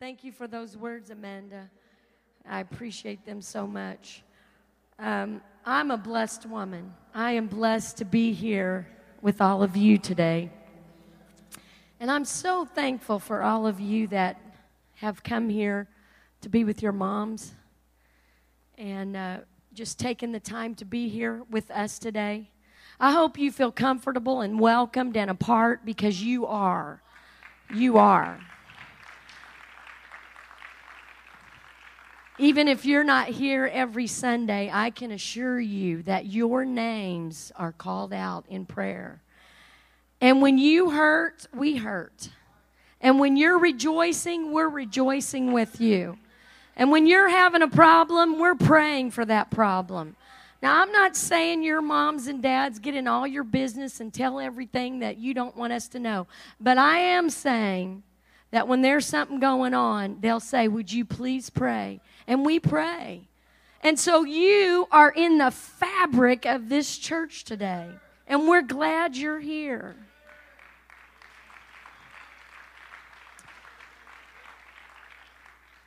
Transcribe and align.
Thank 0.00 0.22
you 0.22 0.30
for 0.30 0.46
those 0.46 0.76
words, 0.76 1.10
Amanda. 1.10 1.68
I 2.48 2.60
appreciate 2.60 3.26
them 3.26 3.42
so 3.42 3.66
much. 3.66 4.22
Um, 4.96 5.40
I'm 5.66 5.90
a 5.90 5.96
blessed 5.96 6.46
woman. 6.46 6.94
I 7.12 7.32
am 7.32 7.48
blessed 7.48 7.96
to 7.96 8.04
be 8.04 8.32
here 8.32 8.86
with 9.22 9.40
all 9.40 9.60
of 9.60 9.76
you 9.76 9.98
today. 9.98 10.50
And 11.98 12.12
I'm 12.12 12.24
so 12.24 12.64
thankful 12.64 13.18
for 13.18 13.42
all 13.42 13.66
of 13.66 13.80
you 13.80 14.06
that 14.06 14.40
have 14.94 15.24
come 15.24 15.48
here 15.48 15.88
to 16.42 16.48
be 16.48 16.62
with 16.62 16.80
your 16.80 16.92
moms 16.92 17.54
and 18.76 19.16
uh, 19.16 19.38
just 19.74 19.98
taking 19.98 20.30
the 20.30 20.38
time 20.38 20.76
to 20.76 20.84
be 20.84 21.08
here 21.08 21.42
with 21.50 21.72
us 21.72 21.98
today. 21.98 22.52
I 23.00 23.10
hope 23.10 23.36
you 23.36 23.50
feel 23.50 23.72
comfortable 23.72 24.42
and 24.42 24.60
welcomed 24.60 25.16
and 25.16 25.28
a 25.28 25.34
part 25.34 25.84
because 25.84 26.22
you 26.22 26.46
are. 26.46 27.02
You 27.74 27.98
are. 27.98 28.38
Even 32.40 32.68
if 32.68 32.84
you're 32.84 33.04
not 33.04 33.28
here 33.28 33.68
every 33.72 34.06
Sunday, 34.06 34.70
I 34.72 34.90
can 34.90 35.10
assure 35.10 35.58
you 35.58 36.02
that 36.04 36.26
your 36.26 36.64
names 36.64 37.50
are 37.56 37.72
called 37.72 38.12
out 38.12 38.44
in 38.48 38.64
prayer. 38.64 39.20
And 40.20 40.40
when 40.40 40.56
you 40.56 40.90
hurt, 40.90 41.48
we 41.52 41.76
hurt. 41.76 42.30
And 43.00 43.18
when 43.18 43.36
you're 43.36 43.58
rejoicing, 43.58 44.52
we're 44.52 44.68
rejoicing 44.68 45.52
with 45.52 45.80
you. 45.80 46.18
And 46.76 46.92
when 46.92 47.08
you're 47.08 47.28
having 47.28 47.62
a 47.62 47.68
problem, 47.68 48.38
we're 48.38 48.54
praying 48.54 49.10
for 49.10 49.24
that 49.24 49.50
problem. 49.50 50.14
Now, 50.62 50.80
I'm 50.80 50.92
not 50.92 51.16
saying 51.16 51.64
your 51.64 51.82
moms 51.82 52.28
and 52.28 52.40
dads 52.40 52.78
get 52.78 52.94
in 52.94 53.08
all 53.08 53.26
your 53.26 53.44
business 53.44 54.00
and 54.00 54.14
tell 54.14 54.38
everything 54.38 55.00
that 55.00 55.18
you 55.18 55.34
don't 55.34 55.56
want 55.56 55.72
us 55.72 55.88
to 55.88 55.98
know. 55.98 56.28
But 56.60 56.78
I 56.78 56.98
am 56.98 57.30
saying 57.30 58.04
that 58.50 58.66
when 58.66 58.82
there's 58.82 59.06
something 59.06 59.40
going 59.40 59.74
on, 59.74 60.18
they'll 60.20 60.40
say, 60.40 60.66
Would 60.66 60.92
you 60.92 61.04
please 61.04 61.50
pray? 61.50 62.00
And 62.28 62.44
we 62.44 62.60
pray. 62.60 63.22
And 63.82 63.98
so 63.98 64.22
you 64.22 64.86
are 64.92 65.10
in 65.10 65.38
the 65.38 65.50
fabric 65.50 66.44
of 66.44 66.68
this 66.68 66.98
church 66.98 67.42
today, 67.42 67.88
and 68.26 68.46
we're 68.46 68.62
glad 68.62 69.16
you're 69.16 69.40
here. 69.40 69.96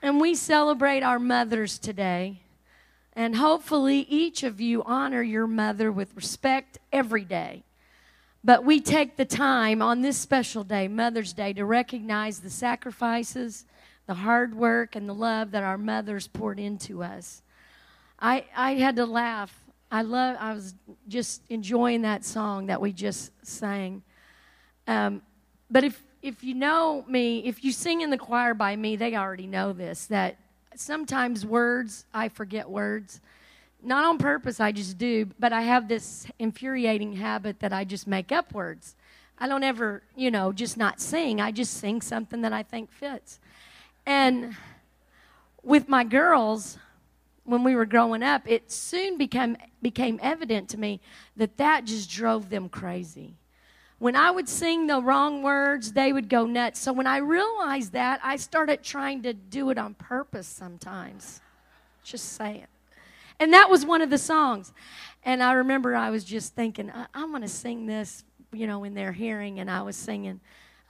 And 0.01 0.19
we 0.19 0.33
celebrate 0.33 1.03
our 1.03 1.19
mothers 1.19 1.77
today. 1.77 2.41
And 3.13 3.35
hopefully, 3.35 3.99
each 4.09 4.41
of 4.41 4.59
you 4.59 4.81
honor 4.83 5.21
your 5.21 5.45
mother 5.45 5.91
with 5.91 6.15
respect 6.15 6.79
every 6.91 7.23
day. 7.23 7.63
But 8.43 8.65
we 8.65 8.79
take 8.79 9.17
the 9.17 9.25
time 9.25 9.81
on 9.81 10.01
this 10.01 10.17
special 10.17 10.63
day, 10.63 10.87
Mother's 10.87 11.33
Day, 11.33 11.53
to 11.53 11.65
recognize 11.65 12.39
the 12.39 12.49
sacrifices 12.49 13.65
the 14.07 14.13
hard 14.13 14.55
work 14.55 14.95
and 14.95 15.07
the 15.07 15.13
love 15.13 15.51
that 15.51 15.63
our 15.63 15.77
mothers 15.77 16.27
poured 16.27 16.59
into 16.59 17.03
us. 17.03 17.41
I, 18.19 18.45
I 18.55 18.73
had 18.75 18.95
to 18.97 19.05
laugh. 19.05 19.55
I 19.91 20.03
love. 20.03 20.37
I 20.39 20.53
was 20.53 20.75
just 21.07 21.41
enjoying 21.49 22.03
that 22.03 22.23
song 22.23 22.67
that 22.67 22.79
we 22.79 22.93
just 22.93 23.31
sang. 23.45 24.03
Um, 24.87 25.21
but 25.69 25.83
if 25.83 26.01
if 26.21 26.43
you 26.43 26.53
know 26.53 27.03
me, 27.07 27.39
if 27.39 27.63
you 27.63 27.71
sing 27.71 28.01
in 28.01 28.09
the 28.09 28.17
choir 28.17 28.53
by 28.53 28.75
me, 28.75 28.95
they 28.95 29.15
already 29.15 29.47
know 29.47 29.73
this. 29.73 30.05
That 30.05 30.37
sometimes 30.75 31.45
words 31.45 32.05
I 32.13 32.29
forget 32.29 32.69
words, 32.69 33.19
not 33.83 34.05
on 34.05 34.17
purpose. 34.17 34.59
I 34.59 34.71
just 34.71 34.97
do. 34.97 35.27
But 35.39 35.51
I 35.51 35.61
have 35.63 35.87
this 35.87 36.27
infuriating 36.39 37.13
habit 37.13 37.59
that 37.59 37.73
I 37.73 37.83
just 37.83 38.07
make 38.07 38.31
up 38.31 38.53
words. 38.53 38.95
I 39.39 39.47
don't 39.47 39.63
ever, 39.63 40.03
you 40.15 40.29
know, 40.29 40.53
just 40.53 40.77
not 40.77 41.01
sing. 41.01 41.41
I 41.41 41.51
just 41.51 41.73
sing 41.73 42.01
something 42.01 42.41
that 42.41 42.53
I 42.53 42.63
think 42.63 42.91
fits. 42.91 43.39
And 44.05 44.55
with 45.63 45.87
my 45.87 46.03
girls, 46.03 46.77
when 47.43 47.63
we 47.63 47.75
were 47.75 47.85
growing 47.85 48.23
up, 48.23 48.43
it 48.45 48.71
soon 48.71 49.17
became, 49.17 49.57
became 49.81 50.19
evident 50.21 50.69
to 50.69 50.77
me 50.79 51.01
that 51.35 51.57
that 51.57 51.85
just 51.85 52.09
drove 52.09 52.49
them 52.49 52.69
crazy. 52.69 53.35
When 53.99 54.15
I 54.15 54.31
would 54.31 54.49
sing 54.49 54.87
the 54.87 54.99
wrong 54.99 55.43
words, 55.43 55.93
they 55.93 56.11
would 56.11 56.27
go 56.27 56.45
nuts. 56.45 56.79
So 56.79 56.91
when 56.91 57.05
I 57.05 57.17
realized 57.17 57.93
that, 57.93 58.19
I 58.23 58.37
started 58.37 58.81
trying 58.81 59.21
to 59.23 59.33
do 59.33 59.69
it 59.69 59.77
on 59.77 59.93
purpose 59.93 60.47
sometimes. 60.47 61.39
Just 62.03 62.33
saying. 62.33 62.65
And 63.39 63.53
that 63.53 63.69
was 63.69 63.85
one 63.85 64.01
of 64.01 64.09
the 64.09 64.17
songs. 64.17 64.73
And 65.23 65.43
I 65.43 65.53
remember 65.53 65.95
I 65.95 66.09
was 66.09 66.23
just 66.23 66.55
thinking, 66.55 66.89
I- 66.89 67.05
I'm 67.13 67.29
going 67.29 67.43
to 67.43 67.47
sing 67.47 67.85
this, 67.85 68.23
you 68.51 68.65
know, 68.65 68.83
in 68.83 68.95
their 68.95 69.11
hearing. 69.11 69.59
And 69.59 69.69
I 69.69 69.83
was 69.83 69.95
singing, 69.95 70.39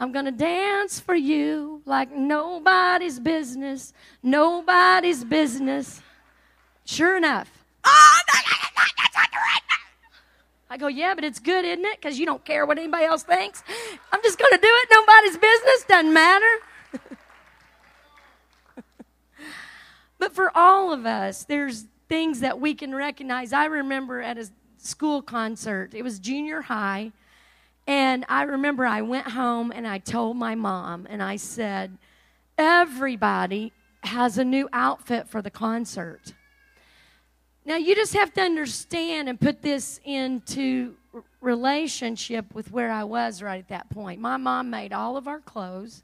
I'm 0.01 0.11
going 0.11 0.25
to 0.25 0.31
dance 0.31 0.99
for 0.99 1.13
you 1.13 1.83
like 1.85 2.11
nobody's 2.11 3.19
business, 3.19 3.93
nobody's 4.23 5.23
business. 5.23 6.01
Sure 6.85 7.15
enough, 7.15 7.47
I 10.71 10.77
go, 10.79 10.87
yeah, 10.87 11.13
but 11.13 11.23
it's 11.23 11.37
good, 11.37 11.65
isn't 11.65 11.85
it? 11.85 12.01
Because 12.01 12.17
you 12.17 12.25
don't 12.25 12.43
care 12.43 12.65
what 12.65 12.79
anybody 12.79 13.05
else 13.05 13.21
thinks. 13.21 13.63
I'm 14.11 14.23
just 14.23 14.39
going 14.39 14.51
to 14.51 14.57
do 14.57 14.67
it. 14.67 14.87
Nobody's 14.91 15.37
business. 15.37 15.85
Doesn't 15.87 16.13
matter. 16.13 16.45
but 20.17 20.33
for 20.33 20.51
all 20.57 20.91
of 20.91 21.05
us, 21.05 21.43
there's 21.43 21.85
things 22.09 22.39
that 22.39 22.59
we 22.59 22.73
can 22.73 22.95
recognize. 22.95 23.53
I 23.53 23.65
remember 23.65 24.19
at 24.19 24.39
a 24.39 24.49
school 24.77 25.21
concert, 25.21 25.93
it 25.93 26.01
was 26.01 26.17
junior 26.17 26.63
high 26.63 27.11
and 27.87 28.25
I 28.29 28.43
remember 28.43 28.85
I 28.85 29.01
went 29.01 29.29
home 29.29 29.71
and 29.73 29.87
I 29.87 29.97
told 29.97 30.37
my 30.37 30.55
mom, 30.55 31.07
and 31.09 31.21
I 31.21 31.35
said, 31.35 31.97
Everybody 32.57 33.73
has 34.03 34.37
a 34.37 34.43
new 34.43 34.69
outfit 34.71 35.27
for 35.27 35.41
the 35.41 35.49
concert. 35.49 36.33
Now, 37.65 37.75
you 37.75 37.95
just 37.95 38.13
have 38.13 38.33
to 38.33 38.41
understand 38.41 39.29
and 39.29 39.39
put 39.39 39.61
this 39.61 39.99
into 40.03 40.95
relationship 41.41 42.53
with 42.53 42.71
where 42.71 42.91
I 42.91 43.03
was 43.03 43.41
right 43.41 43.59
at 43.59 43.67
that 43.69 43.89
point. 43.89 44.19
My 44.19 44.37
mom 44.37 44.69
made 44.69 44.93
all 44.93 45.17
of 45.17 45.27
our 45.27 45.39
clothes. 45.39 46.03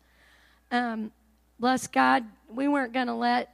Um, 0.71 1.11
bless 1.59 1.87
God, 1.87 2.25
we 2.49 2.67
weren't 2.67 2.93
going 2.93 3.07
to 3.07 3.13
let 3.13 3.53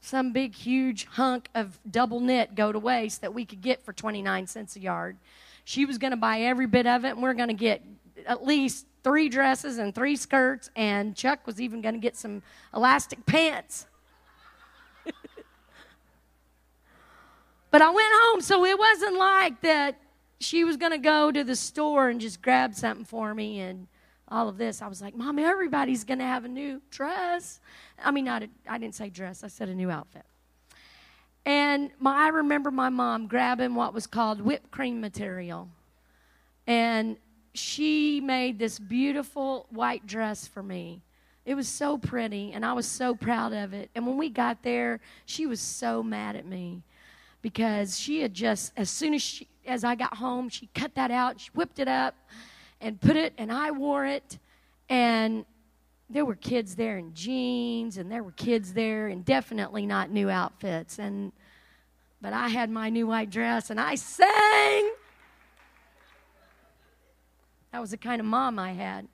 some 0.00 0.32
big, 0.32 0.54
huge 0.54 1.06
hunk 1.06 1.48
of 1.54 1.78
double 1.90 2.20
knit 2.20 2.54
go 2.54 2.72
to 2.72 2.78
waste 2.78 3.20
that 3.20 3.32
we 3.32 3.44
could 3.44 3.60
get 3.60 3.84
for 3.84 3.92
29 3.92 4.46
cents 4.46 4.76
a 4.76 4.80
yard. 4.80 5.16
She 5.64 5.84
was 5.84 5.98
going 5.98 6.12
to 6.12 6.16
buy 6.16 6.40
every 6.40 6.66
bit 6.66 6.86
of 6.86 7.04
it, 7.04 7.10
and 7.10 7.22
we're 7.22 7.34
going 7.34 7.48
to 7.48 7.54
get 7.54 7.82
at 8.26 8.44
least 8.44 8.86
three 9.02 9.28
dresses 9.28 9.78
and 9.78 9.94
three 9.94 10.16
skirts, 10.16 10.70
and 10.76 11.16
Chuck 11.16 11.46
was 11.46 11.60
even 11.60 11.80
going 11.80 11.94
to 11.94 12.00
get 12.00 12.16
some 12.16 12.42
elastic 12.74 13.24
pants. 13.26 13.86
but 17.70 17.82
I 17.82 17.90
went 17.90 18.12
home, 18.12 18.40
so 18.40 18.64
it 18.64 18.78
wasn't 18.78 19.18
like 19.18 19.60
that 19.62 19.98
she 20.38 20.64
was 20.64 20.76
going 20.76 20.92
to 20.92 20.98
go 20.98 21.30
to 21.30 21.44
the 21.44 21.56
store 21.56 22.08
and 22.08 22.20
just 22.20 22.42
grab 22.42 22.74
something 22.74 23.04
for 23.04 23.34
me 23.34 23.60
and 23.60 23.86
all 24.28 24.48
of 24.48 24.56
this. 24.58 24.80
I 24.80 24.86
was 24.86 25.02
like, 25.02 25.14
Mom, 25.14 25.38
everybody's 25.38 26.04
going 26.04 26.18
to 26.18 26.24
have 26.24 26.44
a 26.44 26.48
new 26.48 26.80
dress. 26.90 27.60
I 28.02 28.10
mean, 28.10 28.24
not 28.24 28.42
a, 28.42 28.48
I 28.68 28.78
didn't 28.78 28.94
say 28.94 29.10
dress, 29.10 29.44
I 29.44 29.48
said 29.48 29.68
a 29.68 29.74
new 29.74 29.90
outfit. 29.90 30.24
And 31.46 31.90
my, 31.98 32.26
I 32.26 32.28
remember 32.28 32.70
my 32.70 32.88
mom 32.88 33.26
grabbing 33.26 33.74
what 33.74 33.94
was 33.94 34.06
called 34.06 34.40
whipped 34.40 34.70
cream 34.70 35.00
material. 35.00 35.68
And 36.66 37.16
she 37.54 38.20
made 38.20 38.58
this 38.58 38.78
beautiful 38.78 39.66
white 39.70 40.06
dress 40.06 40.46
for 40.46 40.62
me. 40.62 41.02
It 41.46 41.54
was 41.54 41.66
so 41.66 41.98
pretty, 41.98 42.52
and 42.52 42.64
I 42.64 42.74
was 42.74 42.86
so 42.86 43.14
proud 43.14 43.52
of 43.52 43.72
it. 43.72 43.90
And 43.94 44.06
when 44.06 44.16
we 44.18 44.28
got 44.28 44.62
there, 44.62 45.00
she 45.24 45.46
was 45.46 45.60
so 45.60 46.02
mad 46.02 46.36
at 46.36 46.46
me 46.46 46.82
because 47.42 47.98
she 47.98 48.20
had 48.20 48.34
just, 48.34 48.72
as 48.76 48.90
soon 48.90 49.14
as 49.14 49.22
she, 49.22 49.48
as 49.66 49.82
I 49.82 49.94
got 49.94 50.16
home, 50.16 50.48
she 50.48 50.68
cut 50.74 50.94
that 50.94 51.10
out, 51.10 51.40
she 51.40 51.50
whipped 51.54 51.78
it 51.78 51.88
up, 51.88 52.14
and 52.80 53.00
put 53.00 53.16
it, 53.16 53.32
and 53.38 53.50
I 53.50 53.70
wore 53.70 54.06
it, 54.06 54.38
and 54.88 55.44
there 56.10 56.24
were 56.24 56.34
kids 56.34 56.74
there 56.74 56.98
in 56.98 57.14
jeans 57.14 57.96
and 57.96 58.10
there 58.10 58.22
were 58.22 58.32
kids 58.32 58.72
there 58.72 59.08
in 59.08 59.22
definitely 59.22 59.86
not 59.86 60.10
new 60.10 60.28
outfits 60.28 60.98
and 60.98 61.32
but 62.20 62.34
I 62.34 62.48
had 62.48 62.68
my 62.68 62.90
new 62.90 63.06
white 63.06 63.30
dress 63.30 63.70
and 63.70 63.80
I 63.80 63.94
sang. 63.94 64.92
That 67.72 67.80
was 67.80 67.92
the 67.92 67.96
kind 67.96 68.20
of 68.20 68.26
mom 68.26 68.58
I 68.58 68.72
had. 68.72 69.08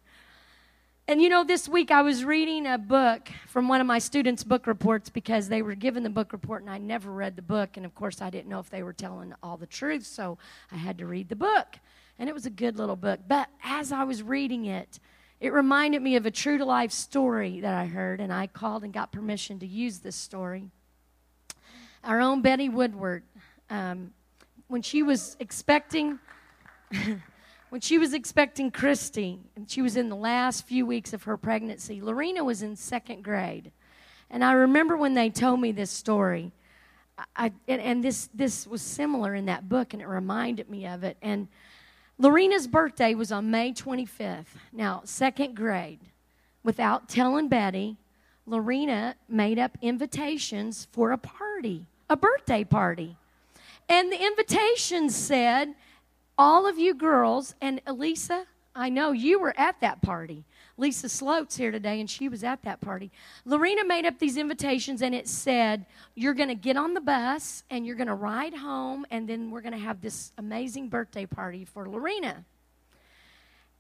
And 1.06 1.22
you 1.22 1.28
know, 1.28 1.44
this 1.44 1.68
week 1.68 1.92
I 1.92 2.02
was 2.02 2.24
reading 2.24 2.66
a 2.66 2.78
book 2.78 3.28
from 3.46 3.68
one 3.68 3.80
of 3.80 3.86
my 3.86 4.00
students' 4.00 4.42
book 4.42 4.66
reports 4.66 5.08
because 5.08 5.48
they 5.48 5.62
were 5.62 5.76
given 5.76 6.02
the 6.02 6.10
book 6.10 6.32
report 6.32 6.62
and 6.62 6.70
I 6.70 6.78
never 6.78 7.12
read 7.12 7.36
the 7.36 7.42
book. 7.42 7.76
And 7.76 7.86
of 7.86 7.94
course, 7.94 8.20
I 8.20 8.30
didn't 8.30 8.48
know 8.48 8.58
if 8.58 8.70
they 8.70 8.82
were 8.82 8.92
telling 8.92 9.32
all 9.40 9.56
the 9.56 9.68
truth, 9.68 10.04
so 10.04 10.36
I 10.72 10.76
had 10.76 10.98
to 10.98 11.06
read 11.06 11.28
the 11.28 11.36
book. 11.36 11.76
And 12.18 12.28
it 12.28 12.34
was 12.34 12.46
a 12.46 12.50
good 12.50 12.76
little 12.76 12.96
book. 12.96 13.20
But 13.28 13.48
as 13.62 13.92
I 13.92 14.02
was 14.02 14.20
reading 14.20 14.64
it, 14.64 14.98
it 15.46 15.52
reminded 15.52 16.02
me 16.02 16.16
of 16.16 16.26
a 16.26 16.30
true 16.30 16.58
to 16.58 16.64
life 16.64 16.90
story 16.90 17.60
that 17.60 17.72
I 17.72 17.86
heard, 17.86 18.20
and 18.20 18.32
I 18.32 18.48
called 18.48 18.82
and 18.82 18.92
got 18.92 19.12
permission 19.12 19.60
to 19.60 19.66
use 19.66 20.00
this 20.00 20.16
story. 20.16 20.64
Our 22.02 22.20
own 22.20 22.42
Betty 22.42 22.68
Woodward, 22.68 23.22
um, 23.70 24.12
when 24.66 24.82
she 24.82 25.04
was 25.04 25.36
expecting, 25.38 26.18
when 27.70 27.80
she 27.80 27.96
was 27.96 28.12
expecting 28.12 28.72
Christy, 28.72 29.38
and 29.54 29.70
she 29.70 29.82
was 29.82 29.96
in 29.96 30.08
the 30.08 30.16
last 30.16 30.66
few 30.66 30.84
weeks 30.84 31.12
of 31.12 31.22
her 31.22 31.36
pregnancy, 31.36 32.02
Lorena 32.02 32.42
was 32.42 32.62
in 32.62 32.74
second 32.74 33.22
grade. 33.22 33.70
And 34.28 34.42
I 34.42 34.50
remember 34.50 34.96
when 34.96 35.14
they 35.14 35.30
told 35.30 35.60
me 35.60 35.70
this 35.70 35.92
story. 35.92 36.50
I, 37.36 37.52
and, 37.68 37.80
and 37.80 38.02
this, 38.02 38.28
this 38.34 38.66
was 38.66 38.82
similar 38.82 39.32
in 39.32 39.46
that 39.46 39.68
book, 39.68 39.92
and 39.92 40.02
it 40.02 40.08
reminded 40.08 40.68
me 40.68 40.88
of 40.88 41.04
it. 41.04 41.16
And 41.22 41.46
Lorena's 42.18 42.66
birthday 42.66 43.14
was 43.14 43.30
on 43.30 43.50
May 43.50 43.72
25th. 43.72 44.46
Now, 44.72 45.02
second 45.04 45.54
grade. 45.54 46.00
Without 46.64 47.08
telling 47.08 47.48
Betty, 47.48 47.96
Lorena 48.46 49.16
made 49.28 49.58
up 49.58 49.76
invitations 49.82 50.88
for 50.92 51.12
a 51.12 51.18
party, 51.18 51.86
a 52.08 52.16
birthday 52.16 52.64
party. 52.64 53.16
And 53.88 54.10
the 54.10 54.24
invitations 54.24 55.14
said, 55.14 55.74
All 56.38 56.66
of 56.66 56.78
you 56.78 56.94
girls, 56.94 57.54
and 57.60 57.82
Elisa, 57.86 58.46
I 58.76 58.90
know 58.90 59.12
you 59.12 59.40
were 59.40 59.54
at 59.58 59.80
that 59.80 60.02
party. 60.02 60.44
Lisa 60.76 61.08
Sloat's 61.08 61.56
here 61.56 61.70
today, 61.70 61.98
and 61.98 62.08
she 62.08 62.28
was 62.28 62.44
at 62.44 62.62
that 62.62 62.82
party. 62.82 63.10
Lorena 63.46 63.84
made 63.84 64.04
up 64.04 64.18
these 64.18 64.36
invitations, 64.36 65.00
and 65.00 65.14
it 65.14 65.26
said, 65.26 65.86
You're 66.14 66.34
going 66.34 66.50
to 66.50 66.54
get 66.54 66.76
on 66.76 66.92
the 66.92 67.00
bus, 67.00 67.64
and 67.70 67.86
you're 67.86 67.96
going 67.96 68.08
to 68.08 68.14
ride 68.14 68.54
home, 68.54 69.06
and 69.10 69.26
then 69.26 69.50
we're 69.50 69.62
going 69.62 69.72
to 69.72 69.78
have 69.78 70.02
this 70.02 70.32
amazing 70.36 70.88
birthday 70.88 71.24
party 71.24 71.64
for 71.64 71.88
Lorena. 71.88 72.44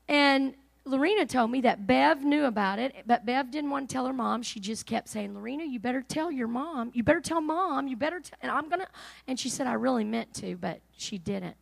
And 0.08 0.54
Lorena 0.86 1.26
told 1.26 1.50
me 1.50 1.60
that 1.62 1.86
Bev 1.86 2.22
knew 2.22 2.44
about 2.44 2.78
it, 2.78 2.94
but 3.06 3.26
Bev 3.26 3.50
didn't 3.50 3.70
want 3.70 3.88
to 3.88 3.92
tell 3.92 4.06
her 4.06 4.12
mom. 4.12 4.42
She 4.42 4.60
just 4.60 4.86
kept 4.86 5.08
saying, 5.08 5.34
Lorena, 5.34 5.64
you 5.64 5.78
better 5.78 6.00
tell 6.00 6.30
your 6.30 6.48
mom. 6.48 6.92
You 6.94 7.02
better 7.02 7.20
tell 7.20 7.40
mom. 7.40 7.88
You 7.88 7.96
better 7.96 8.20
tell. 8.20 8.38
And 8.40 8.50
I'm 8.50 8.68
going 8.68 8.80
to. 8.80 8.88
And 9.26 9.38
she 9.38 9.48
said, 9.48 9.66
I 9.66 9.72
really 9.74 10.04
meant 10.04 10.32
to, 10.34 10.56
but 10.56 10.80
she 10.96 11.18
didn't. 11.18 11.56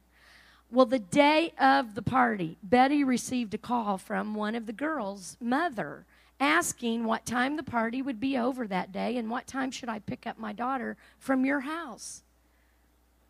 Well, 0.74 0.86
the 0.86 0.98
day 0.98 1.52
of 1.56 1.94
the 1.94 2.02
party, 2.02 2.56
Betty 2.60 3.04
received 3.04 3.54
a 3.54 3.58
call 3.58 3.96
from 3.96 4.34
one 4.34 4.56
of 4.56 4.66
the 4.66 4.72
girls' 4.72 5.36
mother 5.40 6.04
asking 6.40 7.04
what 7.04 7.24
time 7.24 7.56
the 7.56 7.62
party 7.62 8.02
would 8.02 8.18
be 8.18 8.36
over 8.36 8.66
that 8.66 8.90
day 8.90 9.16
and 9.16 9.30
what 9.30 9.46
time 9.46 9.70
should 9.70 9.88
I 9.88 10.00
pick 10.00 10.26
up 10.26 10.36
my 10.36 10.52
daughter 10.52 10.96
from 11.20 11.44
your 11.44 11.60
house. 11.60 12.24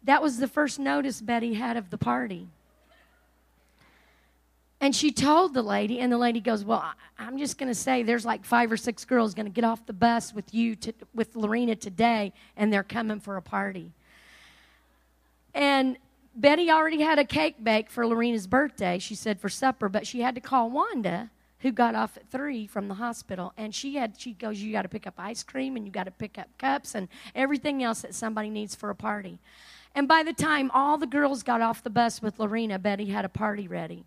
That 0.05 0.23
was 0.23 0.38
the 0.38 0.49
first 0.49 0.79
notice 0.79 1.20
Betty 1.20 1.52
had 1.52 1.76
of 1.76 1.91
the 1.91 1.99
party. 1.99 2.49
And 4.81 4.96
she 4.96 5.12
told 5.12 5.52
the 5.52 5.62
lady, 5.62 6.00
and 6.00 6.11
the 6.11 6.17
lady 6.17 6.41
goes, 6.41 6.64
Well, 6.64 6.94
I'm 7.19 7.37
just 7.37 7.58
going 7.58 7.70
to 7.70 7.75
say 7.75 8.02
there's 8.02 8.25
like 8.25 8.46
five 8.46 8.73
or 8.73 8.79
six 8.79 9.05
girls 9.05 9.35
going 9.35 9.44
to 9.44 9.52
get 9.52 9.64
off 9.64 9.85
the 9.85 9.93
bus 9.93 10.32
with 10.32 10.55
you, 10.55 10.76
to, 10.76 10.94
with 11.14 11.37
Lorena 11.37 11.76
today, 11.76 12.32
and 12.56 12.73
they're 12.73 12.82
coming 12.82 13.20
for 13.20 13.37
a 13.37 13.43
party. 13.43 13.93
And 15.52 15.99
Betty 16.36 16.70
already 16.70 17.00
had 17.00 17.19
a 17.19 17.25
cake 17.25 17.62
bake 17.62 17.88
for 17.88 18.06
Lorena's 18.06 18.46
birthday, 18.46 18.98
she 18.98 19.14
said, 19.14 19.40
for 19.40 19.48
supper, 19.48 19.88
but 19.88 20.06
she 20.06 20.20
had 20.20 20.34
to 20.34 20.40
call 20.40 20.70
Wanda, 20.70 21.31
who 21.60 21.70
got 21.70 21.94
off 21.94 22.16
at 22.16 22.28
three 22.28 22.66
from 22.66 22.88
the 22.88 22.94
hospital. 22.94 23.52
And 23.56 23.75
she 23.75 23.94
had, 23.96 24.19
she 24.19 24.32
goes, 24.32 24.60
You 24.60 24.72
got 24.72 24.82
to 24.82 24.88
pick 24.88 25.06
up 25.06 25.14
ice 25.16 25.42
cream 25.42 25.76
and 25.76 25.86
you 25.86 25.92
got 25.92 26.04
to 26.04 26.10
pick 26.10 26.38
up 26.38 26.48
cups 26.58 26.94
and 26.94 27.08
everything 27.34 27.82
else 27.82 28.02
that 28.02 28.14
somebody 28.14 28.50
needs 28.50 28.75
for 28.75 28.90
a 28.90 28.94
party. 28.94 29.38
And 29.94 30.08
by 30.08 30.25
the 30.25 30.32
time 30.32 30.70
all 30.75 30.98
the 30.98 31.06
girls 31.06 31.44
got 31.44 31.60
off 31.60 31.84
the 31.84 31.90
bus 31.90 32.20
with 32.20 32.40
Lorena, 32.40 32.78
Betty 32.78 33.06
had 33.06 33.25
a 33.25 33.28
party 33.28 33.69
ready. 33.69 34.04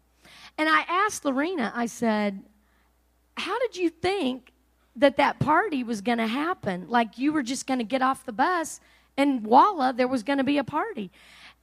And 0.57 0.68
I 0.68 0.81
asked 0.81 1.24
Lorena, 1.24 1.71
I 1.74 1.85
said, 1.85 2.44
How 3.38 3.57
did 3.59 3.77
you 3.77 3.89
think 3.89 4.51
that 4.97 5.15
that 5.15 5.39
party 5.39 5.81
was 5.81 6.01
going 6.01 6.18
to 6.18 6.27
happen? 6.27 6.88
Like 6.89 7.18
you 7.18 7.31
were 7.31 7.44
just 7.44 7.65
going 7.65 7.79
to 7.79 7.85
get 7.85 8.01
off 8.01 8.25
the 8.25 8.33
bus 8.33 8.81
and 9.17 9.41
voila, 9.41 9.91
there 9.91 10.07
was 10.07 10.23
going 10.23 10.37
to 10.37 10.43
be 10.43 10.57
a 10.57 10.63
party. 10.63 11.11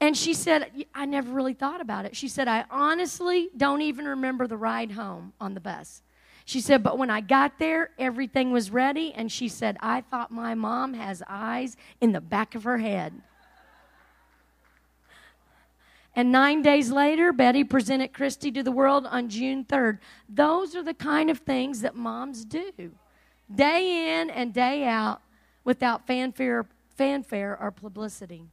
And 0.00 0.16
she 0.16 0.34
said, 0.34 0.86
I 0.94 1.06
never 1.06 1.30
really 1.32 1.54
thought 1.54 1.80
about 1.80 2.04
it. 2.04 2.16
She 2.16 2.28
said, 2.28 2.48
I 2.48 2.64
honestly 2.70 3.48
don't 3.56 3.80
even 3.82 4.06
remember 4.06 4.46
the 4.46 4.56
ride 4.56 4.92
home 4.92 5.32
on 5.40 5.54
the 5.54 5.60
bus. 5.60 6.02
She 6.44 6.60
said, 6.60 6.82
but 6.82 6.98
when 6.98 7.08
I 7.08 7.20
got 7.20 7.58
there, 7.58 7.90
everything 7.98 8.50
was 8.50 8.70
ready. 8.70 9.14
And 9.14 9.32
she 9.32 9.48
said, 9.48 9.76
I 9.80 10.02
thought 10.02 10.30
my 10.30 10.54
mom 10.54 10.94
has 10.94 11.22
eyes 11.28 11.76
in 12.00 12.12
the 12.12 12.20
back 12.20 12.54
of 12.54 12.64
her 12.64 12.78
head. 12.78 13.14
And 16.16 16.30
nine 16.30 16.62
days 16.62 16.90
later, 16.90 17.32
Betty 17.32 17.64
presented 17.64 18.12
Christy 18.12 18.52
to 18.52 18.62
the 18.62 18.70
world 18.70 19.06
on 19.06 19.28
June 19.28 19.64
3rd. 19.64 19.98
Those 20.28 20.76
are 20.76 20.82
the 20.82 20.94
kind 20.94 21.30
of 21.30 21.38
things 21.38 21.80
that 21.80 21.96
moms 21.96 22.44
do, 22.44 22.92
day 23.52 24.20
in 24.20 24.30
and 24.30 24.54
day 24.54 24.84
out, 24.84 25.22
without 25.64 26.06
fanfare, 26.06 26.66
fanfare 26.96 27.56
or 27.60 27.70
publicity. 27.70 28.44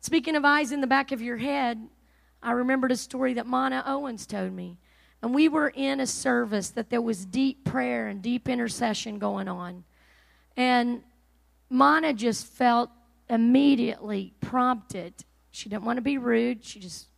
Speaking 0.00 0.36
of 0.36 0.44
eyes 0.44 0.72
in 0.72 0.80
the 0.80 0.86
back 0.86 1.12
of 1.12 1.20
your 1.20 1.36
head, 1.36 1.88
I 2.42 2.52
remembered 2.52 2.92
a 2.92 2.96
story 2.96 3.34
that 3.34 3.46
Mana 3.46 3.82
Owens 3.86 4.26
told 4.26 4.52
me. 4.52 4.78
And 5.22 5.34
we 5.34 5.48
were 5.48 5.68
in 5.68 6.00
a 6.00 6.06
service 6.06 6.70
that 6.70 6.88
there 6.88 7.02
was 7.02 7.26
deep 7.26 7.64
prayer 7.64 8.08
and 8.08 8.22
deep 8.22 8.48
intercession 8.48 9.18
going 9.18 9.48
on. 9.48 9.84
And 10.56 11.02
Mana 11.68 12.14
just 12.14 12.46
felt 12.46 12.90
immediately 13.28 14.32
prompted. 14.40 15.12
She 15.50 15.68
didn't 15.68 15.84
want 15.84 15.98
to 15.98 16.02
be 16.02 16.16
rude. 16.16 16.64
She 16.64 16.80
just 16.80 17.08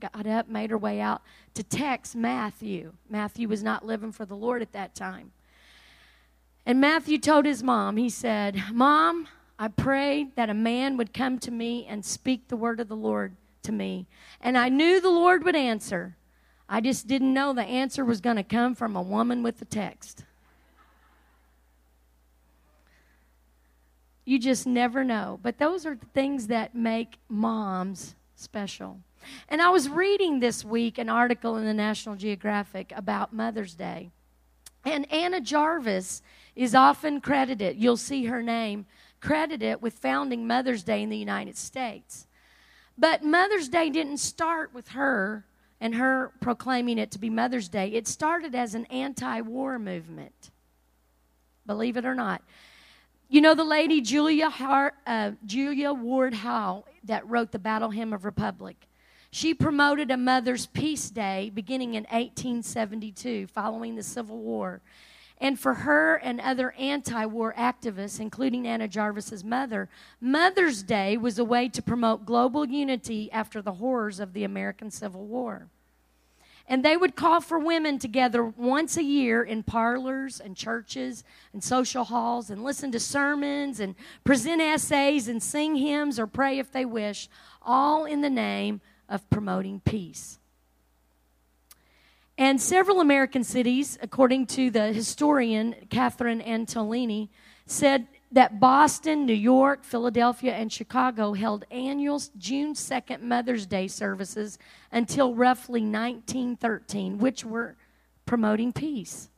got 0.00 0.26
up, 0.26 0.48
made 0.48 0.70
her 0.70 0.78
way 0.78 1.00
out 1.00 1.22
to 1.54 1.62
text 1.62 2.16
Matthew. 2.16 2.92
Matthew 3.08 3.48
was 3.48 3.62
not 3.62 3.86
living 3.86 4.10
for 4.10 4.26
the 4.26 4.34
Lord 4.34 4.60
at 4.60 4.72
that 4.72 4.94
time. 4.96 5.30
And 6.66 6.80
Matthew 6.80 7.18
told 7.18 7.44
his 7.44 7.62
mom, 7.62 7.96
he 7.96 8.08
said, 8.08 8.62
Mom, 8.72 9.28
I 9.62 9.68
prayed 9.68 10.34
that 10.34 10.50
a 10.50 10.54
man 10.54 10.96
would 10.96 11.14
come 11.14 11.38
to 11.38 11.52
me 11.52 11.86
and 11.88 12.04
speak 12.04 12.48
the 12.48 12.56
word 12.56 12.80
of 12.80 12.88
the 12.88 12.96
Lord 12.96 13.36
to 13.62 13.70
me. 13.70 14.08
And 14.40 14.58
I 14.58 14.68
knew 14.68 15.00
the 15.00 15.08
Lord 15.08 15.44
would 15.44 15.54
answer. 15.54 16.16
I 16.68 16.80
just 16.80 17.06
didn't 17.06 17.32
know 17.32 17.52
the 17.52 17.62
answer 17.62 18.04
was 18.04 18.20
going 18.20 18.34
to 18.34 18.42
come 18.42 18.74
from 18.74 18.96
a 18.96 19.00
woman 19.00 19.40
with 19.44 19.60
the 19.60 19.64
text. 19.64 20.24
You 24.24 24.40
just 24.40 24.66
never 24.66 25.04
know. 25.04 25.38
But 25.40 25.58
those 25.58 25.86
are 25.86 25.94
the 25.94 26.06
things 26.06 26.48
that 26.48 26.74
make 26.74 27.18
moms 27.28 28.16
special. 28.34 28.98
And 29.48 29.62
I 29.62 29.70
was 29.70 29.88
reading 29.88 30.40
this 30.40 30.64
week 30.64 30.98
an 30.98 31.08
article 31.08 31.54
in 31.54 31.66
the 31.66 31.72
National 31.72 32.16
Geographic 32.16 32.92
about 32.96 33.32
Mother's 33.32 33.74
Day. 33.74 34.10
And 34.84 35.08
Anna 35.12 35.40
Jarvis 35.40 36.20
is 36.56 36.74
often 36.74 37.20
credited, 37.20 37.76
you'll 37.80 37.96
see 37.96 38.24
her 38.24 38.42
name 38.42 38.86
credit 39.22 39.62
it 39.62 39.80
with 39.80 39.94
founding 39.94 40.46
Mother's 40.46 40.82
Day 40.82 41.02
in 41.02 41.08
the 41.08 41.16
United 41.16 41.56
States. 41.56 42.26
But 42.98 43.24
Mother's 43.24 43.68
Day 43.68 43.88
didn't 43.88 44.18
start 44.18 44.74
with 44.74 44.88
her 44.88 45.46
and 45.80 45.94
her 45.94 46.32
proclaiming 46.40 46.98
it 46.98 47.10
to 47.12 47.18
be 47.18 47.30
Mother's 47.30 47.68
Day. 47.68 47.88
It 47.92 48.06
started 48.06 48.54
as 48.54 48.74
an 48.74 48.84
anti 48.86 49.40
war 49.40 49.78
movement, 49.78 50.50
believe 51.66 51.96
it 51.96 52.04
or 52.04 52.14
not. 52.14 52.42
You 53.28 53.40
know 53.40 53.54
the 53.54 53.64
lady 53.64 54.02
Julia, 54.02 54.50
Hart, 54.50 54.94
uh, 55.06 55.30
Julia 55.46 55.92
Ward 55.92 56.34
Howe 56.34 56.84
that 57.04 57.26
wrote 57.26 57.52
the 57.52 57.58
Battle 57.58 57.90
Hymn 57.90 58.12
of 58.12 58.24
Republic? 58.24 58.76
She 59.30 59.54
promoted 59.54 60.10
a 60.10 60.18
Mother's 60.18 60.66
Peace 60.66 61.08
Day 61.08 61.50
beginning 61.54 61.94
in 61.94 62.02
1872, 62.04 63.46
following 63.46 63.94
the 63.94 64.02
Civil 64.02 64.38
War. 64.38 64.82
And 65.42 65.58
for 65.58 65.74
her 65.74 66.14
and 66.14 66.40
other 66.40 66.70
anti 66.78 67.26
war 67.26 67.52
activists, 67.58 68.20
including 68.20 68.64
Anna 68.64 68.86
Jarvis's 68.86 69.42
mother, 69.42 69.88
Mother's 70.20 70.84
Day 70.84 71.16
was 71.16 71.36
a 71.36 71.44
way 71.44 71.68
to 71.70 71.82
promote 71.82 72.24
global 72.24 72.64
unity 72.64 73.28
after 73.32 73.60
the 73.60 73.72
horrors 73.72 74.20
of 74.20 74.34
the 74.34 74.44
American 74.44 74.92
Civil 74.92 75.26
War. 75.26 75.66
And 76.68 76.84
they 76.84 76.96
would 76.96 77.16
call 77.16 77.40
for 77.40 77.58
women 77.58 77.98
together 77.98 78.44
once 78.44 78.96
a 78.96 79.02
year 79.02 79.42
in 79.42 79.64
parlors 79.64 80.38
and 80.38 80.56
churches 80.56 81.24
and 81.52 81.62
social 81.62 82.04
halls 82.04 82.48
and 82.48 82.62
listen 82.62 82.92
to 82.92 83.00
sermons 83.00 83.80
and 83.80 83.96
present 84.22 84.62
essays 84.62 85.26
and 85.26 85.42
sing 85.42 85.74
hymns 85.74 86.20
or 86.20 86.28
pray 86.28 86.60
if 86.60 86.70
they 86.70 86.84
wish, 86.84 87.28
all 87.60 88.04
in 88.04 88.20
the 88.20 88.30
name 88.30 88.80
of 89.08 89.28
promoting 89.28 89.80
peace. 89.80 90.38
And 92.42 92.60
several 92.60 93.00
American 93.00 93.44
cities, 93.44 93.96
according 94.02 94.46
to 94.46 94.68
the 94.68 94.92
historian 94.92 95.76
Katharine 95.90 96.40
Antolini, 96.40 97.28
said 97.66 98.08
that 98.32 98.58
Boston, 98.58 99.26
New 99.26 99.32
York, 99.32 99.84
Philadelphia, 99.84 100.52
and 100.52 100.72
Chicago 100.72 101.34
held 101.34 101.64
annual 101.70 102.20
June 102.36 102.74
2nd 102.74 103.22
Mother's 103.22 103.64
Day 103.64 103.86
services 103.86 104.58
until 104.90 105.36
roughly 105.36 105.82
1913, 105.82 107.18
which 107.18 107.44
were 107.44 107.76
promoting 108.26 108.72
peace. 108.72 109.30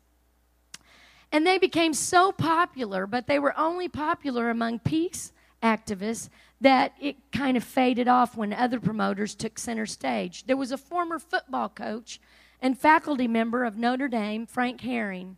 And 1.30 1.46
they 1.46 1.58
became 1.58 1.92
so 1.92 2.32
popular, 2.32 3.06
but 3.06 3.26
they 3.26 3.38
were 3.38 3.52
only 3.58 3.86
popular 3.86 4.48
among 4.48 4.78
peace 4.78 5.30
activists 5.62 6.30
that 6.62 6.94
it 6.98 7.16
kind 7.32 7.58
of 7.58 7.64
faded 7.64 8.08
off 8.08 8.34
when 8.34 8.54
other 8.54 8.80
promoters 8.80 9.34
took 9.34 9.58
center 9.58 9.84
stage. 9.84 10.46
There 10.46 10.56
was 10.56 10.72
a 10.72 10.78
former 10.78 11.18
football 11.18 11.68
coach 11.68 12.18
and 12.64 12.78
faculty 12.78 13.28
member 13.28 13.62
of 13.62 13.76
Notre 13.76 14.08
Dame, 14.08 14.46
Frank 14.46 14.80
Hering. 14.80 15.36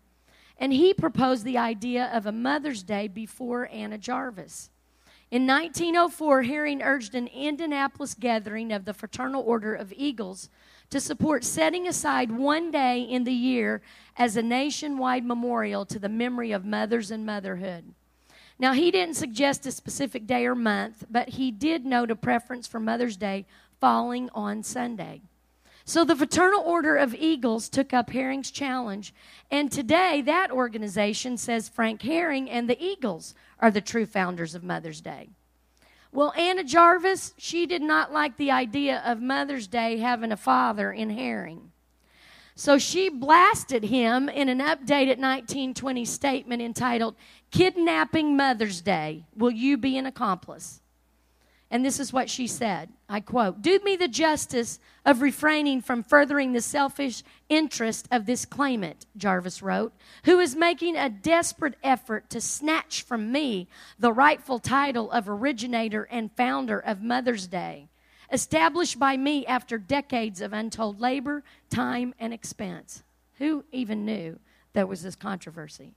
And 0.59 0.73
he 0.73 0.95
proposed 0.95 1.45
the 1.45 1.59
idea 1.59 2.09
of 2.13 2.25
a 2.25 2.31
Mother's 2.31 2.85
Day 2.85 3.09
before 3.09 3.69
Anna 3.73 3.99
Jarvis. 3.99 4.71
In 5.33 5.45
1904, 5.45 6.43
Hering 6.45 6.83
urged 6.83 7.17
an 7.17 7.27
Indianapolis 7.27 8.15
gathering 8.15 8.71
of 8.71 8.85
the 8.85 8.95
Fraternal 8.95 9.43
Order 9.43 9.75
of 9.75 9.93
Eagles 9.97 10.49
to 10.91 11.01
support 11.01 11.43
setting 11.43 11.89
aside 11.89 12.31
one 12.31 12.71
day 12.71 13.01
in 13.01 13.25
the 13.25 13.33
year 13.33 13.83
as 14.17 14.37
a 14.37 14.43
nationwide 14.43 15.25
memorial 15.25 15.85
to 15.85 15.99
the 15.99 16.09
memory 16.09 16.53
of 16.53 16.65
mothers 16.65 17.11
and 17.11 17.27
motherhood. 17.27 17.93
Now, 18.57 18.73
he 18.73 18.93
didn't 18.93 19.17
suggest 19.17 19.67
a 19.67 19.73
specific 19.73 20.29
day 20.29 20.47
or 20.47 20.55
month, 20.55 21.05
but 21.11 21.31
he 21.31 21.51
did 21.51 21.85
note 21.85 22.13
a 22.13 22.17
preference 22.17 22.69
for 22.69 22.79
Mother's 22.79 23.17
Day 23.17 23.47
falling 23.81 24.31
on 24.33 24.63
Sunday. 24.63 25.23
So 25.89 26.03
the 26.03 26.17
Fraternal 26.17 26.63
Order 26.63 26.97
of 26.97 27.15
Eagles 27.15 27.69
took 27.69 27.93
up 27.93 28.11
Hering's 28.11 28.51
challenge, 28.51 29.15
and 29.53 29.71
today 29.71 30.21
that 30.23 30.51
organization 30.51 31.37
says 31.37 31.69
Frank 31.69 32.03
Hering 32.03 32.51
and 32.51 32.69
the 32.69 32.83
Eagles 32.85 33.37
are 33.61 33.71
the 33.71 33.81
true 33.81 34.05
founders 34.05 34.57
of 34.57 34.65
Mother's 34.65 35.01
Day. 35.01 35.29
Well, 36.11 36.33
Anna 36.37 36.65
Jarvis, 36.65 37.35
she 37.39 37.67
did 37.67 37.83
not 37.83 38.13
like 38.13 38.37
the 38.37 38.51
idea 38.51 39.01
of 39.07 39.23
Mother's 39.23 39.69
Day 39.69 39.99
having 39.99 40.33
a 40.33 40.37
father 40.37 40.91
in 40.91 41.11
Hering. 41.11 41.71
So 42.57 42.79
she 42.79 43.09
blasted 43.09 43.85
him 43.85 44.29
in 44.29 44.49
an 44.49 44.59
updated 44.59 45.19
1920 45.19 46.05
statement 46.05 46.63
entitled, 46.63 47.15
Kidnapping 47.53 48.37
Mother's 48.37 48.81
Day. 48.81 49.27
Will 49.37 49.53
you 49.53 49.77
be 49.77 49.97
an 49.97 50.07
accomplice? 50.07 50.81
And 51.71 51.85
this 51.85 51.99
is 51.99 52.13
what 52.13 52.31
she 52.31 52.47
said 52.47 52.91
I 53.09 53.21
quote, 53.21 53.63
Do 53.63 53.81
me 53.85 53.97
the 53.97 54.09
justice 54.09 54.79
of 55.05 55.21
refraining 55.21 55.81
from 55.81 56.03
furthering 56.03 56.53
the 56.53 56.61
selfish 56.61 57.23
interest 57.49 58.07
of 58.11 58.27
this 58.27 58.45
claimant, 58.45 59.07
Jarvis 59.17 59.63
wrote, 59.63 59.93
who 60.25 60.39
is 60.39 60.55
making 60.55 60.97
a 60.97 61.11
desperate 61.11 61.75
effort 61.83 62.31
to 62.31 62.41
snatch 62.41 63.03
from 63.03 63.33
me 63.33 63.69
the 63.99 64.13
rightful 64.13 64.59
title 64.59 65.11
of 65.11 65.29
originator 65.29 66.05
and 66.11 66.31
founder 66.37 66.79
of 66.79 67.03
Mother's 67.03 67.47
Day 67.47 67.89
established 68.33 68.99
by 68.99 69.17
me 69.17 69.47
after 69.47 69.79
decades 69.79 70.41
of 70.41 70.53
untold 70.53 71.01
labor, 71.01 71.45
time, 71.71 72.15
and 72.19 72.33
expense. 72.33 73.03
Who 73.39 73.65
even 73.73 74.05
knew 74.05 74.39
there 74.73 74.87
was 74.87 75.03
this 75.03 75.17
controversy? 75.17 75.95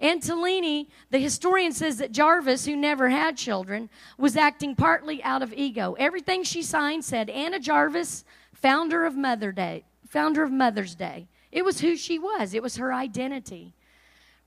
Antolini, 0.00 0.88
the 1.10 1.18
historian, 1.18 1.72
says 1.72 1.98
that 1.98 2.12
Jarvis, 2.12 2.66
who 2.66 2.76
never 2.76 3.08
had 3.08 3.36
children, 3.36 3.90
was 4.16 4.36
acting 4.36 4.76
partly 4.76 5.22
out 5.22 5.42
of 5.42 5.52
ego. 5.52 5.96
Everything 5.98 6.44
she 6.44 6.62
signed 6.62 7.04
said 7.04 7.28
Anna 7.30 7.58
Jarvis, 7.58 8.24
founder 8.52 9.04
of 9.04 9.16
Mother 9.16 9.50
Day, 9.50 9.84
founder 10.08 10.42
of 10.42 10.52
Mother's 10.52 10.94
Day. 10.94 11.28
It 11.50 11.64
was 11.64 11.80
who 11.80 11.96
she 11.96 12.18
was. 12.18 12.54
It 12.54 12.62
was 12.62 12.76
her 12.76 12.92
identity. 12.92 13.74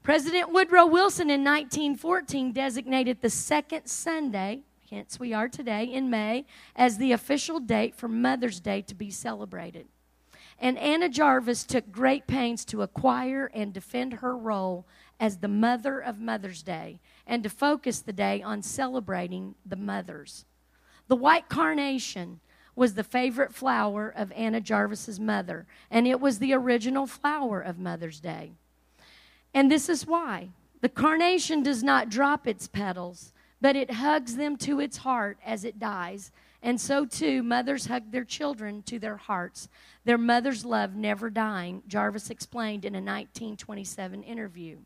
President 0.04 0.52
Woodrow 0.52 0.86
Wilson 0.86 1.30
in 1.30 1.44
1914 1.44 2.54
designated 2.54 3.22
the 3.22 3.30
second 3.30 3.88
Sunday 3.88 4.64
Hence, 4.92 5.18
we 5.18 5.32
are 5.34 5.48
today 5.48 5.86
in 5.86 6.10
May 6.10 6.46
as 6.76 6.98
the 6.98 7.14
official 7.14 7.62
date 7.62 7.96
for 7.96 8.10
Mother's 8.10 8.60
Day 8.60 8.82
to 8.82 8.94
be 8.94 9.10
celebrated. 9.10 9.88
And 10.60 10.78
Anna 10.78 11.08
Jarvis 11.08 11.64
took 11.64 11.94
great 11.94 12.28
pains 12.28 12.66
to 12.66 12.82
acquire 12.82 13.50
and 13.54 13.72
defend 13.72 14.16
her 14.16 14.36
role 14.36 14.86
as 15.22 15.38
the 15.38 15.48
mother 15.48 16.00
of 16.00 16.20
Mother's 16.20 16.64
Day 16.64 17.00
and 17.28 17.44
to 17.44 17.50
focus 17.50 18.00
the 18.00 18.12
day 18.12 18.42
on 18.42 18.64
celebrating 18.64 19.54
the 19.64 19.76
mothers. 19.76 20.46
The 21.08 21.16
white 21.16 21.48
carnation 21.48 22.40
was 22.76 22.96
the 22.96 23.04
favorite 23.04 23.54
flower 23.54 24.12
of 24.14 24.32
Anna 24.32 24.60
Jarvis's 24.60 25.20
mother, 25.20 25.68
and 25.92 26.08
it 26.08 26.20
was 26.20 26.40
the 26.40 26.54
original 26.54 27.06
flower 27.06 27.62
of 27.62 27.78
Mother's 27.78 28.20
Day. 28.20 28.54
And 29.54 29.72
this 29.72 29.90
is 29.90 30.08
why 30.08 30.50
the 30.82 30.90
carnation 30.90 31.62
does 31.62 31.84
not 31.84 32.10
drop 32.10 32.48
its 32.48 32.68
petals, 32.68 33.32
but 33.62 33.76
it 33.76 33.92
hugs 33.92 34.38
them 34.38 34.58
to 34.58 34.80
its 34.80 34.98
heart 34.98 35.38
as 35.46 35.64
it 35.64 35.78
dies. 35.78 36.32
And 36.64 36.82
so 36.82 37.06
too, 37.06 37.44
mothers 37.44 37.86
hug 37.86 38.12
their 38.12 38.26
children 38.26 38.82
to 38.84 38.98
their 38.98 39.18
hearts, 39.18 39.70
their 40.04 40.18
mother's 40.18 40.66
love 40.66 40.96
never 40.96 41.30
dying, 41.30 41.84
Jarvis 41.88 42.32
explained 42.32 42.86
in 42.86 42.96
a 42.96 42.98
1927 42.98 44.24
interview. 44.24 44.78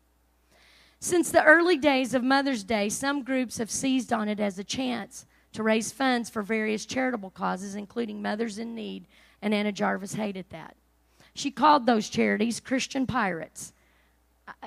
Since 0.98 1.30
the 1.30 1.44
early 1.44 1.76
days 1.76 2.14
of 2.14 2.24
Mother's 2.24 2.64
Day, 2.64 2.88
some 2.88 3.22
groups 3.22 3.58
have 3.58 3.70
seized 3.70 4.12
on 4.12 4.28
it 4.28 4.40
as 4.40 4.58
a 4.58 4.64
chance 4.64 5.26
to 5.52 5.62
raise 5.62 5.92
funds 5.92 6.28
for 6.28 6.42
various 6.42 6.86
charitable 6.86 7.30
causes, 7.30 7.74
including 7.74 8.22
Mothers 8.22 8.58
in 8.58 8.74
Need, 8.74 9.06
and 9.40 9.54
Anna 9.54 9.72
Jarvis 9.72 10.14
hated 10.14 10.46
that. 10.50 10.74
She 11.34 11.50
called 11.50 11.86
those 11.86 12.08
charities 12.08 12.60
Christian 12.60 13.06
pirates. 13.06 13.72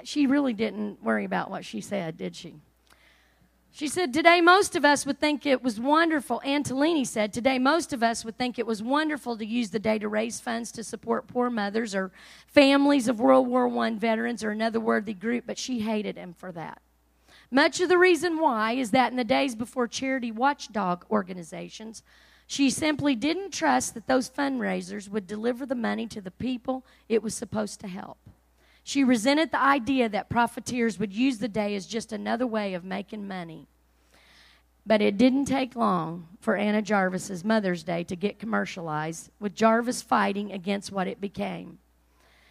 She 0.03 0.27
really 0.27 0.53
didn't 0.53 1.03
worry 1.03 1.25
about 1.25 1.49
what 1.49 1.65
she 1.65 1.81
said, 1.81 2.17
did 2.17 2.35
she? 2.35 2.55
She 3.71 3.87
said, 3.87 4.13
Today, 4.13 4.41
most 4.41 4.75
of 4.75 4.83
us 4.83 5.05
would 5.05 5.19
think 5.19 5.45
it 5.45 5.63
was 5.63 5.79
wonderful. 5.79 6.41
Antolini 6.43 7.05
said, 7.05 7.31
Today, 7.31 7.59
most 7.59 7.93
of 7.93 8.03
us 8.03 8.25
would 8.25 8.37
think 8.37 8.57
it 8.57 8.65
was 8.65 8.81
wonderful 8.81 9.37
to 9.37 9.45
use 9.45 9.69
the 9.69 9.79
day 9.79 9.99
to 9.99 10.07
raise 10.07 10.39
funds 10.39 10.71
to 10.73 10.83
support 10.83 11.27
poor 11.27 11.49
mothers 11.49 11.93
or 11.93 12.11
families 12.47 13.07
of 13.07 13.19
World 13.19 13.47
War 13.47 13.67
I 13.85 13.91
veterans 13.91 14.43
or 14.43 14.51
another 14.51 14.79
worthy 14.79 15.13
group, 15.13 15.45
but 15.47 15.57
she 15.57 15.79
hated 15.79 16.17
him 16.17 16.33
for 16.33 16.51
that. 16.51 16.81
Much 17.51 17.79
of 17.79 17.89
the 17.89 17.97
reason 17.97 18.39
why 18.39 18.73
is 18.73 18.91
that 18.91 19.11
in 19.11 19.17
the 19.17 19.23
days 19.23 19.55
before 19.55 19.87
charity 19.87 20.31
watchdog 20.31 21.05
organizations, 21.09 22.03
she 22.45 22.69
simply 22.69 23.15
didn't 23.15 23.51
trust 23.51 23.93
that 23.93 24.07
those 24.07 24.29
fundraisers 24.29 25.07
would 25.07 25.27
deliver 25.27 25.65
the 25.65 25.75
money 25.75 26.07
to 26.07 26.21
the 26.21 26.31
people 26.31 26.83
it 27.07 27.21
was 27.21 27.35
supposed 27.35 27.79
to 27.79 27.87
help. 27.87 28.17
She 28.89 29.03
resented 29.03 29.51
the 29.51 29.61
idea 29.61 30.09
that 30.09 30.29
profiteers 30.29 30.97
would 30.97 31.13
use 31.13 31.37
the 31.37 31.47
day 31.47 31.75
as 31.75 31.85
just 31.85 32.11
another 32.11 32.47
way 32.47 32.73
of 32.73 32.83
making 32.83 33.27
money. 33.27 33.67
But 34.83 34.99
it 34.99 35.15
didn't 35.15 35.45
take 35.45 35.75
long 35.75 36.27
for 36.41 36.55
Anna 36.55 36.81
Jarvis's 36.81 37.45
Mother's 37.45 37.83
Day 37.83 38.03
to 38.05 38.15
get 38.15 38.39
commercialized, 38.39 39.29
with 39.39 39.53
Jarvis 39.53 40.01
fighting 40.01 40.51
against 40.51 40.91
what 40.91 41.05
it 41.05 41.21
became. 41.21 41.77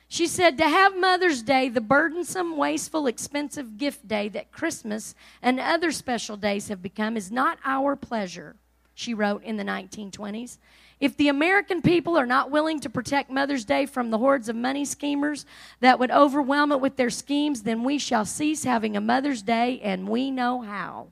She 0.07 0.28
said, 0.28 0.57
To 0.59 0.68
have 0.68 0.97
Mother's 0.97 1.42
Day, 1.42 1.68
the 1.68 1.80
burdensome, 1.80 2.57
wasteful, 2.57 3.09
expensive 3.09 3.76
gift 3.76 4.07
day 4.07 4.28
that 4.28 4.52
Christmas 4.52 5.16
and 5.42 5.59
other 5.59 5.90
special 5.90 6.37
days 6.37 6.68
have 6.68 6.80
become, 6.80 7.16
is 7.16 7.33
not 7.33 7.59
our 7.64 7.97
pleasure, 7.97 8.54
she 8.95 9.12
wrote 9.12 9.42
in 9.42 9.57
the 9.57 9.64
1920s. 9.64 10.59
If 11.00 11.16
the 11.16 11.28
American 11.28 11.80
people 11.80 12.16
are 12.18 12.26
not 12.26 12.50
willing 12.50 12.80
to 12.80 12.90
protect 12.90 13.30
Mother's 13.30 13.64
Day 13.64 13.86
from 13.86 14.10
the 14.10 14.18
hordes 14.18 14.48
of 14.48 14.56
money 14.56 14.84
schemers 14.84 15.46
that 15.80 15.98
would 16.00 16.10
overwhelm 16.10 16.72
it 16.72 16.80
with 16.80 16.96
their 16.96 17.10
schemes, 17.10 17.62
then 17.62 17.84
we 17.84 17.98
shall 17.98 18.24
cease 18.24 18.64
having 18.64 18.96
a 18.96 19.00
Mother's 19.00 19.42
Day, 19.42 19.80
and 19.80 20.08
we 20.08 20.30
know 20.30 20.60
how. 20.60 21.08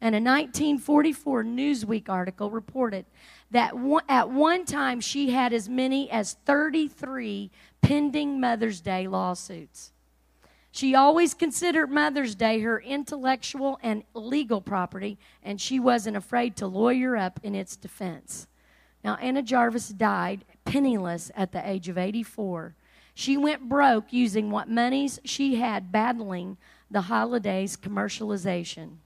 And 0.00 0.14
a 0.14 0.18
1944 0.18 1.44
Newsweek 1.44 2.08
article 2.08 2.50
reported 2.50 3.06
that 3.52 3.78
one, 3.78 4.02
at 4.08 4.30
one 4.30 4.64
time 4.64 5.00
she 5.00 5.30
had 5.30 5.52
as 5.52 5.68
many 5.68 6.10
as 6.10 6.34
33 6.44 7.52
pending 7.82 8.40
Mother's 8.40 8.80
Day 8.80 9.06
lawsuits. 9.06 9.92
She 10.72 10.96
always 10.96 11.34
considered 11.34 11.88
Mother's 11.88 12.34
Day 12.34 12.58
her 12.60 12.80
intellectual 12.80 13.78
and 13.80 14.02
legal 14.12 14.60
property, 14.60 15.18
and 15.40 15.60
she 15.60 15.78
wasn't 15.78 16.16
afraid 16.16 16.56
to 16.56 16.66
lawyer 16.66 17.16
up 17.16 17.38
in 17.44 17.54
its 17.54 17.76
defense. 17.76 18.48
Now, 19.04 19.16
Anna 19.16 19.42
Jarvis 19.42 19.90
died 19.90 20.46
penniless 20.64 21.30
at 21.36 21.52
the 21.52 21.68
age 21.68 21.90
of 21.90 21.98
84. 21.98 22.74
She 23.14 23.36
went 23.36 23.68
broke 23.68 24.12
using 24.12 24.50
what 24.50 24.68
monies 24.68 25.20
she 25.24 25.56
had 25.56 25.92
battling 25.92 26.56
the 26.90 27.02
holiday's 27.02 27.76
commercialization. 27.76 28.96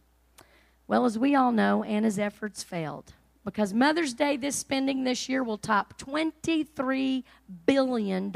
Well, 0.87 1.05
as 1.05 1.19
we 1.19 1.35
all 1.35 1.53
know, 1.53 1.83
Anna's 1.83 2.19
efforts 2.19 2.63
failed 2.63 3.13
because 3.45 3.75
Mother's 3.75 4.15
Day 4.15 4.37
this 4.37 4.57
spending 4.57 5.05
this 5.05 5.29
year 5.29 5.43
will 5.43 5.59
top 5.59 5.99
$23 5.99 7.25
billion, 7.67 8.35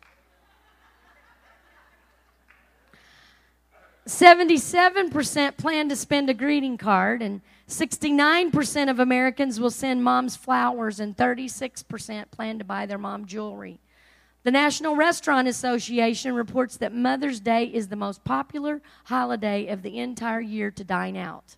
77% 4.07 5.57
plan 5.57 5.89
to 5.89 5.95
spend 5.95 6.31
a 6.31 6.33
greeting 6.33 6.77
card, 6.77 7.21
and 7.21 7.41
69% 7.67 8.89
of 8.89 8.99
Americans 8.99 9.59
will 9.59 9.69
send 9.69 10.03
moms 10.03 10.35
flowers, 10.35 10.99
and 10.99 11.15
36% 11.15 12.31
plan 12.31 12.57
to 12.57 12.65
buy 12.65 12.87
their 12.87 12.97
mom 12.97 13.25
jewelry. 13.25 13.79
The 14.43 14.51
National 14.51 14.95
Restaurant 14.95 15.47
Association 15.47 16.33
reports 16.33 16.77
that 16.77 16.93
Mother's 16.93 17.39
Day 17.39 17.65
is 17.65 17.89
the 17.89 17.95
most 17.95 18.23
popular 18.23 18.81
holiday 19.05 19.67
of 19.67 19.81
the 19.81 19.99
entire 19.99 20.39
year 20.39 20.71
to 20.71 20.83
dine 20.83 21.17
out. 21.17 21.57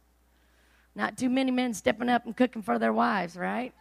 Not 0.96 1.18
too 1.18 1.30
many 1.30 1.52
men 1.52 1.74
stepping 1.74 2.10
up 2.10 2.26
and 2.26 2.36
cooking 2.36 2.64
for 2.64 2.80
their 2.80 2.92
wives, 2.92 3.38
right? 3.38 3.74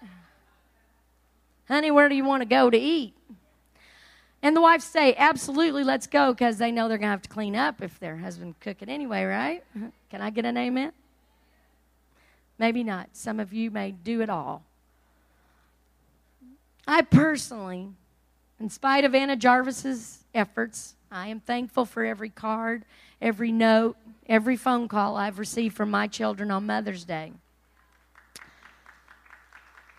Honey, 1.66 1.90
where 1.90 2.09
do 2.09 2.14
you 2.14 2.25
want 2.25 2.42
to 2.42 2.49
go 2.49 2.69
to 2.69 2.76
eat? 2.76 3.14
And 4.42 4.57
the 4.57 4.61
wives 4.61 4.85
say, 4.85 5.14
absolutely, 5.16 5.85
let's 5.85 6.07
go, 6.07 6.33
because 6.33 6.59
they 6.59 6.71
know 6.71 6.88
they're 6.88 6.99
going 6.99 7.09
to 7.09 7.12
have 7.12 7.23
to 7.23 7.28
clean 7.28 7.57
up 7.57 7.83
if 7.83 7.99
their 8.00 8.16
husband 8.16 8.59
cook 8.61 8.80
it 8.80 8.88
anyway, 8.88 9.25
right? 9.25 9.64
Can 10.11 10.21
I 10.21 10.30
get 10.30 10.45
an 10.45 10.57
amen? 10.57 10.92
Maybe 12.59 12.85
not. 12.85 13.09
Some 13.12 13.40
of 13.40 13.52
you 13.52 13.71
may 13.71 13.90
do 13.90 14.21
it 14.21 14.30
all. 14.30 14.62
I 16.87 17.02
personally, 17.02 17.88
in 18.61 18.69
spite 18.69 19.05
of 19.05 19.14
Anna 19.14 19.37
Jarvis's 19.37 20.25
efforts, 20.35 20.95
I 21.11 21.29
am 21.29 21.40
thankful 21.40 21.87
for 21.87 22.05
every 22.05 22.29
card, 22.29 22.85
every 23.21 23.50
note, 23.50 23.97
every 24.29 24.57
phone 24.57 24.87
call 24.87 25.17
I've 25.17 25.38
received 25.38 25.75
from 25.75 25.90
my 25.90 26.07
children 26.07 26.50
on 26.50 26.67
Mother's 26.67 27.05
Day. 27.05 27.33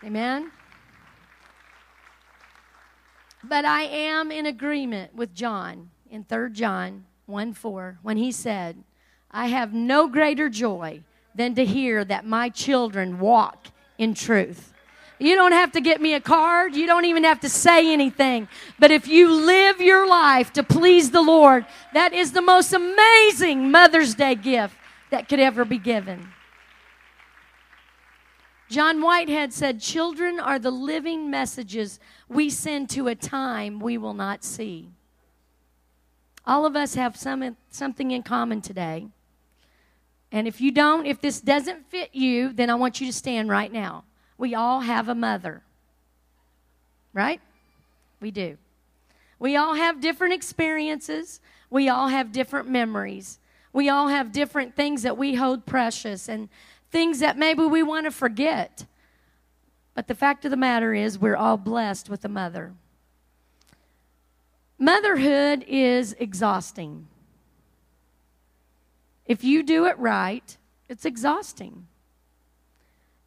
Amen? 0.03 0.51
But 3.43 3.65
I 3.65 3.83
am 3.83 4.31
in 4.31 4.45
agreement 4.45 5.15
with 5.15 5.33
John 5.33 5.89
in 6.09 6.23
3 6.23 6.51
John 6.51 7.05
1 7.25 7.53
4 7.53 7.99
when 8.03 8.17
he 8.17 8.31
said, 8.31 8.83
I 9.31 9.47
have 9.47 9.73
no 9.73 10.07
greater 10.07 10.49
joy 10.49 11.01
than 11.33 11.55
to 11.55 11.65
hear 11.65 12.05
that 12.05 12.25
my 12.25 12.49
children 12.49 13.19
walk 13.19 13.67
in 13.97 14.13
truth. 14.13 14.70
You 15.21 15.35
don't 15.35 15.51
have 15.51 15.73
to 15.73 15.81
get 15.81 16.01
me 16.01 16.15
a 16.15 16.19
card. 16.19 16.75
You 16.75 16.87
don't 16.87 17.05
even 17.05 17.23
have 17.25 17.41
to 17.41 17.49
say 17.49 17.93
anything. 17.93 18.47
But 18.79 18.89
if 18.89 19.07
you 19.07 19.31
live 19.31 19.79
your 19.79 20.07
life 20.07 20.51
to 20.53 20.63
please 20.63 21.11
the 21.11 21.21
Lord, 21.21 21.67
that 21.93 22.11
is 22.11 22.31
the 22.31 22.41
most 22.41 22.73
amazing 22.73 23.69
Mother's 23.69 24.15
Day 24.15 24.33
gift 24.33 24.75
that 25.11 25.29
could 25.29 25.39
ever 25.39 25.63
be 25.63 25.77
given. 25.77 26.27
John 28.67 28.99
Whitehead 28.99 29.53
said, 29.53 29.79
Children 29.79 30.39
are 30.39 30.57
the 30.57 30.71
living 30.71 31.29
messages 31.29 31.99
we 32.27 32.49
send 32.49 32.89
to 32.91 33.07
a 33.07 33.13
time 33.13 33.79
we 33.79 33.99
will 33.99 34.15
not 34.15 34.43
see. 34.43 34.89
All 36.47 36.65
of 36.65 36.75
us 36.75 36.95
have 36.95 37.15
some, 37.15 37.57
something 37.69 38.09
in 38.09 38.23
common 38.23 38.59
today. 38.59 39.07
And 40.31 40.47
if 40.47 40.61
you 40.61 40.71
don't, 40.71 41.05
if 41.05 41.21
this 41.21 41.41
doesn't 41.41 41.91
fit 41.91 42.15
you, 42.15 42.53
then 42.53 42.71
I 42.71 42.75
want 42.75 42.99
you 42.99 43.05
to 43.05 43.13
stand 43.13 43.49
right 43.49 43.71
now. 43.71 44.05
We 44.41 44.55
all 44.55 44.79
have 44.79 45.07
a 45.07 45.13
mother, 45.13 45.61
right? 47.13 47.39
We 48.19 48.31
do. 48.31 48.57
We 49.37 49.55
all 49.55 49.75
have 49.75 50.01
different 50.01 50.33
experiences, 50.33 51.39
we 51.69 51.89
all 51.89 52.07
have 52.07 52.31
different 52.31 52.67
memories, 52.67 53.37
we 53.71 53.87
all 53.87 54.07
have 54.07 54.31
different 54.31 54.75
things 54.75 55.03
that 55.03 55.15
we 55.15 55.35
hold 55.35 55.67
precious. 55.67 56.27
And 56.27 56.49
things 56.89 57.19
that 57.19 57.37
maybe 57.37 57.63
we 57.63 57.83
want 57.83 58.05
to 58.05 58.11
forget. 58.11 58.85
But 59.93 60.07
the 60.07 60.15
fact 60.15 60.43
of 60.43 60.51
the 60.51 60.57
matter 60.57 60.93
is, 60.93 61.17
we're 61.17 61.35
all 61.35 61.57
blessed 61.57 62.09
with 62.09 62.25
a 62.25 62.29
mother. 62.29 62.73
Motherhood 64.77 65.63
is 65.67 66.15
exhausting. 66.19 67.07
If 69.25 69.43
you 69.43 69.63
do 69.63 69.85
it 69.85 69.97
right, 69.99 70.57
it's 70.89 71.05
exhausting. 71.05 71.87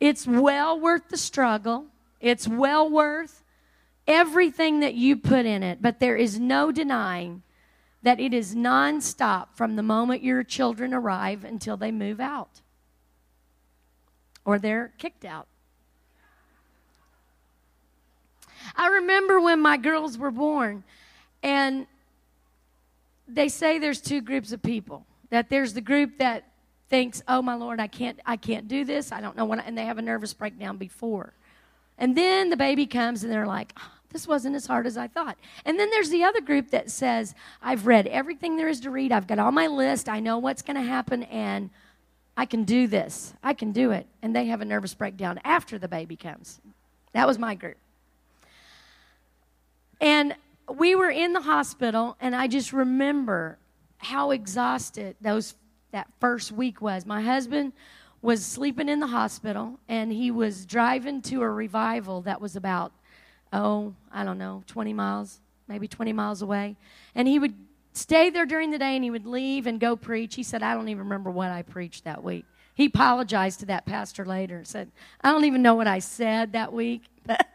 It's 0.00 0.26
well 0.26 0.78
worth 0.78 1.08
the 1.08 1.16
struggle, 1.16 1.86
it's 2.20 2.46
well 2.48 2.88
worth 2.90 3.42
everything 4.06 4.80
that 4.80 4.94
you 4.94 5.16
put 5.16 5.46
in 5.46 5.62
it, 5.62 5.80
but 5.80 6.00
there 6.00 6.16
is 6.16 6.38
no 6.38 6.70
denying 6.70 7.42
that 8.02 8.20
it 8.20 8.34
is 8.34 8.54
nonstop 8.54 9.48
from 9.54 9.76
the 9.76 9.82
moment 9.82 10.22
your 10.22 10.42
children 10.42 10.92
arrive 10.92 11.44
until 11.44 11.76
they 11.76 11.90
move 11.90 12.20
out 12.20 12.60
or 14.44 14.58
they're 14.58 14.92
kicked 14.98 15.24
out. 15.24 15.46
I 18.76 18.88
remember 18.88 19.40
when 19.40 19.60
my 19.60 19.76
girls 19.76 20.18
were 20.18 20.30
born, 20.30 20.84
and 21.42 21.86
they 23.28 23.48
say 23.48 23.78
there's 23.78 24.00
two 24.00 24.20
groups 24.20 24.52
of 24.52 24.62
people. 24.62 25.06
That 25.30 25.50
there's 25.50 25.74
the 25.74 25.80
group 25.80 26.18
that 26.18 26.44
thinks, 26.88 27.22
"Oh 27.26 27.42
my 27.42 27.54
Lord, 27.54 27.80
I 27.80 27.86
can't, 27.86 28.18
I 28.26 28.36
can't 28.36 28.68
do 28.68 28.84
this. 28.84 29.12
I 29.12 29.20
don't 29.20 29.36
know 29.36 29.44
when," 29.44 29.60
and 29.60 29.76
they 29.76 29.84
have 29.84 29.98
a 29.98 30.02
nervous 30.02 30.34
breakdown 30.34 30.76
before, 30.76 31.32
and 31.98 32.16
then 32.16 32.50
the 32.50 32.56
baby 32.56 32.86
comes, 32.86 33.24
and 33.24 33.32
they're 33.32 33.46
like, 33.46 33.72
oh, 33.78 33.90
"This 34.10 34.26
wasn't 34.26 34.56
as 34.56 34.66
hard 34.66 34.86
as 34.86 34.96
I 34.96 35.08
thought." 35.08 35.36
And 35.64 35.78
then 35.78 35.90
there's 35.90 36.10
the 36.10 36.24
other 36.24 36.40
group 36.40 36.70
that 36.70 36.90
says, 36.90 37.34
"I've 37.62 37.86
read 37.86 38.06
everything 38.06 38.56
there 38.56 38.68
is 38.68 38.80
to 38.80 38.90
read. 38.90 39.12
I've 39.12 39.26
got 39.26 39.38
all 39.38 39.52
my 39.52 39.66
list. 39.66 40.08
I 40.08 40.20
know 40.20 40.38
what's 40.38 40.62
going 40.62 40.76
to 40.76 40.82
happen, 40.82 41.24
and 41.24 41.70
I 42.36 42.46
can 42.46 42.64
do 42.64 42.86
this. 42.86 43.34
I 43.42 43.54
can 43.54 43.72
do 43.72 43.90
it. 43.92 44.06
And 44.22 44.34
they 44.34 44.46
have 44.46 44.60
a 44.60 44.64
nervous 44.64 44.94
breakdown 44.94 45.40
after 45.44 45.78
the 45.78 45.88
baby 45.88 46.16
comes. 46.16 46.60
That 47.12 47.26
was 47.26 47.38
my 47.38 47.54
group. 47.54 47.76
And 50.00 50.34
we 50.68 50.94
were 50.94 51.10
in 51.10 51.32
the 51.32 51.42
hospital, 51.42 52.16
and 52.20 52.34
I 52.34 52.48
just 52.48 52.72
remember 52.72 53.58
how 53.98 54.32
exhausted 54.32 55.16
those 55.20 55.54
that 55.94 56.08
first 56.18 56.50
week 56.50 56.82
was. 56.82 57.06
My 57.06 57.22
husband 57.22 57.72
was 58.20 58.44
sleeping 58.44 58.88
in 58.88 58.98
the 58.98 59.06
hospital, 59.06 59.78
and 59.88 60.12
he 60.12 60.32
was 60.32 60.66
driving 60.66 61.22
to 61.22 61.40
a 61.42 61.48
revival 61.48 62.20
that 62.22 62.40
was 62.40 62.56
about, 62.56 62.92
oh, 63.52 63.94
I 64.10 64.24
don't 64.24 64.36
know, 64.36 64.64
20 64.66 64.92
miles, 64.92 65.38
maybe 65.68 65.86
20 65.86 66.12
miles 66.12 66.42
away. 66.42 66.74
And 67.14 67.28
he 67.28 67.38
would 67.38 67.54
stay 67.92 68.28
there 68.28 68.44
during 68.44 68.72
the 68.72 68.78
day 68.78 68.96
and 68.96 69.04
he 69.04 69.10
would 69.10 69.24
leave 69.24 69.68
and 69.68 69.78
go 69.78 69.94
preach. 69.94 70.34
He 70.34 70.42
said, 70.42 70.64
I 70.64 70.74
don't 70.74 70.88
even 70.88 71.04
remember 71.04 71.30
what 71.30 71.52
I 71.52 71.62
preached 71.62 72.02
that 72.04 72.24
week. 72.24 72.44
He 72.74 72.86
apologized 72.86 73.60
to 73.60 73.66
that 73.66 73.86
pastor 73.86 74.24
later 74.24 74.56
and 74.56 74.66
said, 74.66 74.90
I 75.20 75.30
don't 75.30 75.44
even 75.44 75.62
know 75.62 75.76
what 75.76 75.86
I 75.86 76.00
said 76.00 76.54
that 76.54 76.72
week, 76.72 77.04
but 77.24 77.46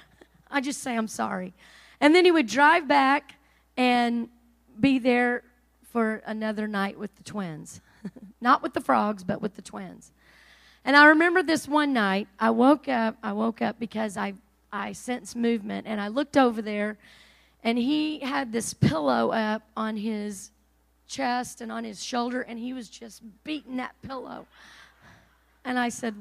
I 0.50 0.62
just 0.62 0.80
say 0.80 0.96
I'm 0.96 1.06
sorry. 1.06 1.52
And 2.00 2.14
then 2.14 2.24
he 2.24 2.30
would 2.30 2.46
drive 2.46 2.88
back 2.88 3.34
and 3.76 4.30
be 4.80 4.98
there 4.98 5.42
for 5.94 6.22
another 6.26 6.66
night 6.66 6.98
with 6.98 7.14
the 7.14 7.22
twins. 7.22 7.80
Not 8.40 8.64
with 8.64 8.74
the 8.74 8.80
frogs, 8.80 9.22
but 9.22 9.40
with 9.40 9.54
the 9.54 9.62
twins. 9.62 10.10
And 10.84 10.96
I 10.96 11.06
remember 11.06 11.40
this 11.40 11.68
one 11.68 11.92
night, 11.92 12.26
I 12.40 12.50
woke 12.50 12.88
up, 12.88 13.16
I 13.22 13.32
woke 13.32 13.62
up 13.62 13.78
because 13.78 14.16
I, 14.16 14.34
I 14.72 14.90
sensed 14.90 15.36
movement, 15.36 15.86
and 15.86 16.00
I 16.00 16.08
looked 16.08 16.36
over 16.36 16.60
there 16.60 16.98
and 17.62 17.78
he 17.78 18.18
had 18.18 18.50
this 18.50 18.74
pillow 18.74 19.30
up 19.30 19.62
on 19.76 19.96
his 19.96 20.50
chest 21.06 21.60
and 21.60 21.70
on 21.70 21.84
his 21.84 22.02
shoulder, 22.02 22.40
and 22.42 22.58
he 22.58 22.72
was 22.72 22.88
just 22.88 23.22
beating 23.44 23.76
that 23.76 23.94
pillow. 24.02 24.48
And 25.64 25.78
I 25.78 25.90
said, 25.90 26.16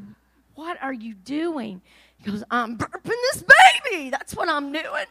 What 0.54 0.78
are 0.84 0.94
you 0.94 1.16
doing? 1.16 1.82
He 2.18 2.30
goes, 2.30 2.44
I'm 2.52 2.78
burping 2.78 3.20
this 3.34 3.44
baby. 3.90 4.12
That's 4.12 4.36
what 4.36 4.50
I'm 4.50 4.72
doing. 4.72 5.06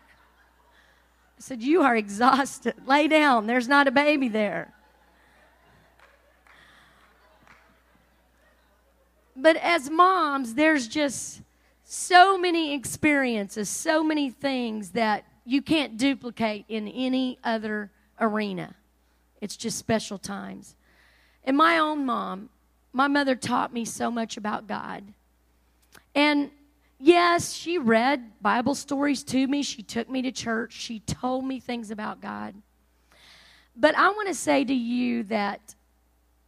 Said, 1.42 1.61
You 1.61 1.83
are 1.83 1.96
exhausted. 1.96 2.74
Lay 2.87 3.09
down. 3.09 3.48
There's 3.48 3.66
not 3.66 3.88
a 3.88 3.90
baby 3.90 4.28
there. 4.28 4.72
But 9.35 9.57
as 9.57 9.90
moms, 9.90 10.55
there's 10.55 10.87
just 10.87 11.42
so 11.83 12.38
many 12.38 12.74
experiences, 12.74 13.68
so 13.68 14.05
many 14.05 14.31
things 14.31 14.90
that 14.90 15.24
you 15.44 15.62
can't 15.62 15.96
duplicate 15.96 16.64
in 16.68 16.87
any 16.87 17.38
other 17.42 17.90
arena. 18.20 18.76
It's 19.40 19.57
just 19.57 19.78
special 19.78 20.18
times. 20.18 20.76
And 21.42 21.57
my 21.57 21.78
own 21.78 22.07
mom, 22.07 22.50
my 22.92 23.09
mother 23.09 23.35
taught 23.35 23.72
me 23.72 23.85
so 23.85 24.12
much 24.12 24.37
about 24.37 24.68
God. 24.68 25.02
And 26.14 26.52
yes, 27.02 27.52
she 27.52 27.78
read 27.78 28.40
Bible 28.40 28.74
stories 28.74 29.22
to 29.24 29.46
me. 29.46 29.62
She 29.62 29.82
took 29.82 30.08
me 30.08 30.22
to 30.22 30.32
church. 30.32 30.72
She 30.72 31.00
told 31.00 31.44
me 31.44 31.60
things 31.60 31.90
about 31.90 32.20
God. 32.20 32.54
But 33.76 33.96
I 33.96 34.08
want 34.08 34.28
to 34.28 34.34
say 34.34 34.64
to 34.64 34.74
you 34.74 35.24
that 35.24 35.74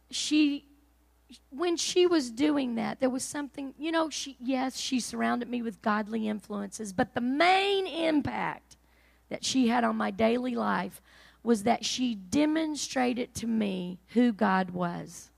she 0.09 0.65
when 1.49 1.75
she 1.75 2.05
was 2.05 2.29
doing 2.31 2.75
that, 2.75 2.99
there 2.99 3.09
was 3.09 3.23
something, 3.23 3.73
you 3.77 3.91
know, 3.91 4.09
she 4.09 4.37
yes, 4.39 4.77
she 4.77 4.99
surrounded 4.99 5.49
me 5.49 5.61
with 5.61 5.81
godly 5.81 6.27
influences, 6.27 6.93
but 6.93 7.13
the 7.13 7.21
main 7.21 7.87
impact 7.87 8.77
that 9.29 9.43
she 9.43 9.67
had 9.67 9.83
on 9.83 9.95
my 9.95 10.11
daily 10.11 10.55
life 10.55 11.01
was 11.43 11.63
that 11.63 11.83
she 11.83 12.15
demonstrated 12.15 13.33
to 13.35 13.47
me 13.47 13.99
who 14.09 14.31
God 14.31 14.71
was. 14.71 15.29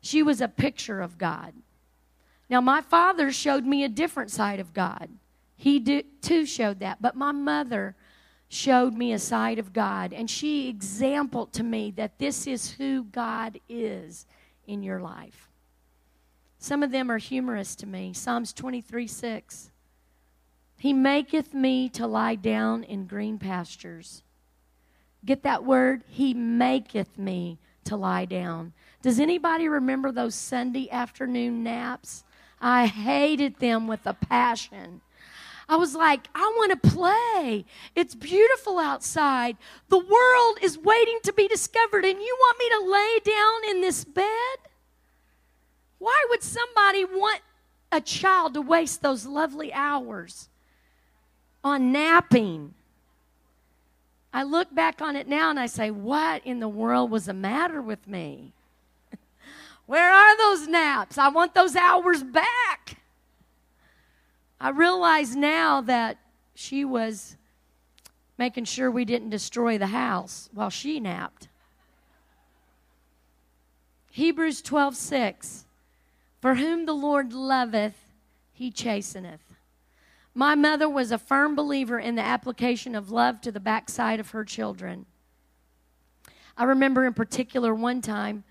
She 0.00 0.22
was 0.22 0.40
a 0.40 0.48
picture 0.48 1.00
of 1.00 1.18
God. 1.18 1.52
Now, 2.48 2.60
my 2.60 2.80
father 2.80 3.32
showed 3.32 3.64
me 3.64 3.82
a 3.82 3.88
different 3.88 4.30
side 4.30 4.60
of 4.60 4.72
God. 4.72 5.08
He 5.56 5.80
too 6.20 6.46
showed 6.46 6.80
that. 6.80 7.02
But 7.02 7.16
my 7.16 7.32
mother 7.32 7.96
showed 8.48 8.94
me 8.94 9.12
a 9.12 9.18
side 9.18 9.58
of 9.58 9.72
God, 9.72 10.12
and 10.12 10.30
she 10.30 10.68
exampled 10.68 11.52
to 11.54 11.64
me 11.64 11.90
that 11.92 12.18
this 12.18 12.46
is 12.46 12.72
who 12.72 13.04
God 13.04 13.58
is 13.68 14.26
in 14.66 14.82
your 14.82 15.00
life. 15.00 15.50
Some 16.58 16.82
of 16.82 16.90
them 16.90 17.10
are 17.10 17.18
humorous 17.18 17.74
to 17.76 17.86
me. 17.86 18.12
Psalms 18.12 18.52
23 18.52 19.06
6. 19.06 19.70
He 20.78 20.92
maketh 20.92 21.54
me 21.54 21.88
to 21.90 22.06
lie 22.06 22.34
down 22.34 22.84
in 22.84 23.06
green 23.06 23.38
pastures. 23.38 24.22
Get 25.24 25.42
that 25.42 25.64
word? 25.64 26.04
He 26.08 26.34
maketh 26.34 27.18
me 27.18 27.58
to 27.84 27.96
lie 27.96 28.26
down. 28.26 28.72
Does 29.02 29.18
anybody 29.18 29.68
remember 29.68 30.12
those 30.12 30.34
Sunday 30.34 30.90
afternoon 30.90 31.62
naps? 31.62 32.24
I 32.60 32.86
hated 32.86 33.58
them 33.58 33.86
with 33.86 34.06
a 34.06 34.14
passion. 34.14 35.00
I 35.68 35.76
was 35.76 35.94
like, 35.94 36.28
I 36.34 36.52
want 36.56 36.80
to 36.80 36.90
play. 36.90 37.64
It's 37.94 38.14
beautiful 38.14 38.78
outside. 38.78 39.56
The 39.88 39.98
world 39.98 40.58
is 40.62 40.78
waiting 40.78 41.18
to 41.24 41.32
be 41.32 41.48
discovered, 41.48 42.04
and 42.04 42.20
you 42.20 42.36
want 42.38 42.58
me 42.58 42.68
to 42.68 42.90
lay 42.90 43.34
down 43.34 43.70
in 43.70 43.80
this 43.80 44.04
bed? 44.04 44.58
Why 45.98 46.24
would 46.30 46.42
somebody 46.42 47.04
want 47.04 47.40
a 47.90 48.00
child 48.00 48.54
to 48.54 48.62
waste 48.62 49.02
those 49.02 49.26
lovely 49.26 49.72
hours 49.72 50.48
on 51.64 51.90
napping? 51.90 52.74
I 54.32 54.42
look 54.42 54.72
back 54.74 55.00
on 55.00 55.16
it 55.16 55.26
now 55.26 55.50
and 55.50 55.58
I 55.58 55.66
say, 55.66 55.90
What 55.90 56.44
in 56.44 56.60
the 56.60 56.68
world 56.68 57.10
was 57.10 57.26
the 57.26 57.32
matter 57.32 57.80
with 57.80 58.06
me? 58.06 58.52
Where 59.86 60.10
are 60.10 60.36
those 60.36 60.68
naps? 60.68 61.16
I 61.16 61.28
want 61.28 61.54
those 61.54 61.76
hours 61.76 62.22
back. 62.22 62.98
I 64.60 64.70
realize 64.70 65.36
now 65.36 65.80
that 65.82 66.18
she 66.54 66.84
was 66.84 67.36
making 68.38 68.64
sure 68.64 68.90
we 68.90 69.04
didn't 69.04 69.30
destroy 69.30 69.78
the 69.78 69.88
house 69.88 70.48
while 70.52 70.70
she 70.70 70.98
napped. 70.98 71.48
Hebrews 74.10 74.62
12 74.62 74.96
6. 74.96 75.66
For 76.40 76.56
whom 76.56 76.86
the 76.86 76.94
Lord 76.94 77.32
loveth, 77.32 77.96
he 78.52 78.70
chasteneth. 78.70 79.40
My 80.34 80.54
mother 80.54 80.88
was 80.88 81.12
a 81.12 81.18
firm 81.18 81.54
believer 81.54 81.98
in 81.98 82.14
the 82.14 82.22
application 82.22 82.94
of 82.94 83.10
love 83.10 83.40
to 83.42 83.52
the 83.52 83.60
backside 83.60 84.20
of 84.20 84.30
her 84.30 84.44
children. 84.44 85.06
I 86.56 86.64
remember 86.64 87.04
in 87.06 87.14
particular 87.14 87.74
one 87.74 88.00
time 88.00 88.44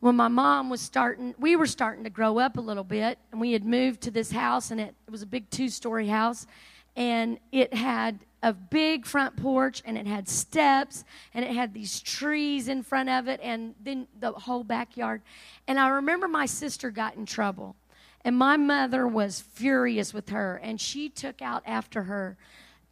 when 0.00 0.16
my 0.16 0.28
mom 0.28 0.68
was 0.68 0.80
starting, 0.80 1.34
we 1.38 1.56
were 1.56 1.66
starting 1.66 2.04
to 2.04 2.10
grow 2.10 2.38
up 2.38 2.58
a 2.58 2.60
little 2.60 2.84
bit, 2.84 3.18
and 3.32 3.40
we 3.40 3.52
had 3.52 3.64
moved 3.64 4.02
to 4.02 4.10
this 4.10 4.30
house, 4.30 4.70
and 4.70 4.80
it, 4.80 4.94
it 5.06 5.10
was 5.10 5.22
a 5.22 5.26
big 5.26 5.48
two 5.50 5.68
story 5.68 6.06
house, 6.06 6.46
and 6.94 7.38
it 7.52 7.72
had 7.72 8.18
a 8.42 8.52
big 8.52 9.06
front 9.06 9.36
porch, 9.36 9.82
and 9.84 9.96
it 9.96 10.06
had 10.06 10.28
steps, 10.28 11.04
and 11.34 11.44
it 11.44 11.50
had 11.50 11.72
these 11.72 12.00
trees 12.00 12.68
in 12.68 12.82
front 12.82 13.08
of 13.08 13.26
it, 13.26 13.40
and 13.42 13.74
then 13.82 14.06
the 14.20 14.32
whole 14.32 14.64
backyard. 14.64 15.22
And 15.66 15.78
I 15.80 15.88
remember 15.88 16.28
my 16.28 16.46
sister 16.46 16.90
got 16.90 17.16
in 17.16 17.26
trouble, 17.26 17.74
and 18.24 18.36
my 18.36 18.56
mother 18.56 19.08
was 19.08 19.40
furious 19.40 20.12
with 20.12 20.28
her, 20.28 20.60
and 20.62 20.80
she 20.80 21.08
took 21.08 21.40
out 21.40 21.62
after 21.66 22.04
her 22.04 22.36